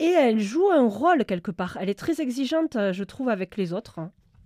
Et 0.00 0.10
elle 0.10 0.40
joue 0.40 0.68
un 0.70 0.88
rôle 0.88 1.24
quelque 1.24 1.52
part. 1.52 1.78
Elle 1.80 1.88
est 1.88 1.98
très 1.98 2.20
exigeante, 2.20 2.74
euh, 2.76 2.92
je 2.92 3.04
trouve, 3.04 3.28
avec 3.28 3.56
les 3.56 3.72
autres. 3.72 4.00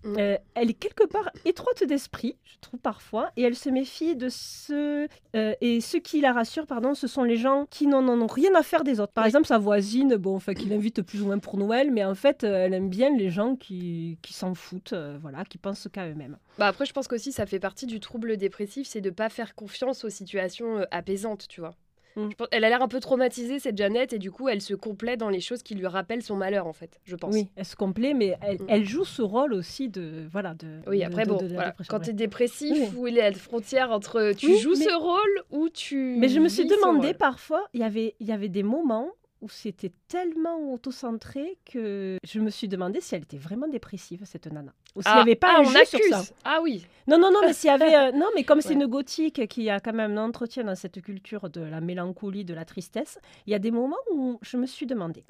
Euh, 0.05 0.37
elle 0.55 0.71
est 0.71 0.75
quelque 0.75 1.05
part 1.07 1.31
étroite 1.45 1.83
d'esprit, 1.85 2.37
je 2.45 2.59
trouve 2.61 2.79
parfois, 2.81 3.31
et 3.37 3.43
elle 3.43 3.57
se 3.57 3.69
méfie 3.71 4.15
de 4.15 4.29
ceux 4.29 5.09
euh, 5.35 5.55
et 5.61 5.81
ceux 5.81 5.99
qui 5.99 6.21
la 6.21 6.33
rassurent, 6.33 6.67
pardon, 6.67 6.95
ce 6.95 7.07
sont 7.07 7.25
les 7.25 7.37
gens 7.37 7.67
qui 7.71 7.87
n'en 7.87 8.07
en 8.07 8.21
ont 8.21 8.27
rien 8.27 8.55
à 8.55 8.63
faire 8.63 8.85
des 8.85 9.01
autres. 9.01 9.13
Par 9.13 9.25
Oui. 9.25 9.29
exemple, 9.29 9.47
sa 9.47 9.59
voisine, 9.59 10.17
bon, 10.17 10.37
enfin, 10.37 10.55
qui 10.55 10.67
l'invite 10.67 11.03
plus 11.03 11.23
ou 11.23 11.27
moins 11.27 11.39
pour 11.39 11.57
Noël, 11.57 11.91
mais 11.91 12.05
en 12.05 12.15
fait, 12.15 12.45
euh, 12.45 12.65
elle 12.67 12.75
aime 12.75 12.89
bien 12.89 13.17
les 13.17 13.31
gens 13.31 13.57
qui, 13.57 14.19
qui 14.23 14.33
s'en 14.33 14.55
foutent, 14.55 14.93
euh, 14.93 15.19
voilà, 15.21 15.45
qui 15.45 15.59
pensent 15.59 15.89
qu'à 15.93 16.07
eux-mêmes. 16.09 16.39
Bah 16.59 16.69
après, 16.69 16.87
je 16.87 16.93
pense 16.93 17.09
qu'aussi 17.09 17.33
ça 17.33 17.47
fait 17.47 17.61
partie 17.61 17.87
du 17.87 17.99
trouble 18.01 18.37
dépressif, 18.37 18.87
c'est 18.87 19.01
de 19.01 19.11
pas 19.11 19.29
faire 19.29 19.55
confiance 19.55 20.05
aux 20.05 20.11
situations 20.11 20.87
apaisantes, 20.91 21.47
tu 21.49 21.61
vois. 21.61 21.75
Mm. 22.17 22.31
Je 22.31 22.35
pense- 22.37 22.49
Elle 22.51 22.65
a 22.65 22.69
l'air 22.71 22.83
un 22.83 22.89
peu 22.89 22.99
traumatisée 23.01 23.59
cette 23.59 23.77
Jeannette 23.77 24.13
et 24.13 24.19
du 24.19 24.31
coup 24.31 24.49
elle 24.49 24.61
se 24.63 24.75
complaît 24.75 25.17
dans 25.17 25.29
les 25.29 25.41
choses 25.41 25.63
qui 25.63 25.75
lui 25.75 25.87
rappellent 25.87 26.23
son 26.23 26.37
malheur 26.37 26.67
en 26.67 26.73
fait, 26.73 26.99
je 27.05 27.15
pense. 27.17 27.35
Oui, 27.35 27.49
elle 27.57 27.65
se 27.65 27.77
complaît, 27.77 28.15
mais 28.15 28.37
elle, 28.43 28.57
Mm. 28.63 28.67
elle 28.69 28.85
joue 28.87 29.05
ce 29.05 29.23
rôle 29.23 29.53
aussi 29.53 29.89
de, 29.89 30.27
voilà, 30.33 30.55
de. 30.55 30.81
Oui, 30.87 31.03
après 31.05 31.25
de- 31.25 31.29
bon, 31.31 31.37
de 31.37 31.49
voilà, 31.49 31.75
quand 31.89 32.01
tu 32.01 32.11
es 32.11 32.13
dépressif, 32.15 32.73
Oui. 32.73 32.89
où 32.97 33.07
il 33.07 33.19
est 33.19 33.23
à 33.23 33.31
la 33.31 33.37
frontière 33.37 33.91
entre 33.93 34.33
tu 34.37 34.47
Oui, 34.47 34.59
joues 34.59 34.75
mais- 34.79 34.85
ce 34.85 34.95
rôle 34.95 35.43
ou 35.51 35.69
tu 35.69 36.17
Mais 36.19 36.29
je 36.29 36.41
me 36.41 36.49
suis 36.49 36.67
demandé 36.67 37.13
parfois, 37.15 37.67
il 37.75 37.81
y 37.81 37.85
avait, 37.85 38.15
il 38.21 38.27
y 38.27 38.33
avait 38.33 38.49
des 38.49 38.63
moments 38.63 39.11
où 39.43 39.49
c'était 39.49 39.93
tellement 40.09 40.73
autocentré 40.73 41.59
que 41.71 42.17
je 42.25 42.41
me 42.41 42.49
suis 42.51 42.69
demandé 42.69 43.01
si 43.01 43.15
elle 43.15 43.23
était 43.23 43.37
vraiment 43.37 43.69
dépressive, 43.69 44.23
cette 44.25 44.47
nana. 44.51 44.73
Ou 44.95 45.03
s'il 45.03 45.13
n'y 45.13 45.19
Ah, 45.19 45.21
avait 45.23 45.35
pas 45.37 45.53
ah, 45.57 45.59
un 45.59 45.61
on 45.61 45.65
jeu 45.65 45.85
sur 45.85 46.01
ça. 46.09 46.23
Ah 46.45 46.61
oui. 46.63 46.87
Non, 47.07 47.19
non, 47.19 47.31
non, 47.31 47.41
mais 47.43 47.53
s'il 47.53 47.69
y 47.69 47.73
avait. 47.73 47.95
euh, 47.95 48.13
non, 48.17 48.29
mais 48.35 48.45
comme 48.45 48.61
c'est 48.63 48.73
une 48.73 48.87
gothique 48.87 49.47
qui 49.49 49.69
a 49.69 49.79
quand 49.81 49.93
même 49.93 50.17
un 50.17 50.25
entretien 50.25 50.65
dans 50.65 50.75
cette 50.75 51.03
culture 51.03 51.51
de 51.51 51.61
la 51.61 51.81
mélancolie, 51.81 52.45
de 52.45 52.55
la 52.55 52.65
tristesse, 52.65 53.19
il 53.47 53.51
y 53.51 53.55
a 53.55 53.59
des 53.59 53.71
moments 53.71 53.97
où 54.11 54.39
je 54.43 54.57
me 54.57 54.67
suis 54.67 54.87
demandé. 54.87 55.23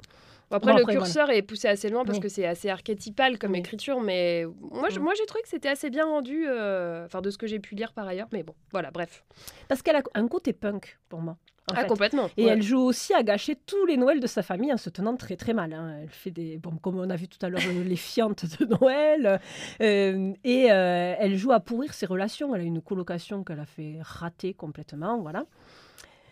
Bon, 0.49 0.55
après, 0.55 0.71
Bon, 0.71 0.77
le 0.77 0.85
curseur 0.85 1.29
est 1.29 1.41
poussé 1.41 1.67
assez 1.67 1.89
loin 1.89 2.05
parce 2.05 2.19
Oui. 2.19 2.21
que 2.23 2.29
c'est 2.29 2.45
assez 2.45 2.69
archétypal 2.69 3.37
comme 3.37 3.51
Oui. 3.51 3.59
écriture, 3.59 3.99
mais 3.99 4.45
moi, 4.71 4.87
je- 4.89 4.99
moi 5.01 5.13
j'ai 5.17 5.25
trouvé 5.25 5.41
que 5.41 5.49
c'était 5.49 5.67
assez 5.67 5.89
bien 5.89 6.05
rendu, 6.05 6.45
euh, 6.47 7.03
enfin 7.05 7.19
de 7.21 7.29
ce 7.29 7.37
que 7.37 7.47
j'ai 7.47 7.59
pu 7.59 7.75
lire 7.75 7.91
par 7.91 8.07
ailleurs. 8.07 8.29
Mais 8.31 8.43
bon, 8.43 8.55
voilà, 8.71 8.89
bref. 8.89 9.25
Parce 9.67 9.81
qu'elle 9.81 9.97
a 9.97 10.03
un 10.13 10.27
côté 10.29 10.53
punk 10.53 10.97
pour 11.09 11.19
moi. 11.19 11.35
Ah 11.75 11.81
fait. 11.81 11.87
complètement. 11.87 12.29
Et 12.37 12.45
ouais. 12.45 12.51
elle 12.51 12.61
joue 12.61 12.79
aussi 12.79 13.13
à 13.13 13.23
gâcher 13.23 13.55
tous 13.55 13.85
les 13.85 13.97
Noëls 13.97 14.19
de 14.19 14.27
sa 14.27 14.41
famille 14.41 14.71
en 14.71 14.77
se 14.77 14.89
tenant 14.89 15.15
très 15.17 15.35
très 15.35 15.53
mal. 15.53 15.73
hein. 15.73 15.97
Elle 16.01 16.09
fait 16.09 16.31
des, 16.31 16.57
bon, 16.57 16.71
comme 16.81 16.97
on 16.97 17.09
a 17.09 17.15
vu 17.15 17.27
tout 17.27 17.43
à 17.45 17.49
l'heure, 17.49 17.61
euh, 17.67 17.83
les 17.83 17.95
fiantes 17.95 18.45
de 18.59 18.65
Noël. 18.81 19.39
euh, 19.81 20.33
et 20.43 20.71
euh, 20.71 21.15
elle 21.19 21.35
joue 21.37 21.51
à 21.51 21.59
pourrir 21.59 21.93
ses 21.93 22.05
relations. 22.05 22.53
Elle 22.55 22.61
a 22.61 22.65
une 22.65 22.81
colocation 22.81 23.43
qu'elle 23.43 23.59
a 23.59 23.65
fait 23.65 23.97
rater 24.01 24.53
complètement. 24.53 25.19
Voilà. 25.19 25.45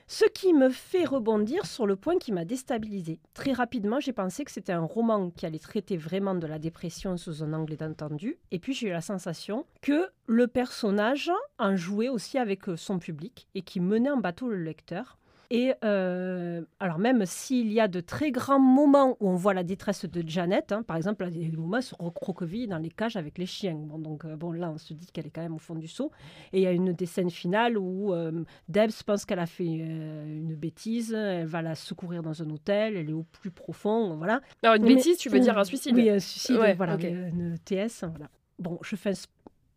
Ce 0.07 0.25
qui 0.25 0.53
me 0.53 0.69
fait 0.69 1.03
rebondir 1.03 1.65
sur 1.65 1.87
le 1.87 1.95
point 1.95 2.19
qui 2.19 2.31
m'a 2.31 2.45
déstabilisée. 2.45 3.19
Très 3.33 3.53
rapidement, 3.53 3.99
j'ai 3.99 4.13
pensé 4.13 4.45
que 4.45 4.51
c'était 4.51 4.71
un 4.71 4.83
roman 4.83 5.31
qui 5.31 5.47
allait 5.47 5.57
traiter 5.57 5.97
vraiment 5.97 6.35
de 6.35 6.45
la 6.45 6.59
dépression 6.59 7.17
sous 7.17 7.43
un 7.43 7.53
angle 7.53 7.73
inattendu. 7.73 8.37
Et 8.51 8.59
puis 8.59 8.73
j'ai 8.75 8.89
eu 8.89 8.91
la 8.91 9.01
sensation 9.01 9.65
que 9.81 10.07
le 10.27 10.45
personnage 10.45 11.31
en 11.57 11.75
jouait 11.75 12.09
aussi 12.09 12.37
avec 12.37 12.61
son 12.75 12.99
public 12.99 13.47
et 13.55 13.63
qui 13.63 13.79
menait 13.79 14.11
en 14.11 14.17
bateau 14.17 14.47
le 14.47 14.61
lecteur. 14.63 15.17
Et 15.51 15.73
euh, 15.83 16.63
alors 16.79 16.97
même 16.97 17.25
s'il 17.25 17.71
y 17.71 17.79
a 17.79 17.87
de 17.87 17.99
très 18.01 18.31
grands 18.31 18.59
moments 18.59 19.17
où 19.19 19.29
on 19.29 19.35
voit 19.35 19.53
la 19.53 19.63
détresse 19.63 20.05
de 20.05 20.27
Janet, 20.27 20.71
hein, 20.71 20.83
par 20.83 20.97
exemple, 20.97 21.27
il 21.31 21.43
y 21.43 21.45
a 21.45 21.49
des 21.49 21.57
moments 21.57 21.73
où 21.73 21.77
elle 21.77 21.83
se 21.83 21.95
recroqueville 21.99 22.67
dans 22.67 22.77
les 22.77 22.89
cages 22.89 23.15
avec 23.15 23.37
les 23.37 23.45
chiens. 23.45 23.75
Bon, 23.75 23.99
donc 23.99 24.25
euh, 24.25 24.35
bon, 24.35 24.51
là, 24.51 24.71
on 24.71 24.77
se 24.77 24.93
dit 24.93 25.05
qu'elle 25.13 25.27
est 25.27 25.29
quand 25.29 25.41
même 25.43 25.55
au 25.55 25.59
fond 25.59 25.75
du 25.75 25.87
seau. 25.87 26.11
Et 26.53 26.59
il 26.59 26.63
y 26.63 26.67
a 26.67 26.71
une 26.71 26.93
des 26.93 27.05
scènes 27.05 27.29
finales 27.29 27.77
où 27.77 28.13
euh, 28.13 28.43
Debs 28.69 29.03
pense 29.05 29.25
qu'elle 29.25 29.39
a 29.39 29.45
fait 29.45 29.65
euh, 29.81 30.25
une 30.25 30.55
bêtise, 30.55 31.13
elle 31.13 31.45
va 31.45 31.61
la 31.61 31.75
secourir 31.75 32.23
dans 32.23 32.41
un 32.41 32.49
hôtel, 32.49 32.95
elle 32.97 33.09
est 33.09 33.13
au 33.13 33.23
plus 33.23 33.51
profond, 33.51 34.15
voilà. 34.17 34.41
Alors, 34.63 34.75
une 34.75 34.83
Mais- 34.83 34.95
bêtise, 34.95 35.17
tu 35.17 35.29
veux 35.29 35.39
dire 35.39 35.57
un 35.57 35.63
suicide? 35.63 35.95
Oui, 35.95 36.09
un 36.09 36.19
suicide, 36.19 36.57
Ouais, 36.57 36.73
voilà, 36.73 36.95
une 36.99 37.57
TS, 37.65 38.03
voilà. 38.09 38.29
Bon, 38.57 38.79
je 38.81 38.95
fais 38.95 39.09
un 39.09 39.13
sp- 39.13 39.27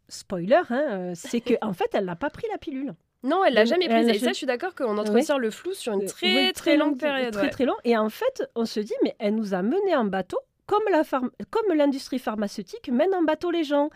spoiler, 0.09 0.61
hein, 0.70 1.12
c'est 1.14 1.40
que 1.40 1.54
en 1.62 1.72
fait, 1.72 1.90
elle 1.92 2.07
n'a 2.07 2.16
pas 2.16 2.31
pris 2.31 2.46
la 2.50 2.59
pilule. 2.59 2.94
Non, 3.24 3.44
elle 3.44 3.54
l'a 3.54 3.64
jamais 3.64 3.88
prise. 3.88 4.09
Et 4.09 4.18
ça, 4.18 4.28
je 4.28 4.35
suis 4.35 4.46
d'accord 4.46 4.74
qu'on 4.74 4.96
entretient 4.96 5.38
le 5.38 5.50
flou 5.50 5.72
sur 5.74 5.92
une 5.92 6.07
très 6.07 6.46
oui, 6.46 6.52
très 6.52 6.76
longue 6.76 6.98
période. 6.98 7.33
Très 7.33 7.42
ouais. 7.44 7.50
très 7.50 7.64
long. 7.64 7.76
Et 7.85 7.96
en 7.96 8.09
fait, 8.09 8.48
on 8.54 8.64
se 8.64 8.81
dit, 8.81 8.94
mais 9.02 9.16
elle 9.18 9.35
nous 9.35 9.54
a 9.54 9.62
menés 9.62 9.96
en 9.96 10.04
bateau, 10.04 10.38
comme 10.66 10.83
la 10.90 11.02
comme 11.50 11.74
l'industrie 11.74 12.18
pharmaceutique 12.18 12.88
mène 12.90 13.14
en 13.14 13.22
bateau 13.22 13.50
les 13.50 13.64
gens. 13.64 13.90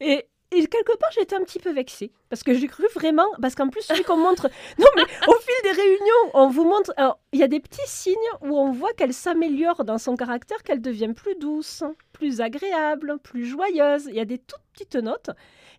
Et, 0.00 0.26
et 0.50 0.66
quelque 0.66 0.96
part, 0.98 1.10
j'étais 1.12 1.34
un 1.34 1.42
petit 1.42 1.58
peu 1.58 1.72
vexée. 1.72 2.12
Parce 2.28 2.42
que 2.42 2.52
j'ai 2.52 2.66
cru 2.66 2.84
vraiment. 2.94 3.26
Parce 3.40 3.54
qu'en 3.54 3.68
plus, 3.68 3.80
celui 3.80 4.04
qu'on 4.04 4.18
montre. 4.18 4.48
Non, 4.78 4.86
mais 4.94 5.02
au 5.26 5.34
fil 5.34 5.54
des 5.62 5.70
réunions, 5.70 6.30
on 6.34 6.48
vous 6.48 6.64
montre. 6.64 6.92
alors, 6.98 7.18
Il 7.32 7.40
y 7.40 7.44
a 7.44 7.48
des 7.48 7.60
petits 7.60 7.80
signes 7.86 8.14
où 8.42 8.58
on 8.58 8.72
voit 8.72 8.92
qu'elle 8.92 9.14
s'améliore 9.14 9.84
dans 9.84 9.98
son 9.98 10.16
caractère, 10.16 10.62
qu'elle 10.62 10.82
devient 10.82 11.14
plus 11.16 11.34
douce, 11.36 11.82
plus 12.12 12.42
agréable, 12.42 13.18
plus 13.22 13.46
joyeuse. 13.46 14.04
Il 14.08 14.14
y 14.16 14.20
a 14.20 14.26
des 14.26 14.38
toutes 14.38 14.60
petites 14.74 14.96
notes. 14.96 15.30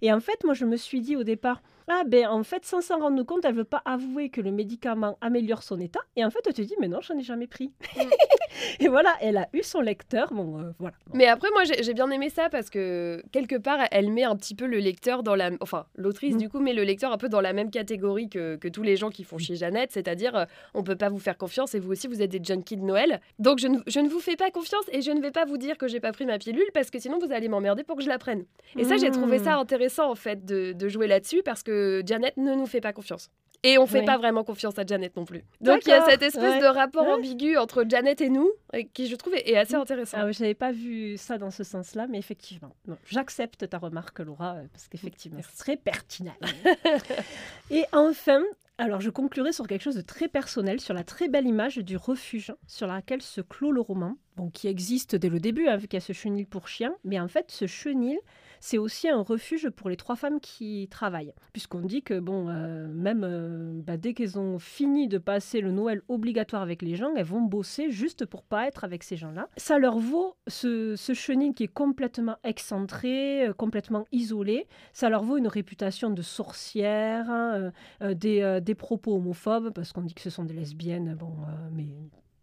Et 0.01 0.11
en 0.11 0.19
fait, 0.19 0.43
moi, 0.43 0.55
je 0.55 0.65
me 0.65 0.77
suis 0.77 1.01
dit 1.01 1.15
au 1.15 1.23
départ. 1.23 1.61
Ah 1.89 2.03
ben 2.05 2.27
en 2.27 2.43
fait, 2.43 2.65
sans 2.65 2.81
s'en 2.81 2.99
rendre 2.99 3.23
compte, 3.23 3.45
elle 3.45 3.55
veut 3.55 3.63
pas 3.63 3.81
avouer 3.85 4.29
que 4.29 4.41
le 4.41 4.51
médicament 4.51 5.17
améliore 5.21 5.63
son 5.63 5.79
état. 5.79 6.01
Et 6.15 6.25
en 6.25 6.29
fait, 6.29 6.39
elle 6.45 6.53
te 6.53 6.61
dit, 6.61 6.75
mais 6.79 6.87
non, 6.87 6.99
j'en 7.01 7.17
ai 7.17 7.23
jamais 7.23 7.47
pris. 7.47 7.71
Et 8.79 8.87
voilà, 8.87 9.13
elle 9.21 9.37
a 9.37 9.47
eu 9.53 9.61
son 9.63 9.81
lecteur. 9.81 10.33
Bon, 10.33 10.59
euh, 10.59 10.71
voilà. 10.79 10.95
Bon. 11.07 11.17
Mais 11.17 11.27
après, 11.27 11.49
moi, 11.51 11.63
j'ai 11.63 11.93
bien 11.93 12.09
aimé 12.11 12.29
ça 12.29 12.49
parce 12.49 12.69
que 12.69 13.21
quelque 13.31 13.55
part, 13.55 13.79
elle 13.91 14.11
met 14.11 14.23
un 14.23 14.35
petit 14.35 14.55
peu 14.55 14.65
le 14.65 14.77
lecteur 14.79 15.23
dans 15.23 15.35
la. 15.35 15.51
Enfin, 15.61 15.85
l'autrice, 15.95 16.35
Mm. 16.35 16.39
du 16.39 16.49
coup, 16.49 16.59
met 16.59 16.73
le 16.73 16.83
lecteur 16.83 17.11
un 17.11 17.17
peu 17.17 17.29
dans 17.29 17.41
la 17.41 17.53
même 17.53 17.69
catégorie 17.71 18.29
que, 18.29 18.55
que 18.57 18.67
tous 18.67 18.83
les 18.83 18.95
gens 18.97 19.09
qui 19.09 19.23
font 19.23 19.37
chez 19.37 19.55
Jeannette, 19.55 19.91
c'est-à-dire, 19.91 20.35
euh, 20.35 20.45
on 20.73 20.83
peut 20.83 20.95
pas 20.95 21.09
vous 21.09 21.19
faire 21.19 21.37
confiance 21.37 21.73
et 21.75 21.79
vous 21.79 21.91
aussi, 21.91 22.07
vous 22.07 22.21
êtes 22.21 22.31
des 22.31 22.41
junkies 22.43 22.77
de 22.77 22.83
Noël. 22.83 23.21
Donc, 23.39 23.59
je 23.59 23.67
ne, 23.67 23.79
je 23.87 23.99
ne 23.99 24.09
vous 24.09 24.19
fais 24.19 24.35
pas 24.35 24.49
confiance 24.51 24.85
et 24.91 25.01
je 25.01 25.11
ne 25.11 25.21
vais 25.21 25.31
pas 25.31 25.45
vous 25.45 25.57
dire 25.57 25.77
que 25.77 25.87
j'ai 25.87 25.99
pas 25.99 26.11
pris 26.11 26.25
ma 26.25 26.37
pilule 26.37 26.65
parce 26.73 26.89
que 26.91 26.99
sinon, 26.99 27.17
vous 27.19 27.31
allez 27.31 27.47
m'emmerder 27.47 27.83
pour 27.83 27.95
que 27.95 28.03
je 28.03 28.09
la 28.09 28.17
prenne. 28.17 28.43
Et 28.77 28.83
ça, 28.83 28.97
j'ai 28.97 29.11
trouvé 29.11 29.39
Mm. 29.39 29.43
ça 29.43 29.55
intéressant, 29.57 30.09
en 30.11 30.15
fait, 30.15 30.45
de, 30.45 30.73
de 30.73 30.89
jouer 30.89 31.07
là-dessus 31.07 31.43
parce 31.43 31.63
que 31.63 31.76
Janet 32.05 32.35
ne 32.37 32.53
nous 32.55 32.65
fait 32.67 32.81
pas 32.81 32.93
confiance. 32.93 33.29
Et 33.63 33.79
on 33.79 33.87
fait 33.87 34.01
Oui. 34.01 34.05
pas 34.05 34.17
vraiment 34.17 34.43
confiance 34.43 34.77
à 34.77 34.85
Janet 34.85 35.15
non 35.17 35.25
plus. 35.25 35.43
Donc 35.61 35.79
il 35.85 35.89
y 35.89 35.91
a 35.93 36.05
cette 36.05 36.21
espèce 36.21 36.43
ouais. 36.43 36.59
de 36.61 36.65
rapport 36.67 37.07
Ouais. 37.07 37.13
ambigu 37.13 37.57
entre 37.57 37.83
Janet 37.89 38.21
et 38.21 38.29
nous, 38.29 38.51
et 38.71 38.85
qui 38.87 39.07
je 39.07 39.15
trouve 39.15 39.33
est 39.33 39.57
assez 39.57 39.73
intéressant. 39.73 40.17
Ah, 40.21 40.25
oui, 40.27 40.33
j'avais 40.33 40.53
pas 40.53 40.71
vu 40.71 41.17
ça 41.17 41.39
dans 41.39 41.49
ce 41.49 41.63
sens-là, 41.63 42.05
mais 42.07 42.19
effectivement. 42.19 42.75
J'accepte 43.07 43.67
ta 43.67 43.79
remarque, 43.79 44.19
Laura, 44.19 44.57
euh, 44.57 44.63
parce 44.71 44.87
qu'effectivement, 44.87 45.39
c'est 45.41 45.57
très 45.57 45.75
pertinent. 45.75 46.35
Et 47.71 47.83
enfin, 47.93 48.43
alors 48.77 49.01
je 49.01 49.09
conclurai 49.09 49.51
sur 49.51 49.65
quelque 49.67 49.81
chose 49.81 49.95
de 49.95 50.01
très 50.01 50.27
personnel, 50.27 50.79
sur 50.79 50.93
la 50.93 51.03
très 51.03 51.27
belle 51.27 51.47
image 51.47 51.77
du 51.77 51.97
refuge 51.97 52.53
sur 52.67 52.85
laquelle 52.87 53.23
se 53.23 53.41
clôt 53.41 53.71
le 53.71 53.81
roman, 53.81 54.15
bon, 54.37 54.49
qui 54.49 54.67
existe 54.67 55.15
dès 55.15 55.29
le 55.29 55.39
début, 55.39 55.67
hein, 55.67 55.79
qu'il 55.79 55.95
y 55.95 55.97
a 55.97 55.99
ce 55.99 56.13
chenil 56.13 56.45
pour 56.45 56.67
chien, 56.67 56.95
mais 57.03 57.19
en 57.19 57.27
fait, 57.27 57.51
ce 57.51 57.65
chenil, 57.65 58.19
c'est 58.59 58.77
aussi 58.77 59.09
un 59.09 59.21
refuge 59.21 59.69
pour 59.69 59.89
les 59.89 59.97
trois 59.97 60.15
femmes 60.15 60.39
qui 60.39 60.87
travaillent. 60.89 61.33
Puisqu'on 61.53 61.81
dit 61.81 62.03
que, 62.03 62.19
bon, 62.19 62.49
euh, 62.49 62.87
même 62.87 63.23
euh, 63.23 63.81
bah, 63.83 63.97
dès 63.97 64.13
qu'elles 64.13 64.39
ont 64.39 64.59
fini 64.59 65.07
de 65.07 65.17
passer 65.17 65.59
le 65.59 65.71
Noël 65.71 66.01
obligatoire 66.07 66.61
avec 66.61 66.81
les 66.81 66.95
gens, 66.95 67.13
elles 67.15 67.25
vont 67.25 67.41
bosser 67.41 67.91
juste 67.91 68.25
pour 68.25 68.43
pas 68.43 68.67
être 68.67 68.83
avec 68.83 69.03
ces 69.03 69.17
gens-là. 69.17 69.49
Ça 69.57 69.79
leur 69.79 69.97
vaut 69.97 70.35
ce, 70.47 70.95
chenil 70.95 71.53
qui 71.53 71.63
est 71.63 71.73
complètement 71.73 72.37
excentré, 72.43 73.47
euh, 73.47 73.53
complètement 73.53 74.05
isolé. 74.11 74.67
Ça 74.93 75.09
leur 75.09 75.23
vaut 75.23 75.37
une 75.37 75.47
réputation 75.47 76.11
de 76.11 76.21
sorcière, 76.21 77.29
hein, 77.29 77.71
des, 78.01 78.59
des 78.61 78.75
propos 78.75 79.15
homophobes, 79.15 79.71
parce 79.71 79.91
qu'on 79.91 80.01
dit 80.01 80.13
que 80.13 80.21
ce 80.21 80.29
sont 80.29 80.43
des 80.43 80.53
lesbiennes, 80.53 81.15
bon, 81.15 81.33
mais 81.73 81.87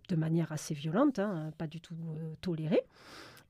de 0.09 0.17
manière 0.17 0.53
assez 0.53 0.75
violente, 0.75 1.19
hein, 1.19 1.51
pas 1.59 1.67
du 1.67 1.81
tout 1.81 1.95
euh, 1.95 2.35
tolérée. 2.41 2.83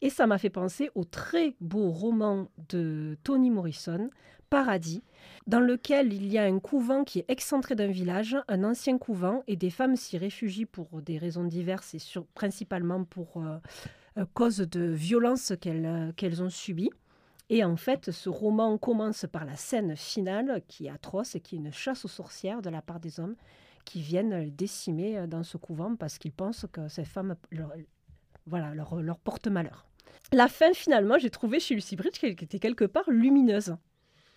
Et 0.01 0.11
ça 0.11 0.27
m'a 0.27 0.38
fait 0.38 0.51
penser 0.51 0.90
au 0.95 1.05
très 1.05 1.55
beau 1.61 1.90
roman 1.90 2.49
de 2.69 3.17
Toni 3.23 3.51
Morrison, 3.51 4.11
Paradis, 4.51 5.03
dans 5.47 5.61
lequel 5.61 6.12
il 6.12 6.27
y 6.31 6.37
a 6.38 6.45
un 6.45 6.59
couvent 6.59 7.05
qui 7.05 7.21
est 7.21 7.25
excentré 7.29 7.75
d'un 7.75 7.87
village, 7.87 8.37
un 8.49 8.64
ancien 8.64 8.99
couvent, 8.99 9.43
et 9.47 9.57
des 9.57 9.71
femmes 9.71 9.97
s'y 9.97 10.19
réfugient 10.19 10.67
pour 10.67 11.01
des 11.01 11.19
raisons 11.19 11.45
diverses 11.45 11.95
et 11.95 11.99
sur- 11.99 12.27
principalement 12.27 13.05
pour 13.05 13.38
euh, 13.38 13.59
euh, 14.19 14.27
cause 14.35 14.59
de 14.59 14.85
violences 14.85 15.53
qu'elles 15.61 16.43
ont 16.43 16.51
subies. 16.51 16.90
Et 17.51 17.64
en 17.64 17.77
fait, 17.77 18.11
ce 18.11 18.29
roman 18.29 18.79
commence 18.79 19.27
par 19.31 19.45
la 19.45 19.57
scène 19.57 19.97
finale 19.97 20.62
qui 20.67 20.87
est 20.87 20.90
atroce 20.90 21.35
et 21.35 21.40
qui 21.40 21.57
est 21.57 21.59
une 21.59 21.73
chasse 21.73 22.05
aux 22.05 22.09
sorcières 22.09 22.62
de 22.62 22.71
la 22.71 22.81
part 22.83 23.01
des 23.01 23.21
hommes 23.21 23.37
qui 23.85 24.01
viennent 24.01 24.51
décimer 24.51 25.18
euh, 25.18 25.27
dans 25.27 25.42
ce 25.42 25.57
couvent 25.57 25.97
parce 25.97 26.18
qu'ils 26.18 26.33
pensent 26.33 26.66
que 26.73 26.88
ces 26.88 27.05
femmes 27.05 27.37
leur, 27.51 27.73
voilà, 28.47 28.75
leur, 28.75 29.01
leur 29.03 29.18
portent 29.18 29.49
malheur. 29.49 29.87
La 30.33 30.49
fin, 30.49 30.73
finalement, 30.73 31.18
j'ai 31.18 31.31
trouvé 31.31 31.61
chez 31.61 31.75
Lucy 31.75 31.97
Bridge 31.97 32.18
qu'elle 32.18 32.31
était 32.31 32.59
quelque 32.59 32.85
part 32.85 33.09
lumineuse. 33.09 33.77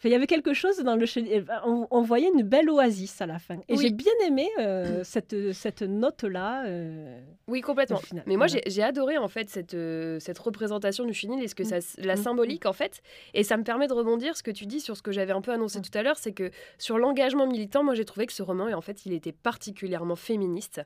Il 0.03 0.11
y 0.11 0.15
avait 0.15 0.27
quelque 0.27 0.53
chose 0.53 0.77
dans 0.79 0.95
le 0.95 1.05
chenil. 1.05 1.43
On, 1.65 1.87
on 1.89 2.01
voyait 2.03 2.29
une 2.33 2.43
belle 2.43 2.69
oasis 2.69 3.19
à 3.21 3.25
la 3.25 3.39
fin. 3.39 3.55
Et 3.67 3.75
Oui. 3.75 3.79
j'ai 3.81 3.89
bien 3.91 4.11
aimé 4.27 4.47
euh, 4.59 5.01
cette, 5.03 5.53
cette 5.53 5.81
note-là. 5.81 6.65
euh, 6.67 7.19
Oui, 7.47 7.61
complètement. 7.61 7.97
final. 7.97 8.23
Mais 8.27 8.35
moi, 8.35 8.45
j'ai 8.47 8.83
adoré 8.83 9.17
en 9.17 9.27
fait 9.27 9.49
cette, 9.49 9.73
euh, 9.73 10.19
cette 10.19 10.37
représentation 10.37 11.03
du 11.05 11.13
chenil 11.13 11.41
et 11.43 11.47
ce 11.47 11.55
que 11.55 11.63
ça, 11.63 11.77
la 11.97 12.13
Mm. 12.13 12.17
symbolique 12.17 12.65
en 12.67 12.73
fait. 12.73 13.01
Et 13.33 13.43
ça 13.43 13.57
me 13.57 13.63
permet 13.63 13.87
de 13.87 13.93
rebondir 13.93 14.37
ce 14.37 14.43
que 14.43 14.51
tu 14.51 14.65
dis 14.67 14.79
sur 14.81 14.95
ce 14.95 15.01
que 15.01 15.11
j'avais 15.11 15.33
un 15.33 15.41
peu 15.41 15.51
annoncé 15.51 15.79
Mm. 15.79 15.81
tout 15.83 15.97
à 15.97 16.03
l'heure, 16.03 16.17
c'est 16.17 16.31
que 16.33 16.51
sur 16.77 16.97
l'engagement 16.99 17.47
militant, 17.47 17.83
moi 17.83 17.95
j'ai 17.95 18.05
trouvé 18.05 18.27
que 18.27 18.33
ce 18.33 18.43
roman, 18.43 18.65
en 18.71 18.81
fait, 18.81 19.05
il 19.05 19.13
était 19.13 19.31
particulièrement 19.31 20.15
féministe 20.15 20.81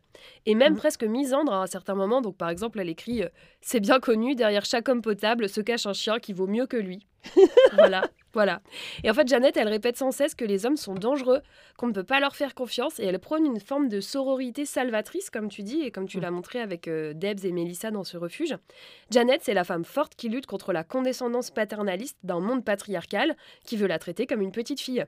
et 0.45 0.55
même 0.55 0.73
Mm. 0.73 0.77
presque 0.77 1.03
misandre 1.03 1.53
à 1.53 1.61
un 1.63 1.67
certain 1.67 1.95
moment. 1.95 2.21
Donc 2.21 2.37
par 2.37 2.49
exemple, 2.49 2.79
elle 2.79 2.89
écrit 2.89 3.23
C'est 3.59 3.79
bien 3.81 3.99
connu, 3.99 4.35
derrière 4.35 4.63
chaque 4.65 4.87
homme 4.89 5.01
potable 5.01 5.49
se 5.49 5.59
cache 5.61 5.85
un 5.85 5.93
chien 5.93 6.19
qui 6.19 6.31
vaut 6.33 6.47
mieux 6.47 6.65
que 6.65 6.77
lui. 6.77 7.05
voilà, 7.73 8.03
voilà. 8.33 8.61
Et 9.03 9.09
en 9.09 9.13
fait, 9.13 9.27
Jeannette, 9.27 9.57
elle 9.57 9.67
répète 9.67 9.97
sans 9.97 10.11
cesse 10.11 10.35
que 10.35 10.45
les 10.45 10.65
hommes 10.65 10.77
sont 10.77 10.95
dangereux, 10.95 11.41
qu'on 11.77 11.87
ne 11.87 11.93
peut 11.93 12.03
pas 12.03 12.19
leur 12.19 12.35
faire 12.35 12.55
confiance, 12.55 12.99
et 12.99 13.05
elle 13.05 13.19
prône 13.19 13.45
une 13.45 13.59
forme 13.59 13.89
de 13.89 13.99
sororité 14.01 14.65
salvatrice, 14.65 15.29
comme 15.29 15.49
tu 15.49 15.63
dis, 15.63 15.81
et 15.81 15.91
comme 15.91 16.07
tu 16.07 16.17
Mm. 16.17 16.21
l'as 16.21 16.31
montré 16.31 16.59
avec 16.61 16.87
euh, 16.87 17.13
Debs 17.13 17.45
et 17.45 17.51
Mélissa 17.51 17.91
dans 17.91 18.03
ce 18.03 18.17
refuge. 18.17 18.55
Jeannette, 19.11 19.41
c'est 19.43 19.53
la 19.53 19.63
femme 19.63 19.85
forte 19.85 20.15
qui 20.15 20.29
lutte 20.29 20.45
contre 20.45 20.73
la 20.73 20.83
condescendance 20.83 21.51
paternaliste 21.51 22.17
d'un 22.23 22.39
monde 22.39 22.63
patriarcal 22.63 23.35
qui 23.65 23.77
veut 23.77 23.87
la 23.87 23.99
traiter 23.99 24.25
comme 24.27 24.41
une 24.41 24.51
petite 24.51 24.79
fille. 24.79 25.05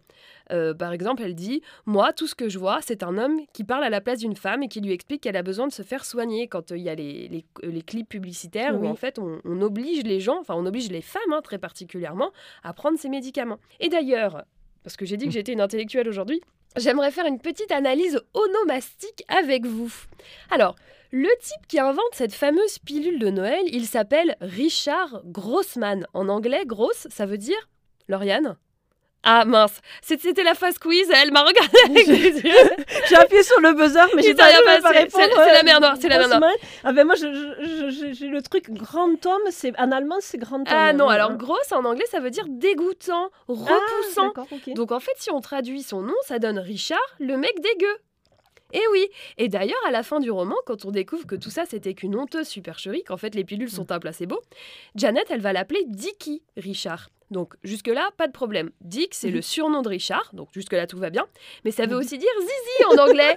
Euh, 0.51 0.73
par 0.73 0.91
exemple, 0.93 1.23
elle 1.23 1.35
dit 1.35 1.61
Moi, 1.85 2.13
tout 2.13 2.27
ce 2.27 2.35
que 2.35 2.49
je 2.49 2.59
vois, 2.59 2.79
c'est 2.81 3.03
un 3.03 3.17
homme 3.17 3.39
qui 3.53 3.63
parle 3.63 3.83
à 3.83 3.89
la 3.89 4.01
place 4.01 4.19
d'une 4.19 4.35
femme 4.35 4.63
et 4.63 4.67
qui 4.67 4.81
lui 4.81 4.91
explique 4.93 5.21
qu'elle 5.21 5.37
a 5.37 5.43
besoin 5.43 5.67
de 5.67 5.71
se 5.73 5.81
faire 5.83 6.05
soigner 6.05 6.47
quand 6.47 6.71
euh, 6.71 6.77
il 6.77 6.83
y 6.83 6.89
a 6.89 6.95
les, 6.95 7.27
les- 7.27 7.45
les 7.63 7.81
clips 7.81 8.09
publicitaires 8.09 8.75
Oui. 8.79 8.87
où 8.87 8.91
en 8.91 8.95
fait 8.95 9.19
on, 9.19 9.39
on 9.45 9.61
oblige 9.61 10.03
les 10.03 10.19
gens, 10.19 10.39
enfin 10.39 10.55
on 10.55 10.65
oblige 10.65 10.89
les 10.89 11.01
femmes 11.01 11.21
hein, 11.31 11.41
très 11.41 11.57
particulièrement, 11.57 12.02
à 12.05 12.73
prendre 12.73 12.99
ces 12.99 13.09
médicaments. 13.09 13.59
Et 13.79 13.89
d'ailleurs, 13.89 14.45
parce 14.83 14.97
que 14.97 15.05
j'ai 15.05 15.17
dit 15.17 15.25
que 15.25 15.31
j'étais 15.31 15.53
une 15.53 15.61
intellectuelle 15.61 16.09
aujourd'hui, 16.09 16.41
j'aimerais 16.75 17.11
faire 17.11 17.25
une 17.25 17.39
petite 17.39 17.71
analyse 17.71 18.19
onomastique 18.33 19.23
avec 19.27 19.65
vous. 19.65 19.93
Alors, 20.51 20.75
le 21.11 21.29
type 21.41 21.67
qui 21.67 21.79
invente 21.79 22.03
cette 22.13 22.33
fameuse 22.33 22.79
pilule 22.79 23.19
de 23.19 23.29
Noël, 23.29 23.63
il 23.67 23.85
s'appelle 23.85 24.35
Richard 24.41 25.21
Grossman. 25.25 26.07
En 26.13 26.27
anglais, 26.27 26.63
gross, 26.65 27.07
ça 27.09 27.25
veut 27.25 27.37
dire 27.37 27.69
Lauriane? 28.07 28.57
Ah 29.25 29.45
mince, 29.45 29.79
c'était 30.01 30.43
la 30.43 30.53
phase 30.53 30.77
quiz, 30.77 31.09
elle 31.15 31.31
m'a 31.31 31.43
regardé 31.43 31.77
avec 31.85 32.07
les 32.07 32.39
yeux. 32.41 32.41
J'ai 33.09 33.15
appuyé 33.15 33.41
sur 33.43 33.59
le 33.61 33.71
buzzer, 33.73 34.05
mais 34.15 34.21
j'ai 34.21 34.35
pas 34.35 34.49
pas 34.81 34.89
répondre. 34.89 35.23
C'est- 35.33 35.53
la 35.53 35.63
merde 35.63 35.81
noire, 35.81 35.95
c'est 35.99 36.09
la 36.09 36.17
merde 36.19 36.39
noire. 36.39 36.51
Ah 36.83 36.91
ben 36.91 37.05
moi, 37.05 37.15
j'ai 37.15 38.27
le 38.27 38.41
truc 38.41 38.69
grand 38.71 39.25
homme, 39.25 39.41
c'est 39.49 39.77
en 39.79 39.91
allemand, 39.91 40.17
c'est 40.19 40.37
grand 40.37 40.57
homme. 40.57 40.63
Ah 40.67 40.91
non, 40.93 41.09
hein. 41.09 41.13
alors 41.13 41.33
grosse 41.37 41.71
en 41.71 41.85
anglais, 41.85 42.05
ça 42.11 42.19
veut 42.19 42.31
dire 42.31 42.45
dégoûtant, 42.49 43.29
Ah, 43.31 43.53
repoussant. 43.53 44.33
ok. 44.51 44.73
Donc 44.75 44.91
en 44.91 44.99
fait, 44.99 45.13
si 45.17 45.31
on 45.31 45.39
traduit 45.39 45.83
son 45.83 46.01
nom, 46.01 46.15
ça 46.27 46.39
donne 46.39 46.59
Richard, 46.59 46.99
le 47.19 47.37
mec 47.37 47.53
dégueu. 47.61 47.95
Et 48.75 48.81
oui, 48.91 49.07
et 49.37 49.49
d'ailleurs 49.49 49.77
à 49.87 49.91
la 49.91 50.01
fin 50.01 50.19
du 50.19 50.31
roman, 50.31 50.55
quand 50.65 50.83
on 50.85 50.91
découvre 50.91 51.27
que 51.27 51.35
tout 51.35 51.51
ça 51.51 51.63
c'était 51.69 51.93
qu'une 51.93 52.15
honteuse 52.17 52.47
supercherie, 52.47 53.03
qu'en 53.03 53.17
fait 53.17 53.35
les 53.35 53.43
pilules 53.43 53.69
sont 53.69 53.91
un 53.91 53.99
placebo, 53.99 54.41
Janet 54.95 55.25
elle 55.29 55.41
va 55.41 55.53
l'appeler 55.53 55.83
Dicky 55.85 56.41
Richard. 56.57 57.09
Donc 57.31 57.55
jusque-là, 57.63 58.09
pas 58.17 58.27
de 58.27 58.31
problème. 58.31 58.71
Dick, 58.81 59.13
c'est 59.13 59.29
Mhm. 59.29 59.35
le 59.35 59.41
surnom 59.41 59.81
de 59.81 59.89
Richard, 59.89 60.29
donc 60.33 60.49
jusque-là 60.53 60.87
tout 60.87 60.97
va 60.97 61.09
bien. 61.09 61.25
Mais 61.65 61.71
ça 61.71 61.85
veut 61.85 61.93
Mhm. 61.95 61.99
aussi 61.99 62.17
dire 62.17 62.29
zizi 62.39 62.85
en 62.85 63.03
anglais. 63.07 63.35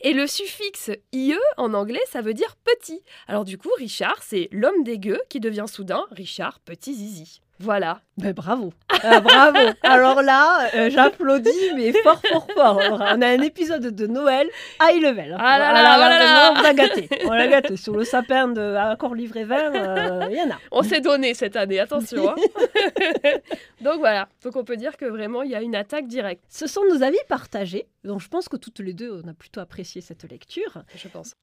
Et 0.00 0.12
le 0.12 0.26
suffixe 0.26 0.90
IE 1.12 1.34
en 1.56 1.74
anglais, 1.74 2.00
ça 2.10 2.20
veut 2.22 2.34
dire 2.34 2.56
petit. 2.64 3.02
Alors 3.28 3.44
du 3.44 3.58
coup, 3.58 3.70
Richard, 3.78 4.22
c'est 4.22 4.48
l'homme 4.52 4.82
dégueu 4.84 5.20
qui 5.28 5.40
devient 5.40 5.66
soudain 5.68 6.06
Richard 6.10 6.60
Petit 6.60 6.94
Zizi. 6.94 7.40
Voilà. 7.58 8.00
Ben, 8.18 8.32
bravo. 8.32 8.72
Ah, 9.02 9.20
bravo. 9.20 9.58
Alors 9.82 10.22
là, 10.22 10.68
euh, 10.74 10.90
j'applaudis, 10.90 11.50
mais 11.74 11.92
fort, 12.02 12.20
fort, 12.30 12.46
fort. 12.54 12.80
Alors, 12.80 13.00
on 13.00 13.22
a 13.22 13.26
un 13.28 13.40
épisode 13.40 13.82
de 13.94 14.06
Noël 14.06 14.48
high 14.82 15.00
level. 15.02 15.36
Ah 15.38 15.58
là 15.58 15.72
là, 15.72 15.96
Voilà, 15.96 15.98
là 15.98 16.18
là. 16.18 16.50
vraiment, 16.50 16.60
on 16.60 16.62
l'a 16.62 16.74
gâté. 16.74 17.08
On 17.26 17.30
l'a 17.32 17.46
gâté. 17.48 17.76
Sur 17.76 17.94
le 17.96 18.04
sapin 18.04 18.48
de 18.48 18.74
Accord 18.74 19.14
Livré 19.14 19.44
20, 19.44 19.56
euh, 19.74 20.26
il 20.30 20.36
y 20.36 20.40
en 20.42 20.50
a. 20.50 20.58
On 20.70 20.82
s'est 20.82 21.00
donné 21.00 21.34
cette 21.34 21.56
année, 21.56 21.78
attention. 21.80 22.30
hein. 22.30 22.34
Donc 23.80 23.98
voilà, 23.98 24.28
donc 24.42 24.56
on 24.56 24.64
peut 24.64 24.76
dire 24.76 24.96
que 24.96 25.04
vraiment 25.04 25.42
il 25.42 25.50
y 25.50 25.54
a 25.54 25.62
une 25.62 25.76
attaque 25.76 26.06
directe, 26.06 26.42
Ce 26.48 26.66
sont 26.66 26.82
nos 26.90 27.02
avis 27.02 27.18
partagés. 27.28 27.86
Donc 28.04 28.20
je 28.20 28.28
pense 28.28 28.48
que 28.48 28.56
toutes 28.56 28.80
les 28.80 28.94
deux, 28.94 29.22
on 29.24 29.28
a 29.28 29.34
plutôt 29.34 29.60
apprécié 29.60 30.00
cette 30.00 30.28
lecture. 30.30 30.82
je 30.96 31.08
pense. 31.08 31.34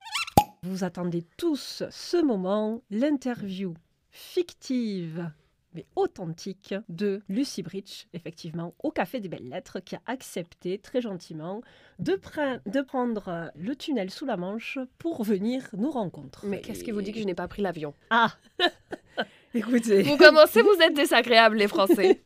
Vous 0.63 0.83
attendez 0.83 1.23
tous 1.37 1.83
ce 1.89 2.17
moment, 2.21 2.81
l'interview 2.89 3.73
fictive 4.11 5.29
mais 5.75 5.85
authentique 5.95 6.73
de 6.89 7.21
Lucy 7.29 7.63
Bridge, 7.63 8.05
effectivement, 8.13 8.73
au 8.83 8.91
Café 8.91 9.19
des 9.19 9.29
Belles 9.29 9.49
Lettres, 9.49 9.79
qui 9.79 9.95
a 9.95 10.01
accepté 10.05 10.77
très 10.77 11.01
gentiment 11.01 11.61
de, 11.99 12.13
pre- 12.13 12.59
de 12.65 12.81
prendre 12.81 13.51
le 13.55 13.75
tunnel 13.75 14.09
sous 14.09 14.25
la 14.25 14.37
Manche 14.37 14.79
pour 14.99 15.23
venir 15.23 15.67
nous 15.77 15.91
rencontrer. 15.91 16.47
Mais 16.47 16.61
qu'est-ce 16.61 16.83
qui 16.83 16.91
vous 16.91 17.01
dit 17.01 17.11
que 17.11 17.19
je 17.19 17.25
n'ai 17.25 17.35
pas 17.35 17.47
pris 17.47 17.61
l'avion? 17.61 17.93
Ah 18.09 18.33
Écoutez, 19.55 20.01
Vous 20.01 20.17
commencez, 20.17 20.61
vous 20.63 20.81
êtes 20.81 20.95
désagréables 20.95 21.57
les 21.57 21.67
Français. 21.67 22.21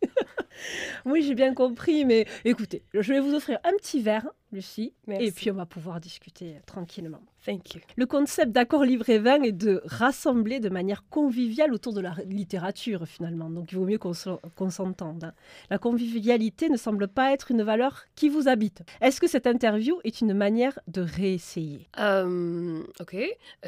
oui 1.05 1.21
j'ai 1.23 1.35
bien 1.35 1.53
compris, 1.53 2.05
mais 2.05 2.25
écoutez, 2.45 2.83
je 2.93 3.13
vais 3.13 3.19
vous 3.19 3.33
offrir 3.35 3.59
un 3.65 3.73
petit 3.73 4.01
verre 4.01 4.29
Lucie. 4.51 4.93
Merci. 5.07 5.25
Et 5.25 5.31
puis 5.31 5.51
on 5.51 5.55
va 5.55 5.65
pouvoir 5.65 5.99
discuter 5.99 6.55
euh, 6.55 6.59
tranquillement. 6.65 7.21
Thank 7.45 7.75
you. 7.75 7.81
Le 7.97 8.05
concept 8.05 8.51
d'accord 8.51 8.83
livre 8.83 9.09
et 9.09 9.19
vin 9.19 9.41
est 9.41 9.51
de 9.51 9.81
rassembler 9.85 10.59
de 10.59 10.69
manière 10.69 11.03
conviviale 11.09 11.73
autour 11.73 11.93
de 11.93 12.01
la 12.01 12.15
littérature 12.25 13.05
finalement. 13.07 13.49
Donc 13.49 13.71
il 13.71 13.77
vaut 13.77 13.85
mieux 13.85 13.97
qu'on 13.97 14.13
s'en- 14.13 14.39
qu'on 14.55 14.69
s'entende. 14.69 15.25
hein. 15.25 15.33
La 15.69 15.77
convivialité 15.77 16.69
ne 16.69 16.77
semble 16.77 17.07
pas 17.09 17.33
être 17.33 17.51
une 17.51 17.61
valeur 17.63 18.05
qui 18.15 18.29
vous 18.29 18.47
habite. 18.47 18.83
Est-ce 19.01 19.19
que 19.19 19.27
cette 19.27 19.47
interview 19.47 19.99
est 20.03 20.21
une 20.21 20.33
manière 20.33 20.79
de 20.87 21.01
réessayer? 21.01 21.87
Euh, 21.99 22.83
ok. 22.99 23.17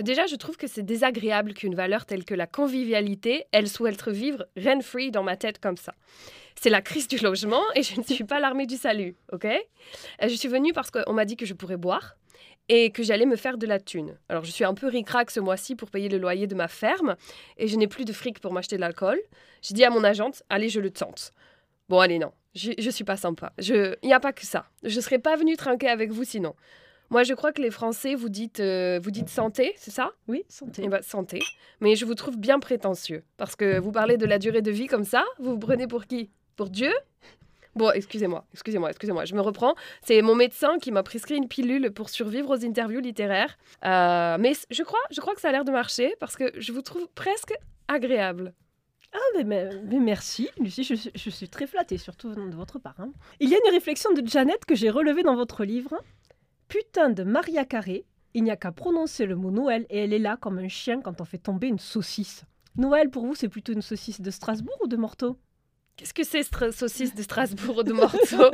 Déjà, 0.01 0.27
je 0.27 0.35
trouve 0.35 0.55
que 0.57 0.67
c'est 0.67 0.83
désagréable 0.83 1.53
qu'une 1.53 1.75
valeur 1.75 2.05
telle 2.05 2.23
que 2.25 2.33
la 2.35 2.47
convivialité, 2.47 3.45
elle 3.51 3.67
souhaite 3.67 4.07
vivre 4.07 4.45
rent-free 4.57 5.11
dans 5.11 5.23
ma 5.23 5.35
tête 5.35 5.59
comme 5.59 5.77
ça. 5.77 5.93
C'est 6.61 6.69
la 6.69 6.81
crise 6.81 7.07
du 7.07 7.17
logement 7.17 7.61
et 7.75 7.83
je 7.83 7.97
ne 7.97 8.03
suis 8.03 8.25
pas 8.25 8.39
l'armée 8.41 8.65
du 8.65 8.75
salut, 8.75 9.15
ok? 9.31 9.45
Euh, 9.45 9.57
Je 10.27 10.33
suis 10.35 10.49
venue 10.49 10.73
parce 10.79 10.91
qu'on 10.91 11.11
m'a 11.11 11.25
dit 11.25 11.35
que 11.35 11.45
je 11.45 11.53
pourrais 11.53 11.75
boire 11.75 12.15
et 12.69 12.91
que 12.91 13.03
j'allais 13.03 13.25
me 13.25 13.35
faire 13.35 13.57
de 13.57 13.67
la 13.67 13.81
thune. 13.81 14.17
Alors, 14.29 14.45
je 14.45 14.51
suis 14.51 14.63
un 14.63 14.73
peu 14.73 14.87
ric-rac 14.87 15.29
ce 15.29 15.41
mois-ci 15.41 15.75
pour 15.75 15.89
payer 15.89 16.07
le 16.07 16.17
loyer 16.17 16.47
de 16.47 16.55
ma 16.55 16.69
ferme 16.69 17.17
et 17.57 17.67
je 17.67 17.75
n'ai 17.75 17.87
plus 17.87 18.05
de 18.05 18.13
fric 18.13 18.39
pour 18.39 18.53
m'acheter 18.53 18.77
de 18.77 18.81
l'alcool. 18.81 19.19
J'ai 19.61 19.73
dit 19.73 19.83
à 19.83 19.89
mon 19.89 20.05
agente, 20.05 20.41
allez, 20.47 20.69
je 20.69 20.79
le 20.79 20.89
tente. 20.89 21.33
Bon, 21.89 21.99
allez, 21.99 22.17
non, 22.17 22.31
je, 22.55 22.71
je 22.77 22.89
suis 22.89 23.03
pas 23.03 23.17
sympa. 23.17 23.51
Il 23.59 23.97
n'y 24.05 24.13
a 24.13 24.21
pas 24.21 24.31
que 24.31 24.45
ça. 24.45 24.69
Je 24.83 25.01
serais 25.01 25.19
pas 25.19 25.35
venue 25.35 25.57
trinquer 25.57 25.89
avec 25.89 26.11
vous 26.11 26.23
sinon. 26.23 26.55
Moi, 27.09 27.23
je 27.23 27.33
crois 27.33 27.51
que 27.51 27.61
les 27.61 27.71
Français, 27.71 28.15
vous 28.15 28.29
dites, 28.29 28.61
euh, 28.61 29.01
vous 29.03 29.11
dites 29.11 29.27
santé, 29.27 29.73
c'est 29.75 29.91
ça? 29.91 30.11
Oui, 30.29 30.45
santé. 30.47 30.83
Eh 30.85 30.87
ben, 30.87 31.01
santé. 31.01 31.39
Mais 31.81 31.97
je 31.97 32.05
vous 32.05 32.15
trouve 32.15 32.37
bien 32.37 32.59
prétentieux. 32.59 33.25
Parce 33.35 33.57
que 33.57 33.79
vous 33.79 33.91
parlez 33.91 34.15
de 34.15 34.25
la 34.25 34.39
durée 34.39 34.61
de 34.61 34.71
vie 34.71 34.87
comme 34.87 35.03
ça. 35.03 35.25
Vous 35.39 35.51
vous 35.51 35.59
prenez 35.59 35.87
pour 35.87 36.05
qui? 36.05 36.29
Pour 36.55 36.69
Dieu? 36.69 36.93
Bon, 37.75 37.91
excusez-moi, 37.91 38.45
excusez-moi, 38.53 38.89
excusez-moi. 38.89 39.25
Je 39.25 39.35
me 39.35 39.41
reprends. 39.41 39.75
C'est 40.01 40.21
mon 40.21 40.35
médecin 40.35 40.79
qui 40.79 40.91
m'a 40.91 41.03
prescrit 41.03 41.35
une 41.35 41.47
pilule 41.47 41.91
pour 41.91 42.09
survivre 42.09 42.49
aux 42.57 42.65
interviews 42.65 42.99
littéraires. 42.99 43.57
Euh, 43.85 44.37
mais 44.39 44.53
je 44.71 44.83
crois, 44.83 44.99
je 45.11 45.21
crois 45.21 45.35
que 45.35 45.41
ça 45.41 45.49
a 45.49 45.51
l'air 45.51 45.65
de 45.65 45.71
marcher 45.71 46.15
parce 46.19 46.35
que 46.35 46.51
je 46.59 46.71
vous 46.71 46.81
trouve 46.81 47.07
presque 47.15 47.53
agréable. 47.87 48.53
Ah, 49.13 49.17
mais, 49.43 49.43
mais- 49.83 49.99
merci, 49.99 50.49
Lucie, 50.59 50.83
je, 50.83 50.93
suis- 50.95 51.11
je 51.15 51.29
suis 51.29 51.49
très 51.49 51.65
flattée, 51.67 51.97
surtout 51.97 52.33
de 52.33 52.55
votre 52.55 52.77
part. 52.79 52.95
hein. 52.99 53.11
Il 53.39 53.49
y 53.49 53.55
a 53.55 53.57
une 53.65 53.71
réflexion 53.73 54.11
de 54.13 54.25
Janet 54.27 54.65
que 54.65 54.75
j'ai 54.75 54.89
relevée 54.89 55.23
dans 55.23 55.35
votre 55.35 55.63
livre. 55.63 55.95
Putain 56.67 57.09
de 57.09 57.23
Maria 57.23 57.65
Carré, 57.65 58.05
il 58.35 58.43
n'y 58.43 58.51
a 58.51 58.55
qu'à 58.57 58.71
prononcer 58.71 59.25
le 59.25 59.35
mot 59.35 59.49
Noël 59.51 59.85
et 59.89 59.99
elle 60.03 60.13
est 60.13 60.19
là 60.19 60.37
comme 60.37 60.59
un 60.59 60.67
chien 60.67 61.01
quand 61.01 61.21
on 61.21 61.25
fait 61.25 61.39
tomber 61.39 61.67
une 61.67 61.79
saucisse. 61.79 62.43
Noël, 62.75 63.09
pour 63.09 63.25
vous, 63.25 63.33
c'est 63.33 63.49
plutôt 63.49 63.73
une 63.73 63.81
saucisse 63.81 64.21
de 64.21 64.29
Strasbourg 64.29 64.77
ou 64.83 64.87
de 64.87 64.95
Morteau? 64.95 65.37
Qu'est-ce 65.99 66.13
que 66.13 66.23
c'est, 66.23 66.39
stra- 66.41 66.71
saucisse 66.71 67.13
de 67.13 67.21
Strasbourg 67.21 67.79
ou 67.79 67.83
de 67.83 67.91
Morteau 67.91 68.51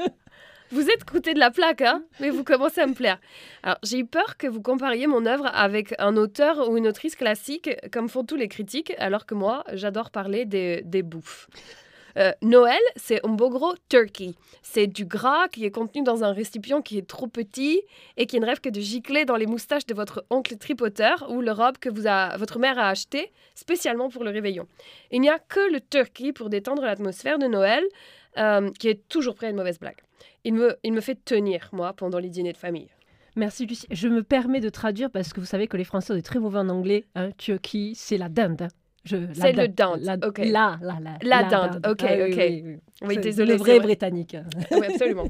Vous 0.72 0.90
êtes 0.90 1.04
côté 1.06 1.36
de 1.36 1.40
la 1.40 1.52
plaque, 1.52 1.84
hein 1.84 2.04
Mais 2.20 2.32
vous 2.32 2.44
commencez 2.44 2.82
à 2.82 2.88
me 2.88 2.96
plaire. 2.96 3.20
Alors, 3.62 3.78
j'ai 3.84 4.00
eu 4.00 4.06
peur 4.08 4.38
que 4.38 4.48
vous 4.48 4.64
compariez 4.64 5.06
mon 5.06 5.28
œuvre 5.28 5.46
avec 5.54 5.94
un 6.00 6.18
auteur 6.18 6.68
ou 6.68 6.76
une 6.76 6.88
autrice 6.88 7.16
classique, 7.16 7.70
comme 7.92 8.10
font 8.10 8.24
tous 8.24 8.36
les 8.36 8.48
critiques, 8.48 8.94
alors 8.98 9.28
que 9.28 9.36
moi, 9.36 9.64
j'adore 9.74 10.10
parler 10.10 10.46
des 10.46 11.04
bouffes. 11.04 11.48
Euh, 12.18 12.32
Noël, 12.42 12.80
c'est 12.96 13.26
un 13.26 13.30
beau 13.30 13.50
gros 13.50 13.74
turkey. 13.90 14.36
C'est 14.62 14.88
du 14.88 15.06
gras 15.06 15.48
qui 15.50 15.66
est 15.66 15.72
contenu 15.72 16.02
dans 16.02 16.24
un 16.24 16.32
récipient 16.32 16.82
qui 16.82 16.98
est 16.98 17.08
trop 17.08 17.28
petit 17.28 17.82
et 18.18 18.26
qui 18.26 18.40
ne 18.40 18.46
rêve 18.46 18.62
que 18.62 18.70
de 18.70 18.80
gicler 18.80 19.26
dans 19.26 19.36
les 19.36 19.46
moustaches 19.46 19.86
de 19.86 19.94
votre 19.94 20.26
oncle 20.30 20.58
tripoteur 20.58 21.26
ou 21.30 21.42
le 21.42 21.52
robe 21.52 21.78
que 21.78 21.90
votre 22.38 22.60
mère 22.60 22.80
a 22.80 22.90
acheté 22.90 23.32
spécialement 23.54 24.10
pour 24.10 24.24
le 24.24 24.32
réveillon. 24.32 24.68
Il 25.12 25.22
n'y 25.22 25.30
a 25.30 25.40
que 25.40 25.72
le 25.72 25.82
turkey 25.82 26.32
pour 26.32 26.50
détendre 26.50 26.84
l'atmosphère 26.84 27.38
de 27.38 27.48
Noël, 27.48 27.84
euh, 28.38 28.70
qui 28.80 28.88
est 28.88 29.08
toujours 29.08 29.36
près 29.36 29.48
à 29.48 29.50
une 29.50 29.56
mauvaise 29.58 29.80
blague. 29.80 29.98
Il 30.44 30.54
me, 30.54 31.02
fait 31.02 31.16
tenir, 31.26 31.70
moi, 31.72 31.94
pendant 31.94 32.20
les 32.20 32.30
dîners 32.30 32.54
de 32.54 32.58
famille. 32.58 32.90
Merci, 33.36 33.66
Lucie. 33.66 33.88
Je 33.90 34.08
me 34.08 34.24
permets 34.24 34.60
de 34.62 34.70
traduire 34.70 35.10
parce 35.10 35.34
que 35.34 35.40
vous 35.40 35.46
savez 35.46 35.68
que 35.68 35.76
les 35.76 35.84
Français 35.84 36.14
sont 36.14 36.22
très 36.22 36.40
mauvais 36.40 36.60
en 36.60 36.70
anglais. 36.70 37.04
Hein, 37.16 37.32
turkey, 37.38 37.94
c'est 37.96 38.18
la 38.18 38.30
dinde. 38.30 38.68
Je- 39.06 39.32
C'est 39.34 39.54
le 39.54 39.68
dinde, 39.68 40.02
La, 40.02 40.16
ok. 40.28 40.40
La, 40.40 40.80
la, 40.82 41.00
la, 41.00 41.18
La 41.24 41.44
dinde, 41.44 41.76
ok, 41.88 42.04
Ah 42.04 42.14
ok. 42.14 42.36
oui, 42.38 42.80
oui. 43.04 43.18
Désolé. 43.20 43.54
Le 43.54 43.58
vrai 43.58 43.80
britannique. 43.80 44.36
Oui, 44.72 44.86
absolument. 44.88 45.26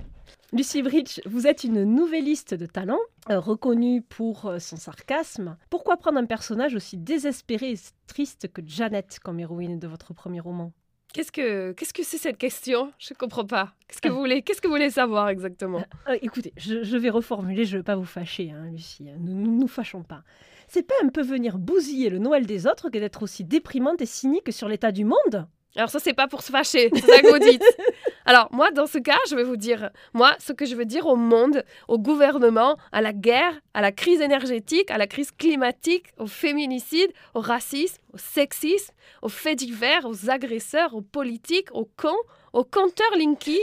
Lucie 0.53 0.82
Bridge, 0.82 1.19
vous 1.26 1.47
êtes 1.47 1.63
une 1.65 1.84
nouvelliste 1.84 2.53
de 2.53 2.65
talent, 2.65 2.99
euh, 3.30 3.39
reconnue 3.39 4.01
pour 4.01 4.45
euh, 4.45 4.59
son 4.59 4.78
sarcasme. 4.78 5.57
Pourquoi 5.69 5.97
prendre 5.97 6.17
un 6.17 6.26
personnage 6.26 6.76
aussi 6.76 6.97
désespéré 6.97 7.71
et 7.73 7.80
triste 8.07 8.47
que 8.53 8.61
Janet 8.65 9.19
comme 9.21 9.39
héroïne 9.39 9.80
de 9.80 9.88
votre 9.88 10.13
premier 10.13 10.39
roman? 10.39 10.71
Qu'est-ce 11.16 11.32
que 11.32 11.72
qu'est-ce 11.72 11.93
que 11.93 12.03
c'est 12.03 12.18
cette 12.18 12.38
question? 12.38 12.91
Je 12.99 13.13
comprends 13.13 13.45
pas. 13.45 13.72
Qu'est-ce 13.88 14.01
que 14.01 14.09
vous 14.09 14.18
voulez 14.20 14.41
Qu'est-ce 14.41 14.59
que 14.59 14.68
vous 14.68 14.74
voulez 14.74 14.89
savoir 14.89 15.30
exactement? 15.30 15.82
Euh, 16.09 16.18
Écoutez, 16.22 16.51
je, 16.57 16.84
je 16.84 16.97
vais 16.97 17.09
reformuler, 17.09 17.63
je 17.63 17.76
ne 17.76 17.78
veux 17.80 17.84
pas 17.86 17.95
vous 17.95 18.03
fâcher, 18.03 18.51
hein, 18.51 18.66
Lucie. 18.70 19.07
hein. 19.09 19.16
Nous 19.22 19.34
ne 19.34 19.47
nous 19.61 19.68
fâchons 19.70 20.03
pas. 20.03 20.24
C'est 20.68 20.84
pas 20.86 20.95
un 21.03 21.07
peu 21.07 21.22
venir 21.22 21.57
bousiller 21.57 22.09
le 22.09 22.18
Noël 22.20 22.45
des 22.45 22.68
autres 22.68 22.89
que 22.89 22.97
d'être 22.97 23.24
aussi 23.24 23.45
déprimante 23.45 24.01
et 24.01 24.05
cynique 24.05 24.51
sur 24.51 24.68
l'état 24.68 24.91
du 24.91 25.05
monde? 25.05 25.47
Alors 25.78 25.89
ça, 25.89 25.99
c'est 25.99 26.13
pas 26.13 26.28
pour 26.28 26.41
se 26.41 26.51
fâcher, 26.51 26.89
c'est 26.93 27.01
ça 27.09 27.22
que 27.22 27.32
vous 27.32 27.39
dites. 27.49 27.63
Alors 28.26 28.47
moi, 28.51 28.71
dans 28.71 28.88
ce 28.88 28.97
cas, 28.97 29.19
je 29.30 29.36
vais 29.36 29.43
vous 29.43 29.55
dire, 29.55 29.91
moi, 30.13 30.36
ce 30.39 30.51
que 30.51 30.65
je 30.65 30.76
veux 30.76 30.86
dire 30.86 31.05
au 31.05 31.15
monde, 31.15 31.63
au 31.88 31.99
gouvernement, 31.99 32.78
à 32.91 33.01
la 33.01 33.13
guerre, 33.13 33.53
à 33.76 33.82
la 33.82 33.91
crise 33.91 34.19
énergétique, 34.19 34.89
à 34.89 34.97
la 34.97 35.05
crise 35.05 35.32
climatique, 35.32 36.07
au 36.17 36.26
féminicide, 36.26 37.11
au 37.36 37.39
racisme, 37.39 38.01
au 38.13 38.17
sexisme, 38.17 38.93
aux 39.21 39.30
faits 39.30 39.59
divers, 39.59 40.05
aux 40.05 40.30
agresseurs, 40.30 40.95
aux 40.95 41.01
politiques, 41.01 41.69
aux 41.71 41.89
cons, 41.97 42.15
aux 42.53 42.63
compteurs 42.63 43.15
Linky, 43.15 43.59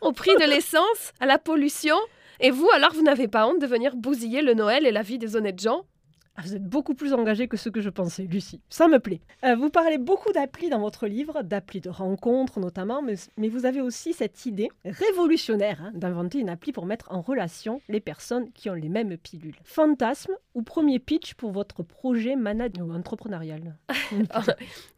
au 0.00 0.12
prix 0.12 0.34
de 0.36 0.48
l'essence, 0.48 1.12
à 1.20 1.26
la 1.26 1.38
pollution. 1.38 1.96
Et 2.40 2.50
vous, 2.50 2.68
alors, 2.72 2.94
vous 2.94 3.02
n'avez 3.02 3.28
pas 3.28 3.46
honte 3.46 3.60
de 3.60 3.66
venir 3.66 3.96
bousiller 3.96 4.40
le 4.40 4.54
Noël 4.54 4.86
et 4.86 4.92
la 4.92 5.02
vie 5.02 5.18
des 5.18 5.36
honnêtes 5.36 5.60
gens? 5.60 5.84
Ah, 6.36 6.42
Vous 6.44 6.54
êtes 6.54 6.64
beaucoup 6.64 6.94
plus 6.94 7.12
engagée 7.14 7.48
que 7.48 7.56
ce 7.56 7.68
que 7.70 7.80
je 7.80 7.88
pensais, 7.90 8.24
Lucie. 8.24 8.60
Ça 8.68 8.88
me 8.88 8.98
plaît. 8.98 9.20
Euh, 9.44 9.56
vous 9.56 9.70
parlez 9.70 9.96
beaucoup 9.98 10.32
d'applis 10.32 10.68
dans 10.68 10.80
votre 10.80 11.06
livre, 11.06 11.42
d'applis 11.42 11.80
de 11.80 11.88
rencontres 11.88 12.60
notamment, 12.60 13.00
mais, 13.02 13.14
vous 13.48 13.64
avez 13.64 13.80
aussi 13.80 14.12
cette 14.12 14.44
idée 14.46 14.68
révolutionnaire 14.84 15.80
hein, 15.82 15.92
d'inventer 15.94 16.38
une 16.38 16.48
appli 16.48 16.72
pour 16.72 16.84
mettre 16.86 17.06
en 17.10 17.20
relation 17.22 17.80
les 17.88 18.00
personnes 18.00 18.50
qui 18.52 18.68
ont 18.68 18.74
les 18.74 18.88
mêmes 18.88 19.16
pilules. 19.16 19.56
Fantasme 19.64 20.32
ou 20.54 20.62
premier 20.62 20.98
pitch 20.98 21.34
pour 21.34 21.52
votre 21.52 21.82
projet 21.82 22.36
manag- 22.36 22.80
ou 22.82 22.92
entrepreneurial? 22.92 23.76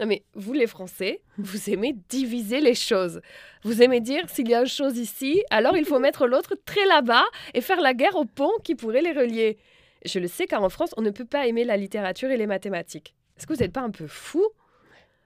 Non 0.00 0.06
mais 0.06 0.24
vous 0.34 0.52
les 0.52 0.66
Français, 0.66 1.22
vous 1.38 1.70
aimez 1.70 1.96
diviser 2.08 2.60
les 2.60 2.74
choses. 2.74 3.20
Vous 3.62 3.82
aimez 3.82 4.00
dire 4.00 4.28
s'il 4.28 4.48
y 4.48 4.54
a 4.54 4.60
une 4.60 4.66
chose 4.66 4.98
ici, 4.98 5.42
alors 5.50 5.76
il 5.76 5.84
faut 5.84 5.98
mettre 5.98 6.26
l'autre 6.26 6.56
très 6.64 6.84
là-bas 6.86 7.24
et 7.54 7.60
faire 7.60 7.80
la 7.80 7.94
guerre 7.94 8.16
au 8.16 8.24
pont 8.24 8.52
qui 8.64 8.74
pourrait 8.74 9.02
les 9.02 9.12
relier. 9.12 9.58
Je 10.04 10.18
le 10.18 10.28
sais 10.28 10.46
car 10.46 10.62
en 10.62 10.68
France, 10.68 10.94
on 10.96 11.02
ne 11.02 11.10
peut 11.10 11.24
pas 11.24 11.46
aimer 11.46 11.64
la 11.64 11.76
littérature 11.76 12.30
et 12.30 12.36
les 12.36 12.46
mathématiques. 12.46 13.14
Est-ce 13.36 13.46
que 13.46 13.54
vous 13.54 13.60
n'êtes 13.60 13.72
pas 13.72 13.82
un 13.82 13.90
peu 13.90 14.06
fou? 14.06 14.44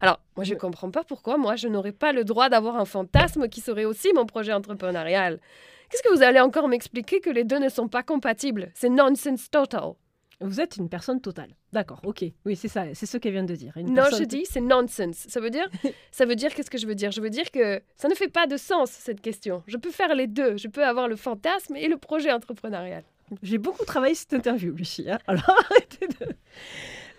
Alors, 0.00 0.20
moi 0.36 0.44
je 0.44 0.54
ne 0.54 0.58
comprends 0.58 0.90
pas 0.90 1.04
pourquoi 1.04 1.36
moi 1.36 1.56
je 1.56 1.68
n'aurais 1.68 1.92
pas 1.92 2.12
le 2.12 2.24
droit 2.24 2.48
d'avoir 2.48 2.76
un 2.76 2.84
fantasme 2.84 3.48
qui 3.48 3.60
serait 3.60 3.84
aussi 3.84 4.12
mon 4.12 4.26
projet 4.26 4.52
entrepreneurial. 4.52 5.38
Qu'est-ce 5.88 6.02
que 6.02 6.14
vous 6.14 6.22
allez 6.22 6.40
encore 6.40 6.68
m'expliquer 6.68 7.20
que 7.20 7.30
les 7.30 7.44
deux 7.44 7.58
ne 7.58 7.68
sont 7.68 7.86
pas 7.86 8.02
compatibles? 8.02 8.72
C'est 8.74 8.88
nonsense 8.88 9.50
total. 9.50 9.92
Vous 10.40 10.60
êtes 10.60 10.76
une 10.76 10.88
personne 10.88 11.20
totale. 11.20 11.50
D'accord, 11.72 12.00
ok. 12.04 12.24
Oui, 12.44 12.56
c'est 12.56 12.68
ça, 12.68 12.86
c'est 12.94 13.06
ce 13.06 13.16
qu'elle 13.16 13.32
vient 13.32 13.44
de 13.44 13.54
dire. 13.54 13.76
Une 13.76 13.94
Non, 13.94 14.04
je 14.10 14.24
dis 14.24 14.44
c'est 14.44 14.60
nonsense. 14.60 15.26
Ça 15.28 15.38
veut 15.38 15.50
dire, 15.50 15.68
ça 16.10 16.24
veut 16.24 16.34
dire 16.34 16.52
qu'est-ce 16.54 16.70
que 16.70 16.78
je 16.78 16.86
veux 16.86 16.94
dire? 16.94 17.12
Je 17.12 17.20
veux 17.20 17.30
dire 17.30 17.50
que 17.50 17.80
ça 17.96 18.08
ne 18.08 18.14
fait 18.14 18.28
pas 18.28 18.46
de 18.46 18.56
sens 18.56 18.90
cette 18.90 19.20
question. 19.20 19.62
Je 19.66 19.76
peux 19.76 19.90
faire 19.90 20.14
les 20.14 20.26
deux. 20.26 20.56
Je 20.56 20.66
peux 20.66 20.84
avoir 20.84 21.06
le 21.06 21.16
fantasme 21.16 21.76
et 21.76 21.86
le 21.86 21.96
projet 21.96 22.32
entrepreneurial. 22.32 23.04
J'ai 23.42 23.58
beaucoup 23.58 23.84
travaillé 23.84 24.14
cette 24.14 24.32
interview, 24.34 24.72
Lucie. 24.74 25.10
hein. 25.10 25.18
Alors 25.26 25.50
arrêtez 25.70 26.06
de. 26.08 26.26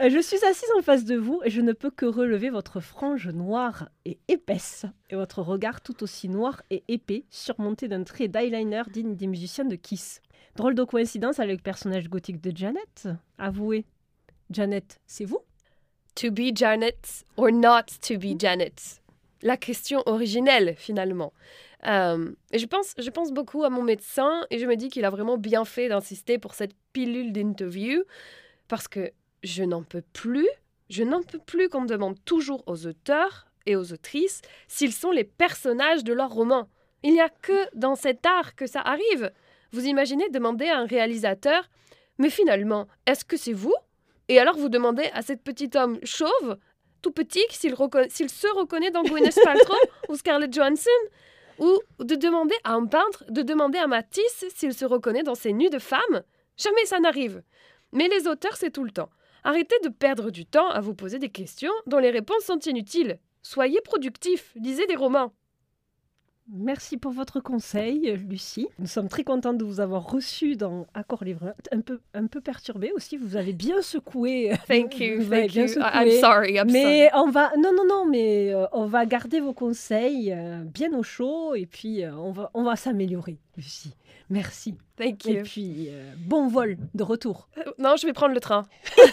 Euh, 0.02 0.10
Je 0.10 0.20
suis 0.22 0.44
assise 0.46 0.70
en 0.78 0.82
face 0.82 1.06
de 1.06 1.16
vous 1.16 1.42
et 1.44 1.50
je 1.50 1.62
ne 1.62 1.72
peux 1.74 1.92
que 1.92 2.06
relever 2.06 2.50
votre 2.50 2.80
frange 2.80 3.28
noire 3.30 3.90
et 4.06 4.20
épaisse 4.28 4.86
et 5.10 5.16
votre 5.16 5.42
regard 5.42 5.82
tout 5.82 6.04
aussi 6.04 6.30
noir 6.30 6.62
et 6.70 6.84
épais 6.88 7.26
surmonté 7.30 7.88
d'un 7.88 8.04
trait 8.04 8.28
d'eyeliner 8.28 8.84
digne 8.92 9.16
des 9.16 9.28
musiciens 9.28 9.66
de 9.66 9.76
Kiss. 9.76 10.22
Drôle 10.56 10.76
de 10.76 10.84
coïncidence 10.84 11.40
avec 11.40 11.58
le 11.58 11.64
personnage 11.64 12.10
gothique 12.10 12.42
de 12.42 12.56
Janet. 12.56 13.08
Avouez, 13.38 13.86
Janet, 14.52 15.00
c'est 15.08 15.26
vous? 15.26 15.40
To 16.16 16.32
be 16.32 16.56
Janet 16.56 17.26
or 17.38 17.52
not 17.52 17.86
to 18.08 18.18
be 18.20 18.40
Janet 18.40 19.02
La 19.44 19.58
question 19.58 20.02
originelle 20.06 20.74
finalement. 20.78 21.34
Euh, 21.86 22.32
et 22.54 22.60
je 22.60 22.66
pense, 22.66 22.94
je 22.98 23.10
pense 23.10 23.34
beaucoup 23.34 23.66
à 23.66 23.70
mon 23.70 23.84
médecin 23.84 24.46
et 24.50 24.58
je 24.58 24.66
me 24.66 24.78
dis 24.78 24.88
qu'il 24.88 25.04
a 25.04 25.10
vraiment 25.10 25.38
bien 25.38 25.66
fait 25.66 25.90
d'insister 25.90 26.38
pour 26.38 26.54
cette 26.54 26.72
pilule 26.94 27.34
d'interview 27.34 28.04
parce 28.70 28.88
que 28.88 29.12
je 29.44 29.64
n'en 29.64 29.84
peux 29.84 30.04
plus, 30.14 30.48
je 30.90 31.04
n'en 31.04 31.22
peux 31.22 31.40
plus 31.40 31.68
qu'on 31.68 31.82
me 31.82 31.88
demande 31.88 32.16
toujours 32.24 32.64
aux 32.68 32.88
auteurs 32.88 33.48
et 33.66 33.76
aux 33.76 33.92
autrices 33.92 34.42
s'ils 34.70 34.94
sont 34.94 35.12
les 35.12 35.26
personnages 35.26 36.06
de 36.06 36.14
leur 36.14 36.32
roman. 36.32 36.70
Il 37.04 37.12
n'y 37.12 37.20
a 37.20 37.28
que 37.28 37.68
dans 37.76 37.96
cet 37.96 38.26
art 38.26 38.56
que 38.56 38.66
ça 38.66 38.80
arrive. 38.80 39.30
Vous 39.74 39.86
imaginez 39.86 40.30
demander 40.30 40.68
à 40.68 40.78
un 40.78 40.86
réalisateur, 40.86 41.70
mais 42.18 42.30
finalement, 42.30 42.88
est-ce 43.06 43.26
que 43.26 43.36
c'est 43.36 43.52
vous? 43.52 43.76
Et 44.30 44.40
alors 44.40 44.56
vous 44.56 44.70
demandez 44.70 45.10
à 45.14 45.22
cet 45.22 45.44
petit 45.44 45.70
homme 45.76 46.00
chauve, 46.04 46.58
tout 47.04 47.12
petit, 47.12 47.46
s'il 47.50 47.76
se 47.76 48.56
reconnaît 48.56 48.90
dans 48.90 49.04
Gwyneth 49.04 49.40
Paltrow 49.44 49.78
ou 50.10 50.16
Scarlett 50.16 50.52
Johansson 50.52 50.90
Ou 51.60 51.80
de 52.00 52.16
demander 52.16 52.56
à 52.64 52.74
un 52.74 52.86
peintre, 52.88 53.26
de 53.30 53.44
demander 53.44 53.78
à 53.78 53.88
Matisse 53.88 54.46
s'il 54.56 54.74
se 54.74 54.86
reconnaît 54.86 55.22
dans 55.22 55.36
ses 55.36 55.54
nus 55.54 55.70
de 55.70 55.80
femme 55.80 56.24
Jamais 56.58 56.86
ça 56.86 57.00
n'arrive. 57.00 57.44
Mais 57.92 58.08
les 58.08 58.28
auteurs, 58.28 58.56
c'est 58.56 58.72
tout 58.72 58.84
le 58.84 58.92
temps. 58.92 59.10
Arrêtez 59.44 59.76
de 59.84 59.90
perdre 59.90 60.32
du 60.32 60.46
temps 60.46 60.70
à 60.70 60.80
vous 60.80 60.96
poser 60.96 61.20
des 61.20 61.30
questions 61.30 61.74
dont 61.86 62.00
les 62.00 62.10
réponses 62.10 62.46
sont 62.46 62.60
inutiles. 62.60 63.20
Soyez 63.42 63.82
productifs, 63.82 64.54
lisez 64.56 64.88
des 64.88 64.96
romans. 64.96 65.34
Merci 66.52 66.98
pour 66.98 67.14
votre 67.14 67.40
conseil, 67.40 68.18
Lucie. 68.30 68.68
Nous 68.78 68.88
sommes 68.88 69.08
très 69.08 69.24
contents 69.24 69.54
de 69.54 69.64
vous 69.64 69.80
avoir 69.80 70.12
reçu 70.12 70.56
dans 70.58 70.86
Accord 70.94 71.24
Livre. 71.24 71.54
Un 71.72 71.80
peu, 71.80 72.02
un 72.14 72.28
peu 72.28 72.42
perturbé 72.42 72.92
aussi, 72.92 73.16
vous 73.16 73.38
avez 73.38 73.54
bien 73.54 73.82
secoué. 73.82 74.52
Thank 74.68 75.00
you, 75.00 75.22
Vous 75.22 75.30
thank 75.30 75.52
bien 75.52 75.62
you. 75.64 75.68
Secoué. 75.70 75.90
I'm 75.94 76.20
sorry, 76.20 76.56
I'm 76.58 76.70
mais 76.70 77.10
on 77.14 77.30
va, 77.30 77.52
non, 77.58 77.72
non, 77.74 77.86
non, 77.88 78.06
mais 78.06 78.54
euh, 78.54 78.66
on 78.74 78.86
va 78.88 79.06
garder 79.06 79.40
vos 79.40 79.54
conseils 79.54 80.34
euh, 80.34 80.64
bien 80.66 80.92
au 80.94 81.02
chaud 81.04 81.56
et 81.56 81.66
puis 81.66 82.04
euh, 82.04 82.14
on 82.16 82.32
va, 82.34 82.52
on 82.54 82.64
va 82.64 82.76
s'améliorer, 82.76 83.38
Lucie. 83.56 83.94
Merci. 84.30 84.72
sorry. 84.72 84.80
Thank 84.98 85.26
Et 85.28 85.38
you. 85.38 85.44
puis 85.44 85.88
euh, 85.90 86.12
bon 86.28 86.48
vol 86.50 86.78
de 86.94 87.04
retour. 87.04 87.48
Non, 87.80 87.96
je 87.96 88.06
vais 88.06 88.14
prendre 88.14 88.34
le 88.34 88.40
train. 88.42 88.66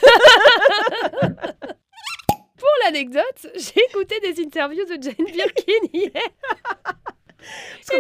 Pour 2.57 2.69
l'anecdote, 2.85 3.47
j'ai 3.55 3.81
écouté 3.89 4.21
des 4.21 4.43
interviews 4.43 4.85
de 4.85 5.01
Jane 5.03 5.15
Birkin 5.27 5.89
hier. 5.95 6.11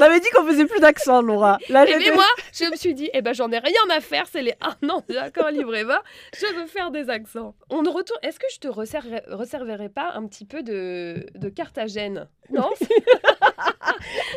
Qu'on 0.00 0.06
avait 0.06 0.20
dit 0.20 0.28
qu'on 0.34 0.44
faisait 0.46 0.66
plus 0.66 0.80
d'accent, 0.80 1.20
Laura. 1.22 1.58
Là, 1.68 1.86
Et 1.88 1.96
mais 1.98 2.10
moi, 2.12 2.24
je 2.52 2.64
me 2.70 2.76
suis 2.76 2.94
dit, 2.94 3.10
eh 3.12 3.20
ben 3.22 3.32
j'en 3.34 3.50
ai 3.52 3.58
rien 3.58 3.80
à 3.94 4.00
faire, 4.00 4.26
c'est 4.26 4.42
les 4.42 4.54
un 4.60 4.88
an 4.88 5.04
d'accord 5.08 5.50
libre 5.50 5.74
et 5.76 5.84
va, 5.84 6.02
je 6.36 6.46
veux 6.54 6.66
faire 6.66 6.90
des 6.90 7.10
accents. 7.10 7.54
On 7.68 7.78
retourne. 7.82 8.18
Est-ce 8.22 8.38
que 8.38 8.46
je 8.52 8.58
te 8.60 8.68
resserverai, 8.68 9.22
resserverai 9.28 9.88
pas 9.90 10.12
un 10.14 10.26
petit 10.26 10.44
peu 10.46 10.62
de, 10.62 11.26
de 11.34 11.48
Carthagène? 11.48 12.28
Non? 12.50 12.70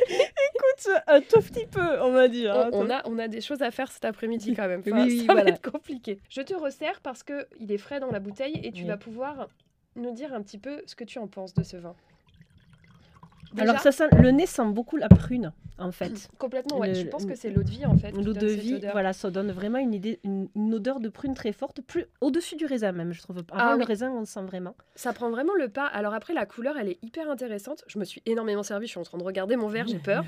Écoute, 0.09 0.89
un 1.07 1.22
tout 1.22 1.41
petit 1.41 1.66
peu, 1.66 2.01
on 2.01 2.11
va 2.11 2.28
dire. 2.28 2.53
hein. 2.55 2.70
on, 2.74 2.86
on 2.86 2.89
a, 2.89 3.01
on 3.05 3.18
a 3.20 3.28
des 3.28 3.41
choses 3.41 3.61
à 3.61 3.72
faire 3.72 3.91
cet 3.91 4.05
après-midi 4.05 4.53
quand 4.55 4.68
même. 4.68 4.82
Enfin, 4.86 5.05
oui, 5.05 5.20
ça 5.20 5.26
voilà. 5.34 5.43
va 5.43 5.49
être 5.49 5.72
compliqué. 5.72 6.20
Je 6.30 6.41
te 6.41 6.53
resserre 6.53 6.99
parce 7.01 7.24
que 7.24 7.47
il 7.59 7.72
est 7.72 7.78
frais 7.78 7.99
dans 7.99 8.11
la 8.11 8.20
bouteille 8.20 8.59
et 8.64 8.72
tu 8.72 8.82
Oui. 8.84 8.88
vas 8.88 8.97
pouvoir 8.97 9.47
nous 9.95 10.11
dire 10.11 10.34
un 10.34 10.41
petit 10.41 10.57
peu 10.57 10.82
ce 10.86 10.95
que 10.95 11.03
tu 11.03 11.20
en 11.20 11.28
penses 11.28 11.53
de 11.53 11.64
ce 11.64 11.78
vin. 11.78 11.95
Alors 13.62 13.80
ça 13.80 13.91
sent, 13.91 14.08
le 14.20 14.32
nez 14.32 14.45
sent 14.45 14.66
beaucoup 14.68 14.97
la 14.97 15.10
prune, 15.10 15.51
en 15.78 15.91
fait. 15.91 16.30
complètement, 16.38 16.80
ouais. 16.80 16.89
le- 16.89 16.93
je 16.95 17.08
pense 17.08 17.26
que 17.26 17.36
c'est 17.36 17.49
l'eau 17.49 17.64
de 17.64 17.70
vie 17.70 17.86
en 17.86 17.95
fait. 17.97 18.12
L'eau 18.12 18.34
de 18.34 18.47
vie, 18.47 18.80
voilà, 18.91 19.14
ça 19.14 19.30
donne 19.32 19.51
vraiment 19.51 19.78
une, 19.80 19.93
idée, 19.93 20.20
une, 20.24 20.47
une 20.56 20.74
odeur 20.74 20.99
de 20.99 21.10
prune 21.10 21.34
très 21.34 21.51
forte, 21.51 21.82
plus 21.82 22.06
au-dessus 22.22 22.56
du 22.56 22.66
raisin 22.66 22.91
même, 22.91 23.14
je 23.14 23.22
trouve. 23.22 23.38
Avant 23.38 23.45
Ah 23.51 23.72
le 23.74 23.80
oui. 23.80 23.84
raisin, 23.86 24.12
on 24.12 24.26
sent 24.26 24.41
vraiment. 24.43 24.76
Ça 24.95 25.14
prend 25.14 25.30
vraiment 25.30 25.54
le 25.56 25.70
pas. 25.70 25.86
Alors 25.88 26.14
après, 26.14 26.34
la 26.34 26.45
couleur, 26.45 26.76
elle 26.80 26.89
est 26.89 26.99
hyper 27.04 27.30
intéressante. 27.30 27.84
Je 27.88 27.99
me 27.99 28.06
suis 28.06 28.22
énormément 28.26 28.64
servie. 28.64 28.88
Je 28.88 28.91
suis 28.91 28.99
en 28.99 29.04
train 29.04 29.18
de 29.18 29.24
regarder 29.24 29.56
mon 29.56 29.68
verre, 29.68 29.88
j'ai 29.88 29.99
peur. 29.99 30.24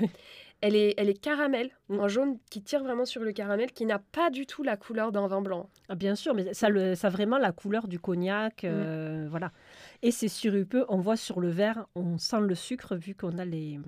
Elle 0.62 0.74
est, 0.74 0.94
elle 0.96 1.08
est 1.10 1.20
caramel, 1.20 1.70
Mm. 1.88 2.00
un 2.00 2.08
jaune 2.08 2.38
qui 2.50 2.62
tire 2.62 2.82
vraiment 2.82 3.04
sur 3.04 3.22
le 3.22 3.30
caramel, 3.32 3.70
qui 3.72 3.84
n'a 3.86 3.98
pas 4.00 4.30
du 4.30 4.44
tout 4.46 4.62
la 4.64 4.76
couleur 4.76 5.12
d'un 5.12 5.26
vin 5.28 5.40
blanc. 5.42 5.68
Ah, 5.88 5.94
bien 5.94 6.14
sûr, 6.16 6.34
mais 6.34 6.52
ça, 6.54 6.68
le, 6.68 6.94
ça 6.96 7.06
a 7.08 7.10
vraiment 7.10 7.38
la 7.38 7.52
couleur 7.52 7.86
du 7.88 8.00
cognac, 8.00 8.62
Mm. 8.64 8.66
euh, 8.68 9.26
voilà. 9.30 9.52
Et 10.02 10.10
c'est 10.10 10.28
sirupeux, 10.28 10.84
on 10.88 10.98
voit 10.98 11.16
sur 11.16 11.40
le 11.40 11.48
verre, 11.48 11.86
on 11.94 12.18
sent 12.18 12.40
le 12.40 12.54
sucre 12.54 12.96
vu 12.96 13.14
qu'on 13.14 13.38
a 13.38 13.44
les... 13.44 13.80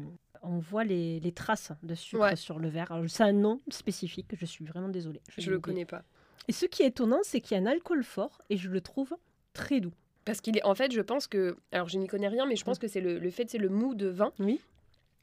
On 0.43 0.59
voit 0.59 0.85
les, 0.85 1.19
les 1.19 1.33
traces 1.33 1.73
de 1.83 1.95
sucre 1.97 2.23
Ouais. 2.23 2.37
sur 2.37 2.59
le 2.61 2.69
verre. 2.69 2.97
C'est 3.09 3.25
un 3.25 3.33
nom 3.33 3.61
spécifique, 3.71 4.27
je 4.39 4.47
suis 4.47 4.65
vraiment 4.65 4.89
désolée. 4.89 5.21
Je 5.37 5.47
l'ai 5.47 5.51
le 5.57 5.61
connais 5.61 5.85
pas. 5.85 6.05
Et 6.47 6.53
ce 6.53 6.65
qui 6.65 6.83
est 6.85 6.87
étonnant, 6.87 7.19
c'est 7.25 7.41
qu'il 7.41 7.57
y 7.57 7.61
a 7.61 7.63
un 7.63 7.67
alcool 7.67 8.05
fort 8.05 8.41
et 8.49 8.57
je 8.57 8.71
le 8.71 8.81
trouve 8.81 9.15
très 9.53 9.81
doux. 9.81 9.93
Parce 10.25 10.41
qu'il 10.41 10.57
est, 10.57 10.63
en 10.63 10.75
fait, 10.77 10.93
je 10.93 11.01
pense 11.01 11.27
que, 11.27 11.57
alors 11.73 11.89
je 11.89 11.99
n'y 11.99 12.07
connais 12.07 12.29
rien, 12.29 12.47
mais 12.47 12.55
je 12.55 12.65
pense 12.65 12.79
que 12.79 12.87
c'est 12.87 13.01
le, 13.01 13.19
le 13.19 13.31
fait, 13.31 13.51
c'est 13.51 13.59
le 13.59 13.69
mou 13.69 13.95
de 13.97 14.07
vin. 14.07 14.33
Oui. 14.39 14.61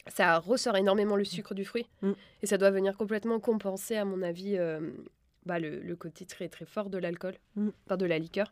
Ça 0.08 0.38
ressort 0.38 0.76
énormément 0.76 1.16
le 1.16 1.24
sucre 1.24 1.54
du 1.56 1.64
fruit, 1.66 1.88
Mm. 2.02 2.12
et 2.44 2.46
ça 2.46 2.58
doit 2.58 2.70
venir 2.72 2.96
complètement 2.98 3.40
compenser, 3.40 3.96
à 3.96 4.04
mon 4.06 4.22
avis, 4.22 4.58
euh, 4.58 4.92
bah, 5.46 5.60
le, 5.60 5.80
le 5.80 5.96
côté 5.96 6.26
très 6.26 6.48
très 6.50 6.66
fort 6.66 6.90
de 6.90 6.98
l'alcool, 6.98 7.36
Mm. 7.56 7.70
enfin 7.86 7.98
de 7.98 8.06
la 8.06 8.20
liqueur. 8.20 8.52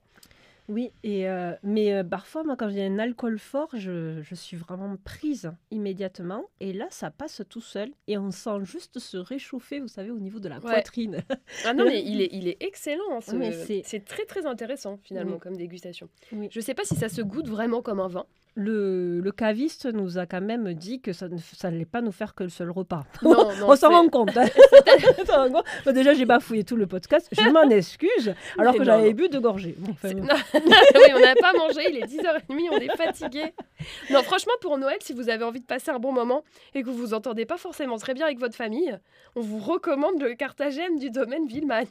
Oui, 0.69 0.91
et 1.03 1.27
euh, 1.27 1.53
mais 1.63 1.93
euh, 1.93 2.03
parfois, 2.03 2.43
moi, 2.43 2.55
quand 2.55 2.67
a 2.81 2.85
un 2.85 2.99
alcool 2.99 3.37
fort, 3.37 3.69
je, 3.73 4.21
je 4.21 4.35
suis 4.35 4.55
vraiment 4.55 4.95
prise 5.03 5.51
immédiatement. 5.71 6.45
Et 6.59 6.71
là, 6.73 6.87
ça 6.89 7.11
passe 7.11 7.41
tout 7.49 7.61
seul. 7.61 7.91
Et 8.07 8.17
on 8.17 8.31
sent 8.31 8.59
juste 8.63 8.99
se 8.99 9.17
réchauffer, 9.17 9.79
vous 9.79 9.87
savez, 9.87 10.11
au 10.11 10.19
niveau 10.19 10.39
de 10.39 10.47
la 10.49 10.55
Ouais. 10.55 10.61
poitrine. 10.61 11.21
Ah 11.65 11.73
non, 11.73 11.85
mais 11.85 12.01
il 12.05 12.21
est, 12.21 12.29
il 12.31 12.47
est 12.47 12.57
excellent. 12.63 13.03
hein, 13.11 13.19
ce- 13.21 13.81
c'est- 13.83 14.05
très 14.05 14.25
très 14.25 14.45
intéressant 14.45 14.97
finalement 15.03 15.33
Oui. 15.33 15.39
comme 15.39 15.57
dégustation. 15.57 16.07
Oui. 16.31 16.47
Je 16.51 16.59
sais 16.61 16.73
pas 16.73 16.85
si 16.85 16.95
ça 16.95 17.09
se 17.09 17.21
goûte 17.21 17.47
vraiment 17.49 17.81
comme 17.81 17.99
un 17.99 18.07
vin. 18.07 18.25
Le, 18.55 19.19
le 19.19 19.31
caviste 19.31 19.85
nous 19.91 20.19
a 20.19 20.25
quand 20.27 20.41
même 20.41 20.73
dit 20.75 21.01
que 21.01 21.11
ça 21.11 21.27
ne 21.27 21.37
n'allait 21.63 21.85
pas 21.85 22.01
nous 22.01 22.11
faire 22.11 22.35
que 22.35 22.43
le 22.43 22.49
seul 22.49 22.69
repas. 22.69 23.03
Non, 23.23 23.31
non, 23.31 23.51
on 23.69 23.75
s'en 23.75 23.89
rend 23.89 24.07
compte. 24.09 24.37
hein. 24.37 24.45
Déjà, 25.91 26.13
j'ai 26.13 26.25
bafouillé 26.25 26.63
tout 26.63 26.75
le 26.75 26.85
podcast. 26.87 27.27
Je 27.31 27.49
m'en 27.49 27.69
excuse, 27.69 28.33
alors 28.57 28.75
que 28.75 28.83
j'avais 28.83 29.13
bu 29.13 29.29
deux 29.29 29.39
gorgées. 29.39 29.75
Enfin, 29.89 30.09
oui, 30.13 31.11
on 31.15 31.19
n'a 31.19 31.35
pas 31.35 31.53
mangé, 31.57 31.81
il 31.89 31.97
est 31.97 32.05
10h30, 32.05 32.67
on 32.71 32.77
est 32.77 32.95
fatigué. 32.95 33.53
Non, 34.11 34.21
franchement, 34.23 34.53
pour 34.61 34.77
Noël, 34.77 34.97
si 35.01 35.13
vous 35.13 35.29
avez 35.29 35.43
envie 35.43 35.59
de 35.59 35.65
passer 35.65 35.91
un 35.91 35.99
bon 35.99 36.11
moment 36.11 36.43
et 36.75 36.81
que 36.83 36.87
vous 36.89 36.95
vous 36.95 37.13
entendez 37.13 37.45
pas 37.45 37.57
forcément 37.57 37.97
très 37.97 38.13
bien 38.13 38.25
avec 38.25 38.39
votre 38.39 38.55
famille, 38.55 38.97
on 39.35 39.41
vous 39.41 39.59
recommande 39.59 40.21
le 40.21 40.35
Carthagène 40.35 40.97
du 40.99 41.09
domaine 41.09 41.47
Villemagne 41.47 41.87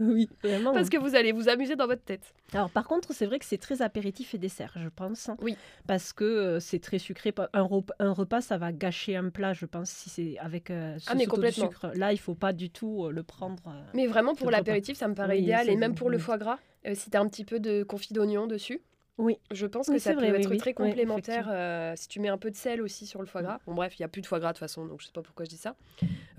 Oui, 0.00 0.28
vraiment. 0.42 0.72
parce 0.72 0.88
que 0.88 0.96
vous 0.98 1.14
allez 1.14 1.32
vous 1.32 1.48
amuser 1.48 1.76
dans 1.76 1.86
votre 1.86 2.02
tête. 2.02 2.34
Alors 2.52 2.70
par 2.70 2.86
contre, 2.88 3.12
c'est 3.12 3.26
vrai 3.26 3.38
que 3.38 3.44
c'est 3.44 3.58
très 3.58 3.80
apéritif 3.80 4.34
et 4.34 4.38
dessert, 4.38 4.72
je 4.76 4.88
pense. 4.88 5.30
Oui. 5.40 5.56
Parce 5.86 5.99
que 6.12 6.24
euh, 6.24 6.60
c'est 6.60 6.78
très 6.80 6.98
sucré. 6.98 7.32
Un, 7.52 7.62
rep- 7.62 7.92
un 7.98 8.12
repas, 8.12 8.40
ça 8.40 8.58
va 8.58 8.72
gâcher 8.72 9.16
un 9.16 9.30
plat, 9.30 9.52
je 9.52 9.66
pense, 9.66 9.90
si 9.90 10.10
c'est 10.10 10.38
avec 10.38 10.70
euh, 10.70 10.98
ce 10.98 11.06
Ah, 11.10 11.14
mais 11.14 11.24
saut 11.24 11.30
de 11.30 11.34
complètement. 11.36 11.70
sucre. 11.70 11.90
Là, 11.94 12.12
il 12.12 12.18
faut 12.18 12.34
pas 12.34 12.52
du 12.52 12.70
tout 12.70 13.06
euh, 13.06 13.10
le 13.12 13.22
prendre. 13.22 13.62
euh. 13.68 13.82
Mais 13.94 14.06
vraiment, 14.06 14.34
pour 14.34 14.46
Le 14.46 14.52
l'apéritif, 14.52 14.96
ça 14.96 15.08
me 15.08 15.14
paraît 15.14 15.36
Oui, 15.36 15.42
idéal. 15.42 15.68
Et 15.70 15.76
même 15.76 15.94
pour 15.94 16.10
le 16.10 16.18
foie 16.18 16.38
gras, 16.38 16.58
si 16.94 17.10
tu 17.10 17.16
as 17.16 17.20
un 17.20 17.28
petit 17.28 17.44
peu 17.44 17.60
de 17.60 17.82
confit 17.82 18.12
d'oignon 18.14 18.46
dessus. 18.46 18.80
Oui. 19.18 19.36
Je 19.50 19.66
pense 19.66 19.86
que 19.88 19.92
Oui, 19.92 20.00
ça 20.00 20.10
c'est 20.10 20.14
peut 20.16 20.20
vrai, 20.30 20.30
oui, 20.38 20.44
être 20.54 20.56
très 20.56 20.72
complémentaire 20.72 21.92
si 21.96 22.08
tu 22.08 22.20
mets 22.20 22.30
un 22.30 22.38
peu 22.38 22.50
de 22.50 22.56
sel 22.56 22.80
aussi 22.80 23.04
sur 23.06 23.20
le 23.20 23.26
foie 23.26 23.42
gras. 23.42 23.58
Bon, 23.66 23.74
bref, 23.74 23.98
il 23.98 24.02
n'y 24.02 24.06
a 24.06 24.08
plus 24.08 24.22
de 24.22 24.26
foie 24.26 24.38
gras 24.40 24.48
de 24.48 24.54
toute 24.54 24.60
façon, 24.60 24.86
donc 24.86 25.02
je 25.02 25.06
sais 25.06 25.12
pas 25.12 25.20
pourquoi 25.20 25.44
je 25.44 25.50
dis 25.50 25.58
ça. 25.58 25.74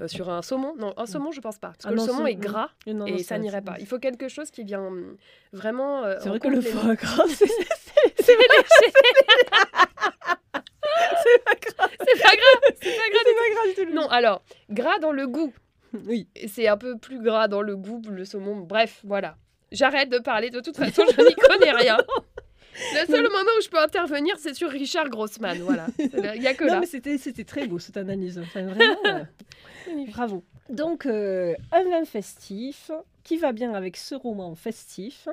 Sur 0.07 0.31
un 0.31 0.41
saumon, 0.41 0.73
non, 0.79 0.91
un 0.97 1.05
saumon, 1.05 1.31
je 1.31 1.41
pense 1.41 1.59
pas. 1.59 1.67
Parce 1.67 1.83
que 1.83 1.87
Ah 1.89 1.91
le 1.91 1.97
non, 1.97 2.05
saumon 2.07 2.25
est 2.25 2.33
non. 2.33 2.39
gras 2.39 2.69
Non, 2.87 2.93
non, 2.95 3.05
et 3.05 3.21
ça- 3.21 3.37
n'irait 3.37 3.61
pas. 3.61 3.75
Il 3.79 3.85
faut 3.85 3.99
quelque 3.99 4.27
chose 4.29 4.49
qui 4.49 4.63
vient 4.63 4.89
vraiment. 5.53 6.01
C'est 6.21 6.29
vrai 6.29 6.39
que 6.39 6.47
le 6.47 6.59
foie 6.61 6.95
gras, 6.95 7.25
c'est 11.21 11.43
pas 11.43 11.55
grave. 11.55 11.91
c'est 11.99 12.21
pas 12.23 12.35
grave, 12.35 12.75
c'est 12.81 12.95
pas 12.95 13.09
grave. 13.09 13.25
Pas 13.25 13.53
grave 13.53 13.75
du 13.75 13.85
tout. 13.85 13.93
Non, 13.93 14.07
alors, 14.09 14.43
gras 14.69 14.99
dans 14.99 15.11
le 15.11 15.27
goût. 15.27 15.53
Oui. 16.07 16.27
C'est 16.47 16.67
un 16.67 16.77
peu 16.77 16.97
plus 16.97 17.21
gras 17.21 17.47
dans 17.47 17.61
le 17.61 17.75
goût, 17.75 18.01
le 18.09 18.25
saumon. 18.25 18.57
Bref, 18.57 19.01
voilà. 19.03 19.35
J'arrête 19.71 20.09
de 20.09 20.19
parler, 20.19 20.49
de 20.49 20.59
toute 20.59 20.77
façon, 20.77 21.03
je 21.17 21.21
n'y 21.21 21.35
connais 21.35 21.71
rien. 21.71 21.97
Le 22.93 23.05
seul 23.05 23.23
moment 23.23 23.51
où 23.57 23.61
je 23.61 23.67
peux 23.69 23.79
intervenir, 23.79 24.35
c'est 24.39 24.53
sur 24.53 24.69
Richard 24.69 25.09
Grossman. 25.09 25.59
Voilà. 25.59 25.87
Il 25.99 26.39
n'y 26.39 26.47
a 26.47 26.53
que 26.53 26.63
Non, 26.63 26.75
là. 26.75 26.79
mais 26.79 26.85
c'était 26.85 27.17
c'était 27.17 27.43
très 27.43 27.67
beau 27.67 27.79
cette 27.79 27.97
analyse. 27.97 28.39
Enfin, 28.39 28.63
vraiment, 28.63 28.95
euh, 29.07 30.05
bravo. 30.07 30.45
Donc, 30.69 31.05
euh, 31.05 31.53
un 31.73 31.83
vin 31.83 32.05
festif 32.05 32.89
qui 33.25 33.37
va 33.37 33.51
bien 33.51 33.73
avec 33.73 33.97
ce 33.97 34.15
roman 34.15 34.55
festif. 34.55 35.27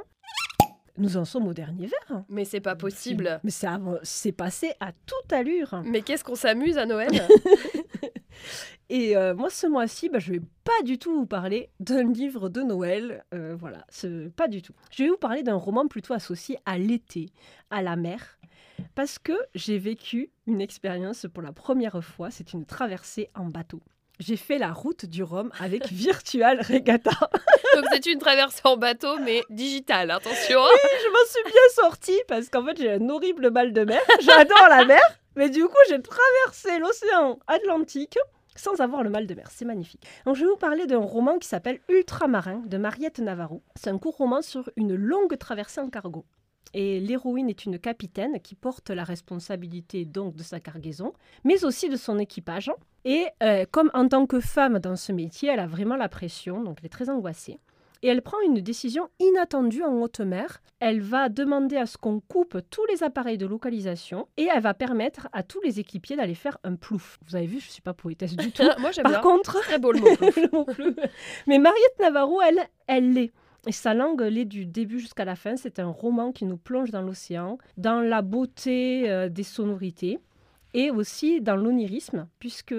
Nous 0.99 1.17
en 1.17 1.25
sommes 1.25 1.47
au 1.47 1.55
dernier 1.55 1.87
verre. 1.87 2.25
Mais 2.29 2.45
c'est 2.45 2.61
pas 2.61 2.77
possible. 2.77 3.41
Mais 3.45 3.51
ça 3.51 3.81
c'est 4.03 4.33
passé 4.33 4.73
à 4.81 4.93
toute 4.93 5.33
allure. 5.33 5.83
Mais 5.85 6.03
qu'est-ce 6.03 6.25
qu'on 6.25 6.35
s'amuse 6.35 6.77
à 6.77 6.87
Noël 6.87 7.11
Et 8.91 9.17
euh, 9.17 9.35
moi, 9.35 9.51
ce 9.51 9.67
mois-ci, 9.67 10.09
bah, 10.09 10.19
je 10.19 10.33
vais 10.33 10.41
pas 10.65 10.83
du 10.85 10.99
tout 10.99 11.13
vous 11.13 11.27
parler 11.27 11.69
d'un 11.79 12.11
livre 12.11 12.49
de 12.49 12.63
Noël. 12.63 13.25
Euh, 13.35 13.55
voilà, 13.59 13.85
pas 14.37 14.49
du 14.49 14.63
tout. 14.63 14.73
Je 14.91 15.05
vais 15.05 15.11
vous 15.11 15.19
parler 15.19 15.43
d'un 15.43 15.57
roman 15.57 15.87
plutôt 15.89 16.15
associé 16.15 16.59
à 16.65 16.79
l'été, 16.79 17.31
à 17.71 17.83
la 17.83 17.97
mer. 17.97 18.39
Parce 18.95 19.19
que 19.19 19.35
j'ai 19.55 19.79
vécu 19.79 20.31
une 20.47 20.61
expérience 20.61 21.27
pour 21.33 21.43
la 21.43 21.53
première 21.53 22.03
fois. 22.03 22.31
C'est 22.31 22.53
une 22.53 22.65
traversée 22.65 23.29
en 23.35 23.47
bateau. 23.47 23.83
J'ai 24.19 24.37
fait 24.37 24.59
la 24.59 24.73
route 24.73 25.07
du 25.07 25.23
Rhum 25.23 25.51
avec 25.61 25.87
Virtual 25.93 26.61
Regatta. 26.61 27.11
Donc 27.77 27.85
c'est 27.93 28.07
une 28.07 28.19
traversée 28.19 28.63
en 28.65 28.77
bateau, 28.77 29.19
mais 29.19 29.43
digitale, 29.49 30.11
attention. 30.11 30.61
je 31.03 31.09
m'en 31.09 31.31
suis 31.31 31.45
bien 31.45 31.85
sortie 31.85 32.21
parce 32.27 32.49
qu'en 32.49 32.65
fait, 32.65 32.77
j'ai 32.79 32.93
un 32.93 33.09
horrible 33.09 33.51
mal 33.51 33.73
de 33.73 33.85
mer. 33.85 34.01
J'adore 34.21 34.69
la 34.69 34.85
mer, 34.85 35.03
mais 35.37 35.51
du 35.51 35.65
coup, 35.65 35.77
j'ai 35.89 36.01
traversé 36.03 36.79
l'océan 36.81 37.39
Atlantique 37.47 38.19
sans 38.57 38.81
avoir 38.81 39.05
le 39.05 39.11
mal 39.11 39.27
de 39.27 39.35
mer. 39.35 39.49
C'est 39.53 39.65
magnifique. 39.65 40.03
Donc, 40.27 40.35
je 40.35 40.41
vais 40.43 40.51
vous 40.51 40.57
parler 40.57 40.87
d'un 40.87 40.99
roman 40.99 41.39
qui 41.39 41.47
s'appelle 41.47 41.79
Ultramarin 41.89 42.63
de 42.67 42.77
Mariette 42.77 43.21
Navarro. 43.21 43.63
C'est 43.77 43.91
un 43.91 43.99
court 43.99 44.17
roman 44.17 44.43
sur 44.43 44.69
une 44.77 44.97
longue 44.97 45.39
traversée 45.39 45.81
en 45.81 45.89
cargo. 45.91 46.25
Et 46.75 47.01
l'héroïne 47.01 47.49
est 47.49 47.65
une 47.65 47.79
capitaine 47.79 48.41
qui 48.41 48.55
porte 48.55 48.91
la 48.91 49.05
responsabilité 49.05 50.05
donc 50.05 50.35
de 50.37 50.43
sa 50.43 50.61
cargaison, 50.61 51.13
mais 51.45 51.65
aussi 51.65 51.89
de 51.89 51.97
son 51.97 52.19
équipage. 52.19 52.71
Et 53.05 53.27
euh, 53.43 53.65
comme 53.71 53.91
en 53.95 54.07
tant 54.09 54.27
que 54.27 54.41
femme 54.41 54.79
dans 54.79 54.97
ce 54.97 55.13
métier, 55.13 55.49
elle 55.51 55.61
a 55.61 55.67
vraiment 55.67 55.97
la 55.97 56.09
pression, 56.09 56.63
donc 56.63 56.79
elle 56.81 56.87
est 56.87 56.91
très 56.91 57.09
angoissée. 57.09 57.59
et 58.03 58.09
elle 58.09 58.23
prend 58.23 58.39
une 58.47 58.61
décision 58.61 59.09
inattendue 59.19 59.83
en 59.83 59.95
haute 60.01 60.21
mer. 60.21 60.61
Elle 60.79 61.01
va 61.01 61.29
demander 61.29 61.77
à 61.77 61.87
ce 61.87 61.97
qu'on 61.97 62.21
coupe 62.21 62.59
tous 62.71 62.85
les 62.87 63.03
appareils 63.03 63.39
de 63.39 63.47
localisation 63.47 64.29
et 64.37 64.47
elle 64.55 64.63
va 64.63 64.73
permettre 64.75 65.27
à 65.33 65.43
tous 65.43 65.61
les 65.63 65.81
équipiers 65.81 66.15
d'aller 66.17 66.37
faire 66.37 66.59
un 66.63 66.77
plouf. 66.77 67.19
Vous 67.27 67.35
avez 67.35 67.47
vu, 67.47 67.59
je 67.59 67.67
ne 67.67 67.73
suis 67.73 67.83
pas 67.83 67.95
poétesse 67.95 68.37
du 68.37 68.53
tout. 68.57 68.63
Moi 68.79 68.93
j'aime 68.93 69.03
Par 69.03 69.13
bien. 69.13 69.21
contre, 69.21 69.59
Très 69.63 69.79
beau 69.81 69.91
le 69.91 69.99
mot. 70.01 70.15
plouf. 70.17 70.37
le 70.45 70.49
mot 70.53 70.65
plouf. 70.65 70.95
mais 71.49 71.59
Mariette 71.59 71.99
Navarro, 71.99 72.41
elle, 72.43 72.61
elle 72.87 73.13
l'est. 73.15 73.33
Et 73.67 73.73
sa 73.73 73.93
langue 73.95 74.23
l'est 74.23 74.45
du 74.45 74.67
début 74.67 75.01
jusqu'à 75.01 75.25
la 75.25 75.37
fin. 75.37 75.57
C'est 75.57 75.79
un 75.79 75.89
roman 75.89 76.33
qui 76.33 76.45
nous 76.45 76.57
plonge 76.57 76.91
dans 76.91 77.03
l'océan, 77.03 77.59
dans 77.77 78.01
la 78.01 78.23
beauté 78.23 79.11
euh, 79.11 79.29
des 79.29 79.43
sonorités 79.43 80.19
et 80.75 80.91
aussi 80.91 81.41
dans 81.41 81.57
l'onirisme, 81.57 82.29
puisque 82.39 82.75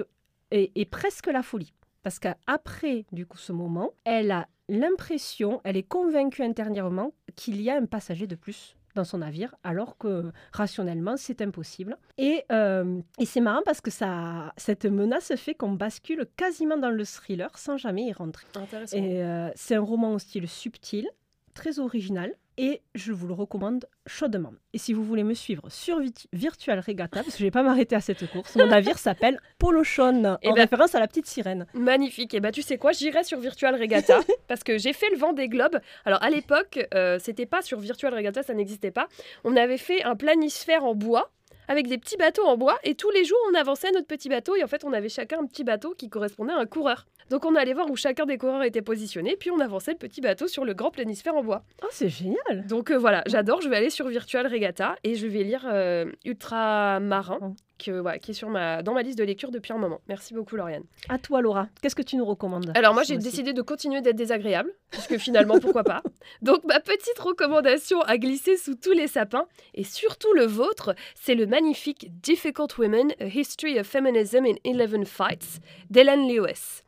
et, 0.50 0.84
presque 0.86 1.26
la 1.26 1.42
folie. 1.42 1.72
Parce 2.02 2.18
qu'après, 2.18 3.04
du 3.12 3.26
coup, 3.26 3.38
ce 3.38 3.52
moment, 3.52 3.90
elle 4.04 4.30
a 4.30 4.48
l'impression, 4.68 5.60
elle 5.64 5.76
est 5.76 5.82
convaincue 5.82 6.42
intérieurement 6.42 7.12
qu'il 7.36 7.60
y 7.60 7.70
a 7.70 7.76
un 7.76 7.86
passager 7.86 8.26
de 8.26 8.36
plus 8.36 8.76
dans 8.94 9.04
son 9.04 9.18
navire, 9.18 9.54
alors 9.64 9.96
que 9.98 10.32
rationnellement, 10.52 11.16
c'est 11.16 11.40
impossible. 11.42 11.96
Et, 12.18 12.44
euh, 12.52 13.00
et 13.18 13.26
c'est 13.26 13.40
marrant 13.40 13.62
parce 13.64 13.80
que 13.80 13.90
ça, 13.90 14.52
cette 14.56 14.86
menace 14.86 15.34
fait 15.36 15.54
qu'on 15.54 15.72
bascule 15.72 16.26
quasiment 16.36 16.76
dans 16.76 16.90
le 16.90 17.04
thriller 17.04 17.56
sans 17.58 17.76
jamais 17.76 18.06
y 18.06 18.12
rentrer. 18.12 18.46
Intéressant. 18.54 18.96
Et 18.96 19.22
euh, 19.22 19.50
c'est 19.54 19.76
un 19.76 19.80
roman 19.80 20.14
au 20.14 20.18
style 20.18 20.48
subtil, 20.48 21.08
très 21.54 21.78
original, 21.78 22.34
et 22.62 22.82
je 22.94 23.12
vous 23.12 23.26
le 23.26 23.32
recommande 23.32 23.86
chaudement. 24.06 24.52
Et 24.74 24.78
si 24.78 24.92
vous 24.92 25.02
voulez 25.02 25.24
me 25.24 25.32
suivre 25.32 25.62
sur 25.70 25.98
Virtual 26.34 26.78
Regatta, 26.78 27.22
parce 27.22 27.32
que 27.32 27.38
je 27.38 27.44
vais 27.44 27.50
pas 27.50 27.62
m'arrêter 27.62 27.96
à 27.96 28.00
cette 28.02 28.30
course, 28.30 28.54
mon 28.56 28.66
navire 28.66 28.98
s'appelle 28.98 29.40
Polochon, 29.58 30.36
Eh 30.42 30.48
en 30.48 30.52
ben- 30.52 30.60
référence 30.60 30.94
à 30.94 31.00
la 31.00 31.08
petite 31.08 31.26
sirène. 31.26 31.66
Magnifique. 31.72 32.34
Et 32.34 32.40
bah 32.40 32.52
tu 32.52 32.60
sais 32.60 32.76
quoi, 32.76 32.92
j'irai 32.92 33.24
sur 33.24 33.40
Virtual 33.40 33.74
Regatta 33.74 34.20
parce 34.48 34.62
que 34.62 34.76
j'ai 34.76 34.92
fait 34.92 35.08
le 35.10 35.16
vent 35.16 35.32
des 35.32 35.48
globes. 35.48 35.80
Alors 36.04 36.22
à 36.22 36.28
l'époque, 36.28 36.86
euh, 36.94 37.18
c'était 37.18 37.46
pas 37.46 37.62
sur 37.62 37.80
Virtual 37.80 38.14
Regatta, 38.14 38.42
ça 38.42 38.52
n'existait 38.52 38.90
pas. 38.90 39.08
On 39.44 39.56
avait 39.56 39.78
fait 39.78 40.02
un 40.02 40.14
planisphère 40.16 40.84
en 40.84 40.94
bois 40.94 41.30
avec 41.70 41.86
des 41.86 41.98
petits 41.98 42.16
bateaux 42.16 42.44
en 42.44 42.56
bois 42.56 42.78
et 42.82 42.96
tous 42.96 43.10
les 43.10 43.24
jours 43.24 43.38
on 43.52 43.54
avançait 43.54 43.92
notre 43.92 44.08
petit 44.08 44.28
bateau 44.28 44.56
et 44.56 44.64
en 44.64 44.66
fait 44.66 44.84
on 44.84 44.92
avait 44.92 45.08
chacun 45.08 45.38
un 45.40 45.46
petit 45.46 45.62
bateau 45.62 45.94
qui 45.96 46.08
correspondait 46.08 46.52
à 46.52 46.58
un 46.58 46.66
coureur. 46.66 47.06
Donc 47.30 47.44
on 47.44 47.54
allait 47.54 47.74
voir 47.74 47.88
où 47.88 47.94
chacun 47.94 48.26
des 48.26 48.38
coureurs 48.38 48.64
était 48.64 48.82
positionné 48.82 49.36
puis 49.38 49.52
on 49.52 49.60
avançait 49.60 49.92
le 49.92 49.98
petit 49.98 50.20
bateau 50.20 50.48
sur 50.48 50.64
le 50.64 50.74
grand 50.74 50.90
planisphère 50.90 51.36
en 51.36 51.44
bois. 51.44 51.62
Oh, 51.84 51.88
c'est 51.90 52.08
génial 52.08 52.66
Donc 52.66 52.90
euh, 52.90 52.98
voilà, 52.98 53.22
j'adore, 53.26 53.60
je 53.60 53.68
vais 53.68 53.76
aller 53.76 53.90
sur 53.90 54.08
Virtual 54.08 54.46
Regatta 54.48 54.96
et 55.04 55.14
je 55.14 55.28
vais 55.28 55.44
lire 55.44 55.64
euh, 55.70 56.06
Ultramarin 56.24 57.38
Oh. 57.40 57.54
Que, 57.82 57.90
voilà, 57.90 58.18
qui 58.18 58.32
est 58.32 58.34
sur 58.34 58.48
ma, 58.48 58.82
dans 58.82 58.94
ma 58.94 59.02
liste 59.02 59.18
de 59.18 59.24
lecture 59.24 59.50
depuis 59.50 59.72
un 59.72 59.78
moment. 59.78 60.00
Merci 60.08 60.34
beaucoup 60.34 60.56
Lauriane. 60.56 60.84
À 61.08 61.18
toi, 61.18 61.40
Laura, 61.40 61.68
qu'est-ce 61.80 61.94
que 61.94 62.02
tu 62.02 62.16
nous 62.16 62.24
recommandes? 62.24 62.72
Alors 62.74 62.94
moi 62.94 63.02
j'ai 63.02 63.16
décidé 63.16 63.52
de 63.52 63.62
continuer 63.62 64.00
d'être 64.00 64.16
désagréable, 64.16 64.72
puisque 64.90 65.16
finalement 65.18 65.58
pourquoi 65.58 65.84
pas. 65.84 66.02
Donc 66.42 66.64
ma 66.64 66.80
petite 66.80 67.18
recommandation 67.18 68.00
à 68.02 68.18
glisser 68.18 68.56
sous 68.56 68.74
tous 68.74 68.92
les 68.92 69.06
sapins, 69.06 69.46
et 69.74 69.84
surtout 69.84 70.32
le 70.34 70.44
vôtre, 70.44 70.94
c'est 71.14 71.34
le 71.34 71.46
magnifique 71.46 72.08
Difficult 72.20 72.76
Women, 72.78 73.12
A 73.20 73.26
History 73.26 73.78
of 73.78 73.86
Feminism 73.86 74.44
in 74.44 74.54
Eleven 74.64 75.04
Fights 75.04 75.60
d'Hélène 75.90 76.28
Lewis. 76.28 76.82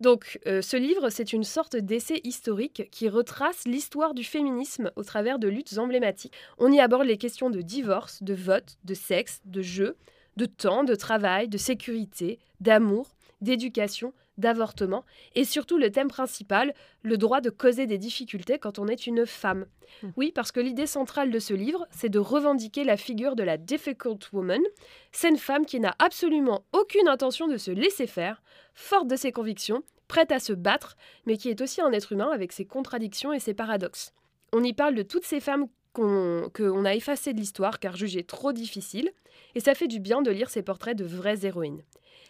Donc 0.00 0.38
euh, 0.46 0.60
ce 0.60 0.76
livre, 0.76 1.08
c'est 1.08 1.32
une 1.32 1.44
sorte 1.44 1.76
d'essai 1.76 2.20
historique 2.24 2.88
qui 2.90 3.08
retrace 3.08 3.64
l'histoire 3.66 4.14
du 4.14 4.24
féminisme 4.24 4.90
au 4.96 5.04
travers 5.04 5.38
de 5.38 5.48
luttes 5.48 5.78
emblématiques. 5.78 6.34
On 6.58 6.70
y 6.70 6.80
aborde 6.80 7.06
les 7.06 7.16
questions 7.16 7.50
de 7.50 7.62
divorce, 7.62 8.22
de 8.22 8.34
vote, 8.34 8.76
de 8.84 8.94
sexe, 8.94 9.40
de 9.46 9.62
jeu, 9.62 9.96
de 10.36 10.46
temps, 10.46 10.84
de 10.84 10.94
travail, 10.94 11.48
de 11.48 11.58
sécurité, 11.58 12.38
d'amour, 12.60 13.16
d'éducation, 13.40 14.12
d'avortement, 14.38 15.04
et 15.34 15.44
surtout 15.44 15.78
le 15.78 15.90
thème 15.90 16.08
principal, 16.08 16.74
le 17.02 17.16
droit 17.16 17.40
de 17.40 17.50
causer 17.50 17.86
des 17.86 17.98
difficultés 17.98 18.58
quand 18.58 18.78
on 18.78 18.88
est 18.88 19.06
une 19.06 19.26
femme. 19.26 19.66
Mm. 20.02 20.08
Oui, 20.16 20.32
parce 20.32 20.52
que 20.52 20.60
l'idée 20.60 20.86
centrale 20.86 21.30
de 21.30 21.38
ce 21.38 21.54
livre, 21.54 21.86
c'est 21.90 22.08
de 22.08 22.18
revendiquer 22.18 22.84
la 22.84 22.96
figure 22.96 23.36
de 23.36 23.42
la 23.42 23.56
difficult 23.56 24.30
woman. 24.32 24.62
C'est 25.12 25.28
une 25.28 25.38
femme 25.38 25.66
qui 25.66 25.80
n'a 25.80 25.94
absolument 25.98 26.64
aucune 26.72 27.08
intention 27.08 27.48
de 27.48 27.56
se 27.56 27.70
laisser 27.70 28.06
faire, 28.06 28.42
forte 28.74 29.08
de 29.08 29.16
ses 29.16 29.32
convictions, 29.32 29.82
prête 30.08 30.32
à 30.32 30.38
se 30.38 30.52
battre, 30.52 30.96
mais 31.26 31.36
qui 31.36 31.48
est 31.48 31.60
aussi 31.60 31.80
un 31.80 31.92
être 31.92 32.12
humain 32.12 32.30
avec 32.32 32.52
ses 32.52 32.64
contradictions 32.64 33.32
et 33.32 33.40
ses 33.40 33.54
paradoxes. 33.54 34.12
On 34.52 34.62
y 34.62 34.72
parle 34.72 34.94
de 34.94 35.02
toutes 35.02 35.24
ces 35.24 35.40
femmes 35.40 35.66
qu'on 35.96 36.84
a 36.84 36.94
effacées 36.94 37.32
de 37.32 37.38
l'histoire 37.38 37.78
car 37.78 37.96
jugées 37.96 38.24
trop 38.24 38.52
difficiles, 38.52 39.10
et 39.54 39.60
ça 39.60 39.74
fait 39.74 39.88
du 39.88 40.00
bien 40.00 40.22
de 40.22 40.30
lire 40.30 40.50
ces 40.50 40.62
portraits 40.62 40.96
de 40.96 41.04
vraies 41.04 41.44
héroïnes. 41.44 41.82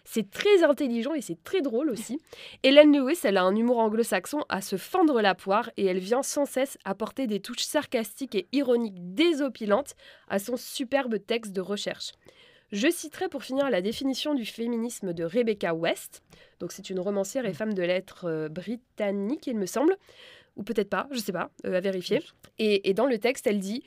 C'est 0.04 0.30
très 0.30 0.62
intelligent 0.62 1.14
et 1.14 1.20
c'est 1.20 1.42
très 1.42 1.62
drôle 1.62 1.90
aussi. 1.90 2.20
Hélène 2.62 2.96
Lewis, 2.96 3.18
elle 3.24 3.36
a 3.36 3.42
un 3.42 3.56
humour 3.56 3.78
anglo-saxon 3.78 4.44
à 4.48 4.60
se 4.60 4.76
fendre 4.76 5.20
la 5.20 5.34
poire 5.34 5.70
et 5.76 5.84
elle 5.84 5.98
vient 5.98 6.22
sans 6.22 6.46
cesse 6.46 6.78
apporter 6.84 7.26
des 7.26 7.40
touches 7.40 7.64
sarcastiques 7.64 8.36
et 8.36 8.46
ironiques 8.52 9.14
désopilantes 9.14 9.96
à 10.28 10.38
son 10.38 10.56
superbe 10.56 11.18
texte 11.18 11.52
de 11.52 11.60
recherche. 11.60 12.12
Je 12.72 12.90
citerai 12.90 13.28
pour 13.28 13.42
finir 13.42 13.68
la 13.68 13.80
définition 13.80 14.34
du 14.34 14.44
féminisme 14.44 15.12
de 15.12 15.24
Rebecca 15.24 15.74
West. 15.74 16.22
Donc 16.60 16.72
c'est 16.72 16.90
une 16.90 17.00
romancière 17.00 17.46
et 17.46 17.52
femme 17.52 17.74
de 17.74 17.82
lettres 17.82 18.26
euh, 18.26 18.48
britannique, 18.48 19.46
il 19.46 19.56
me 19.56 19.66
semble, 19.66 19.96
ou 20.56 20.62
peut-être 20.62 20.90
pas, 20.90 21.06
je 21.10 21.18
sais 21.18 21.32
pas, 21.32 21.50
euh, 21.66 21.74
à 21.76 21.80
vérifier. 21.80 22.20
Et, 22.58 22.88
et 22.88 22.94
dans 22.94 23.06
le 23.06 23.18
texte, 23.18 23.46
elle 23.46 23.60
dit 23.60 23.82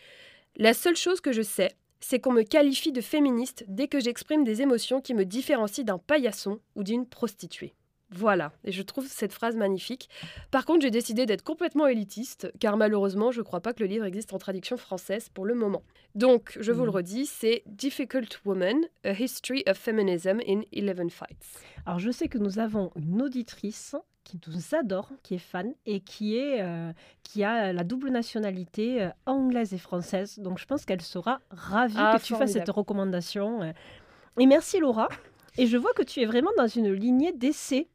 La 0.55 0.73
seule 0.73 0.95
chose 0.95 1.21
que 1.21 1.31
je 1.31 1.41
sais, 1.41 1.71
c'est 1.99 2.19
qu'on 2.19 2.31
me 2.31 2.43
qualifie 2.43 2.91
de 2.91 3.01
féministe 3.01 3.65
dès 3.67 3.87
que 3.87 3.99
j'exprime 3.99 4.43
des 4.43 4.61
émotions 4.61 5.01
qui 5.01 5.13
me 5.13 5.25
différencient 5.25 5.83
d'un 5.83 5.97
paillasson 5.97 6.59
ou 6.75 6.83
d'une 6.83 7.05
prostituée. 7.05 7.73
Voilà, 8.11 8.51
et 8.63 8.71
je 8.71 8.81
trouve 8.81 9.05
cette 9.05 9.33
phrase 9.33 9.55
magnifique. 9.55 10.09
Par 10.49 10.65
contre, 10.65 10.81
j'ai 10.81 10.89
décidé 10.89 11.27
d'être 11.27 11.43
complètement 11.43 11.85
élitiste, 11.85 12.51
car 12.59 12.75
malheureusement, 12.75 13.31
je 13.31 13.37
ne 13.41 13.43
crois 13.43 13.59
pas 13.59 13.71
que 13.71 13.83
le 13.83 13.89
livre 13.89 14.05
existe 14.05 14.33
en 14.33 14.39
traduction 14.39 14.77
française 14.77 15.29
pour 15.29 15.45
le 15.45 15.53
moment. 15.53 15.83
Donc, 16.15 16.57
je 16.59 16.71
vous 16.71 16.85
le 16.85 16.89
Mhm. 16.89 16.95
redis, 16.95 17.25
c'est 17.27 17.61
Difficult 17.67 18.41
Woman, 18.45 18.79
A 19.03 19.11
History 19.11 19.63
of 19.67 19.77
Feminism 19.77 20.39
in 20.47 20.61
Eleven 20.73 21.11
Fights. 21.11 21.59
Alors, 21.85 21.99
je 21.99 22.09
sais 22.09 22.27
que 22.29 22.39
nous 22.39 22.57
avons 22.57 22.91
une 22.95 23.21
auditrice 23.21 23.95
qui 24.37 24.39
nous 24.47 24.75
adore, 24.77 25.09
qui 25.23 25.35
est 25.35 25.39
fan 25.39 25.73
et 25.85 26.01
qui, 26.01 26.37
est, 26.37 26.61
euh, 26.61 26.91
qui 27.23 27.43
a 27.43 27.73
la 27.73 27.83
double 27.83 28.09
nationalité 28.09 29.01
euh, 29.01 29.09
anglaise 29.25 29.73
et 29.73 29.77
française. 29.77 30.37
Donc, 30.39 30.59
je 30.59 30.65
pense 30.65 30.85
qu'elle 30.85 31.01
sera 31.01 31.39
ravie 31.49 31.95
Ah, 31.97 32.17
que 32.19 32.23
tu 32.23 32.35
fasses 32.35 32.51
cette 32.53 32.69
recommandation. 32.69 33.63
euh. 33.63 33.71
Et 34.37 34.45
merci, 34.45 34.79
Laura. 34.79 35.09
Et 35.57 35.65
je 35.65 35.77
vois 35.77 35.93
que 35.93 36.03
tu 36.03 36.21
es 36.21 36.25
vraiment 36.25 36.51
dans 36.57 36.67
une 36.67 36.91
lignée 36.93 37.31
d'essais. 37.33 37.87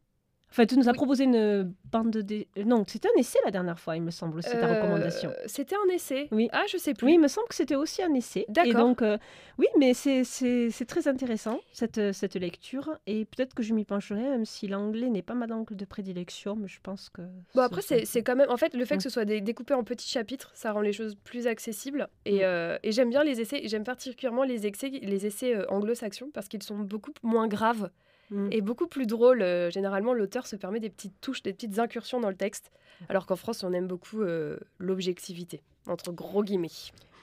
Enfin, 0.54 0.66
tu 0.66 0.76
nous 0.78 0.88
as 0.88 0.92
Oui. 0.92 0.96
proposé 0.96 1.24
une 1.24 1.74
bande 1.90 2.12
de... 2.12 2.46
Non, 2.64 2.84
c'était 2.86 3.08
un 3.08 3.18
essai 3.18 3.40
la 3.44 3.50
dernière 3.50 3.76
fois, 3.76 3.96
il 3.96 4.02
me 4.02 4.12
semble, 4.12 4.40
c'est 4.40 4.60
ta 4.60 4.68
Euh, 4.68 4.76
recommandation. 4.76 5.32
C'était 5.46 5.74
un 5.74 5.92
essai. 5.92 6.28
Oui. 6.30 6.48
Ah, 6.52 6.62
je 6.70 6.76
sais 6.76 6.94
plus. 6.94 7.06
Oui, 7.08 7.14
il 7.14 7.20
me 7.20 7.26
semble 7.26 7.48
que 7.48 7.56
c'était 7.56 7.74
aussi 7.74 8.04
un 8.04 8.14
essai. 8.14 8.44
Et 8.48 8.52
D'accord. 8.52 8.74
donc, 8.86 9.02
euh, 9.02 9.18
oui, 9.58 9.66
mais 9.76 9.94
c'est- 9.94 10.22
très 10.86 11.08
intéressant, 11.08 11.58
cette, 11.72 12.12
cette 12.12 12.36
lecture. 12.36 12.96
Et 13.08 13.24
peut-être 13.24 13.52
que 13.52 13.64
je 13.64 13.74
m'y 13.74 13.84
pencherai, 13.84 14.22
même 14.22 14.44
si 14.44 14.68
l'anglais 14.68 15.10
n'est 15.10 15.22
pas 15.22 15.34
ma 15.34 15.48
langue 15.48 15.72
de 15.74 15.84
prédilection, 15.84 16.54
mais 16.54 16.68
je 16.68 16.78
pense 16.80 17.08
que... 17.08 17.22
Bon, 17.56 17.62
après, 17.62 17.82
c'est 17.82 18.22
quand 18.22 18.36
même. 18.36 18.48
En 18.48 18.56
fait, 18.56 18.74
le 18.74 18.84
fait 18.84 18.98
que 18.98 19.02
ce 19.02 19.10
soit 19.10 19.24
dé- 19.24 19.40
découpé 19.40 19.74
en 19.74 19.82
petits 19.82 20.08
chapitres, 20.08 20.52
ça 20.54 20.70
rend 20.70 20.82
les 20.82 20.92
choses 20.92 21.16
plus 21.24 21.48
accessibles. 21.48 22.06
Et, 22.26 22.36
Mm. 22.36 22.42
euh, 22.42 22.78
et 22.84 22.92
j'aime 22.92 23.10
bien 23.10 23.24
les 23.24 23.40
essais. 23.40 23.62
J'aime 23.64 23.82
particulièrement 23.82 24.44
les 24.44 24.68
essais, 24.68 24.88
les 25.02 25.26
essais 25.26 25.56
euh, 25.56 25.64
anglo-saxons 25.68 26.30
parce 26.32 26.46
qu'ils 26.46 26.62
sont 26.62 26.78
beaucoup 26.78 27.10
moins 27.24 27.48
graves 27.48 27.90
Mm. 28.34 28.48
et 28.50 28.60
beaucoup 28.60 28.88
plus 28.88 29.06
drôles. 29.06 29.42
Euh, 29.42 29.70
généralement, 29.70 30.12
l'auteur 30.12 30.46
se 30.46 30.56
permet 30.56 30.80
des 30.80 30.90
petites 30.90 31.20
touches, 31.20 31.42
des 31.42 31.52
petites 31.52 31.78
incursions 31.78 32.20
dans 32.20 32.30
le 32.30 32.36
texte. 32.36 32.72
Alors 33.08 33.26
qu'en 33.26 33.36
France, 33.36 33.62
on 33.62 33.72
aime 33.72 33.86
beaucoup 33.86 34.22
euh, 34.22 34.58
l'objectivité, 34.78 35.62
entre 35.86 36.12
gros 36.12 36.42
guillemets. 36.42 36.68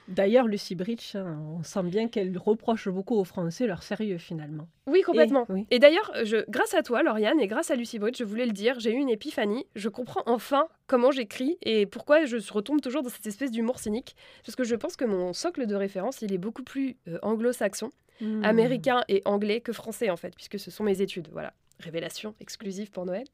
D'ailleurs, 0.08 0.46
Lucy 0.48 0.74
Bridge, 0.74 1.14
hein, 1.14 1.38
on 1.58 1.62
sent 1.62 1.82
bien 1.84 2.08
qu'elle 2.08 2.36
reproche 2.36 2.88
beaucoup 2.88 3.14
aux 3.16 3.24
Français 3.24 3.66
leur 3.66 3.82
sérieux, 3.82 4.18
finalement. 4.18 4.68
Oui, 4.86 5.02
complètement. 5.02 5.46
Et- 5.48 5.52
oui. 5.52 5.66
Et 5.70 5.78
d'ailleurs, 5.78 6.12
grâce 6.48 6.74
à 6.74 6.82
toi, 6.82 7.02
Lauriane, 7.02 7.40
et 7.40 7.46
grâce 7.46 7.70
à 7.70 7.76
Lucie 7.76 7.98
Bridge, 7.98 8.18
je 8.18 8.24
voulais 8.24 8.46
le 8.46 8.52
dire, 8.52 8.80
j'ai 8.80 8.90
eu 8.92 8.96
une 8.98 9.08
épiphanie. 9.08 9.64
Je 9.76 9.88
comprends 9.88 10.22
enfin 10.26 10.66
comment 10.86 11.12
j'écris 11.12 11.56
et 11.62 11.86
pourquoi 11.86 12.24
je 12.24 12.36
retombe 12.52 12.80
toujours 12.80 13.02
dans 13.02 13.10
cette 13.10 13.26
espèce 13.26 13.50
d'humour 13.52 13.78
cynique. 13.78 14.16
Parce 14.44 14.56
que 14.56 14.64
je 14.64 14.74
pense 14.74 14.96
que 14.96 15.04
mon 15.04 15.32
socle 15.32 15.66
de 15.66 15.74
référence, 15.74 16.20
il 16.20 16.32
est 16.32 16.38
beaucoup 16.38 16.64
plus 16.64 16.96
euh, 17.08 17.18
anglo-saxon, 17.22 17.90
Mm. 18.20 18.44
américain 18.44 19.00
et 19.08 19.20
anglais 19.24 19.60
que 19.60 19.72
français, 19.72 20.08
en 20.10 20.16
fait, 20.16 20.34
puisque 20.36 20.58
ce 20.58 20.70
sont 20.70 20.84
mes 20.84 21.00
études. 21.00 21.28
Voilà. 21.32 21.54
Révélation 21.82 22.34
exclusive 22.40 22.90
pour 22.90 23.04
Noël. 23.04 23.24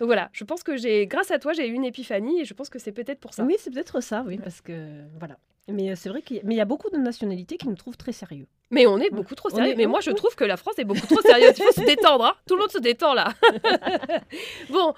Donc 0.00 0.06
voilà, 0.06 0.28
je 0.32 0.44
pense 0.44 0.62
que 0.62 0.76
j'ai, 0.76 1.06
grâce 1.06 1.30
à 1.30 1.38
toi, 1.38 1.52
j'ai 1.52 1.68
eu 1.68 1.72
une 1.72 1.84
épiphanie 1.84 2.40
et 2.40 2.44
je 2.44 2.54
pense 2.54 2.68
que 2.70 2.78
c'est 2.78 2.92
peut-être 2.92 3.20
pour 3.20 3.34
ça. 3.34 3.44
Oui, 3.44 3.56
c'est 3.58 3.70
peut-être 3.72 4.00
ça, 4.00 4.24
oui, 4.26 4.38
parce 4.38 4.60
que... 4.60 5.02
Voilà. 5.18 5.36
Mais 5.70 5.90
euh, 5.90 5.94
c'est 5.96 6.08
vrai 6.08 6.22
qu'il 6.22 6.38
y, 6.38 6.40
a- 6.40 6.42
mais 6.44 6.54
il 6.54 6.58
y 6.58 6.62
a 6.62 6.64
beaucoup 6.64 6.88
de 6.88 6.96
nationalités 6.96 7.58
qui 7.58 7.68
nous 7.68 7.74
trouvent 7.76 7.96
très 7.98 8.12
sérieux. 8.12 8.46
Mais 8.70 8.86
on 8.86 8.96
est 8.98 9.10
beaucoup 9.10 9.34
trop 9.34 9.50
sérieux. 9.50 9.72
est- 9.72 9.76
Mais 9.76 9.84
moi, 9.86 10.00
je 10.00 10.10
trouve 10.10 10.34
que 10.34 10.44
la 10.44 10.56
France 10.56 10.78
est 10.78 10.84
beaucoup 10.84 11.06
trop 11.06 11.20
sérieuse. 11.20 11.52
Il 11.58 11.62
faut 11.64 11.72
se 11.72 11.84
détendre. 11.84 12.24
hein. 12.24 12.32
Tout 12.46 12.54
le 12.56 12.60
monde 12.62 12.70
se 12.70 12.78
détend 12.78 13.12
là. 13.12 13.34
bon. 14.70 14.94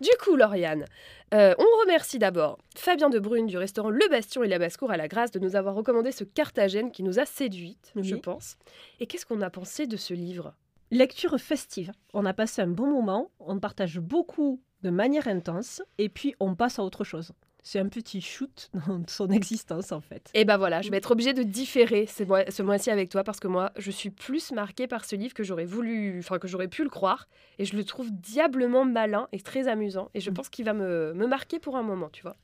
Du 0.00 0.10
coup, 0.22 0.34
Lauriane, 0.36 0.84
euh, 1.32 1.54
on 1.58 1.80
remercie 1.82 2.18
d'abord 2.18 2.58
Fabien 2.76 3.08
de 3.08 3.18
Brune 3.20 3.46
du 3.46 3.56
restaurant 3.56 3.90
Le 3.90 4.08
Bastion 4.08 4.42
et 4.42 4.48
la 4.48 4.58
Basse-Cour 4.58 4.90
à 4.90 4.96
la 4.96 5.06
Grâce 5.06 5.30
de 5.30 5.38
nous 5.38 5.54
avoir 5.54 5.74
recommandé 5.76 6.10
ce 6.10 6.24
Carthagène 6.24 6.90
qui 6.90 7.02
nous 7.04 7.20
a 7.20 7.24
séduites, 7.24 7.92
je 7.96 8.16
pense. 8.16 8.56
Et 9.00 9.06
qu'est-ce 9.06 9.24
qu'on 9.26 9.40
a 9.42 9.50
pensé 9.50 9.86
de 9.86 9.96
ce 9.96 10.12
livre? 10.12 10.54
Lecture 10.92 11.38
festive. 11.40 11.90
On 12.12 12.26
a 12.26 12.34
passé 12.34 12.60
un 12.60 12.66
bon 12.66 12.86
moment, 12.86 13.30
on 13.40 13.58
partage 13.58 13.98
beaucoup 13.98 14.60
de 14.82 14.90
manière 14.90 15.26
intense 15.26 15.80
et 15.96 16.10
puis 16.10 16.34
on 16.38 16.54
passe 16.54 16.78
à 16.78 16.84
autre 16.84 17.02
chose. 17.02 17.32
C'est 17.62 17.78
un 17.78 17.88
petit 17.88 18.20
shoot 18.20 18.70
dans 18.88 19.02
son 19.08 19.28
existence 19.30 19.90
en 19.90 20.02
fait. 20.02 20.30
Et 20.34 20.44
ben 20.44 20.58
voilà, 20.58 20.82
je 20.82 20.90
vais 20.90 20.98
être 20.98 21.12
obligée 21.12 21.32
de 21.32 21.44
différer 21.44 22.04
ce 22.06 22.24
mois- 22.24 22.50
ce 22.50 22.62
mois-ci 22.62 22.90
avec 22.90 23.08
toi 23.08 23.24
parce 23.24 23.40
que 23.40 23.48
moi, 23.48 23.72
je 23.78 23.90
suis 23.90 24.10
plus 24.10 24.52
marquée 24.52 24.86
par 24.86 25.06
ce 25.06 25.16
livre 25.16 25.32
que 25.32 25.44
j'aurais 25.44 25.64
voulu, 25.64 26.18
enfin 26.18 26.38
que 26.38 26.46
j'aurais 26.46 26.68
pu 26.68 26.82
le 26.84 26.90
croire. 26.90 27.26
Et 27.58 27.64
je 27.64 27.74
le 27.74 27.84
trouve 27.84 28.10
diablement 28.12 28.84
malin 28.84 29.28
et 29.32 29.40
très 29.40 29.68
amusant. 29.68 30.10
Et 30.12 30.20
je 30.20 30.28
Mm. 30.30 30.34
pense 30.34 30.50
qu'il 30.50 30.66
va 30.66 30.74
me, 30.74 31.14
me 31.14 31.26
marquer 31.26 31.58
pour 31.58 31.76
un 31.76 31.82
moment, 31.82 32.10
tu 32.10 32.20
vois. 32.22 32.36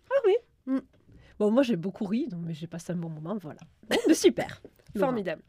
Bon, 1.38 1.50
moi 1.52 1.62
j'ai 1.62 1.76
beaucoup 1.76 2.04
ri, 2.06 2.26
donc 2.28 2.40
mais 2.44 2.54
j'ai 2.54 2.66
passé 2.66 2.92
un 2.92 2.96
bon 2.96 3.08
moment, 3.10 3.36
voilà. 3.36 3.60
Bon, 3.90 3.96
mais 4.08 4.14
super. 4.14 4.60
Formidable. 4.98 5.42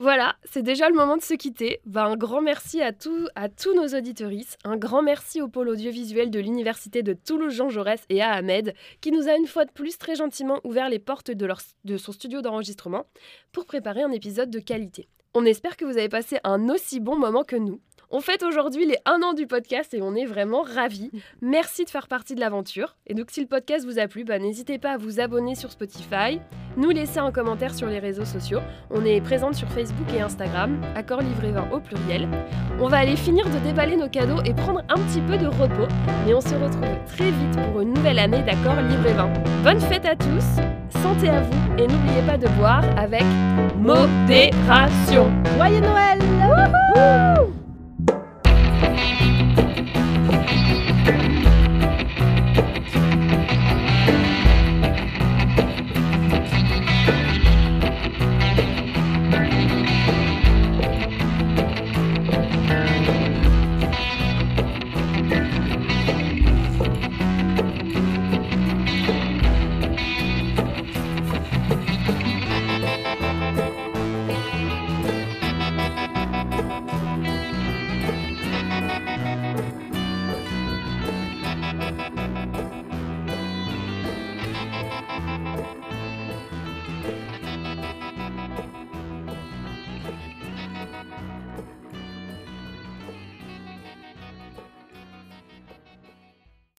Voilà, 0.00 0.36
c'est 0.44 0.62
déjà 0.62 0.88
le 0.88 0.94
moment 0.94 1.16
de 1.16 1.22
se 1.22 1.34
quitter. 1.34 1.80
Bah, 1.84 2.04
un 2.04 2.16
grand 2.16 2.40
merci 2.40 2.80
à, 2.80 2.92
tous 2.92 3.28
à 3.34 3.48
tous 3.48 3.74
nos 3.74 3.98
auditorices. 3.98 4.56
Un 4.62 4.76
grand 4.76 5.02
merci 5.02 5.42
au 5.42 5.48
pôle 5.48 5.68
audiovisuel 5.68 6.30
de 6.30 6.38
l'Université 6.38 7.02
de 7.02 7.14
Toulouse-Jean 7.14 7.68
Jaurès 7.68 8.04
et 8.08 8.22
à 8.22 8.30
Ahmed, 8.30 8.74
qui 9.00 9.10
nous 9.10 9.28
a 9.28 9.36
une 9.36 9.48
fois 9.48 9.64
de 9.64 9.72
plus 9.72 9.98
très 9.98 10.14
gentiment 10.14 10.60
ouvert 10.62 10.88
les 10.88 11.00
portes 11.00 11.32
de, 11.32 11.48
de 11.84 11.96
son 11.96 12.12
studio 12.12 12.42
d'enregistrement 12.42 13.06
pour 13.50 13.66
préparer 13.66 14.02
un 14.02 14.12
épisode 14.12 14.50
de 14.50 14.60
qualité. 14.60 15.08
On 15.34 15.44
espère 15.44 15.76
que 15.76 15.84
vous 15.84 15.98
avez 15.98 16.08
passé 16.08 16.38
un 16.44 16.68
aussi 16.68 17.00
bon 17.00 17.18
moment 17.18 17.42
que 17.42 17.56
nous. 17.56 17.80
On 18.10 18.20
fête 18.20 18.42
aujourd'hui 18.42 18.86
les 18.86 18.96
1 19.04 19.20
an 19.20 19.34
du 19.34 19.46
podcast 19.46 19.92
et 19.92 20.00
on 20.00 20.14
est 20.14 20.24
vraiment 20.24 20.62
ravis. 20.62 21.10
Merci 21.42 21.84
de 21.84 21.90
faire 21.90 22.08
partie 22.08 22.34
de 22.34 22.40
l'aventure. 22.40 22.96
Et 23.06 23.12
donc 23.12 23.30
si 23.30 23.42
le 23.42 23.46
podcast 23.46 23.84
vous 23.84 23.98
a 23.98 24.08
plu, 24.08 24.24
bah, 24.24 24.38
n'hésitez 24.38 24.78
pas 24.78 24.92
à 24.92 24.96
vous 24.96 25.20
abonner 25.20 25.54
sur 25.54 25.70
Spotify, 25.70 26.40
nous 26.78 26.88
laisser 26.88 27.18
un 27.18 27.30
commentaire 27.30 27.74
sur 27.74 27.86
les 27.86 27.98
réseaux 27.98 28.24
sociaux. 28.24 28.60
On 28.90 29.04
est 29.04 29.20
présente 29.20 29.56
sur 29.56 29.68
Facebook 29.68 30.06
et 30.16 30.22
Instagram, 30.22 30.80
accord 30.94 31.20
livré 31.20 31.52
20 31.52 31.70
au 31.70 31.80
pluriel. 31.80 32.26
On 32.80 32.88
va 32.88 32.96
aller 32.98 33.14
finir 33.16 33.44
de 33.44 33.58
déballer 33.58 33.96
nos 33.96 34.08
cadeaux 34.08 34.40
et 34.46 34.54
prendre 34.54 34.80
un 34.88 34.96
petit 34.96 35.20
peu 35.20 35.36
de 35.36 35.46
repos, 35.46 35.92
mais 36.24 36.32
on 36.32 36.40
se 36.40 36.54
retrouve 36.54 36.96
très 37.08 37.30
vite 37.30 37.60
pour 37.72 37.82
une 37.82 37.92
nouvelle 37.92 38.20
année 38.20 38.42
d'accord 38.42 38.80
livré 38.88 39.12
20. 39.12 39.62
Bonne 39.62 39.80
fête 39.80 40.06
à 40.06 40.16
tous, 40.16 40.62
santé 41.02 41.28
à 41.28 41.42
vous 41.42 41.74
et 41.76 41.86
n'oubliez 41.86 42.22
pas 42.26 42.38
de 42.38 42.48
boire 42.56 42.84
avec 42.96 43.24
modération. 43.76 45.30
Joyeux 45.58 45.80
Noël 45.80 46.18
Wouhou 46.40 47.67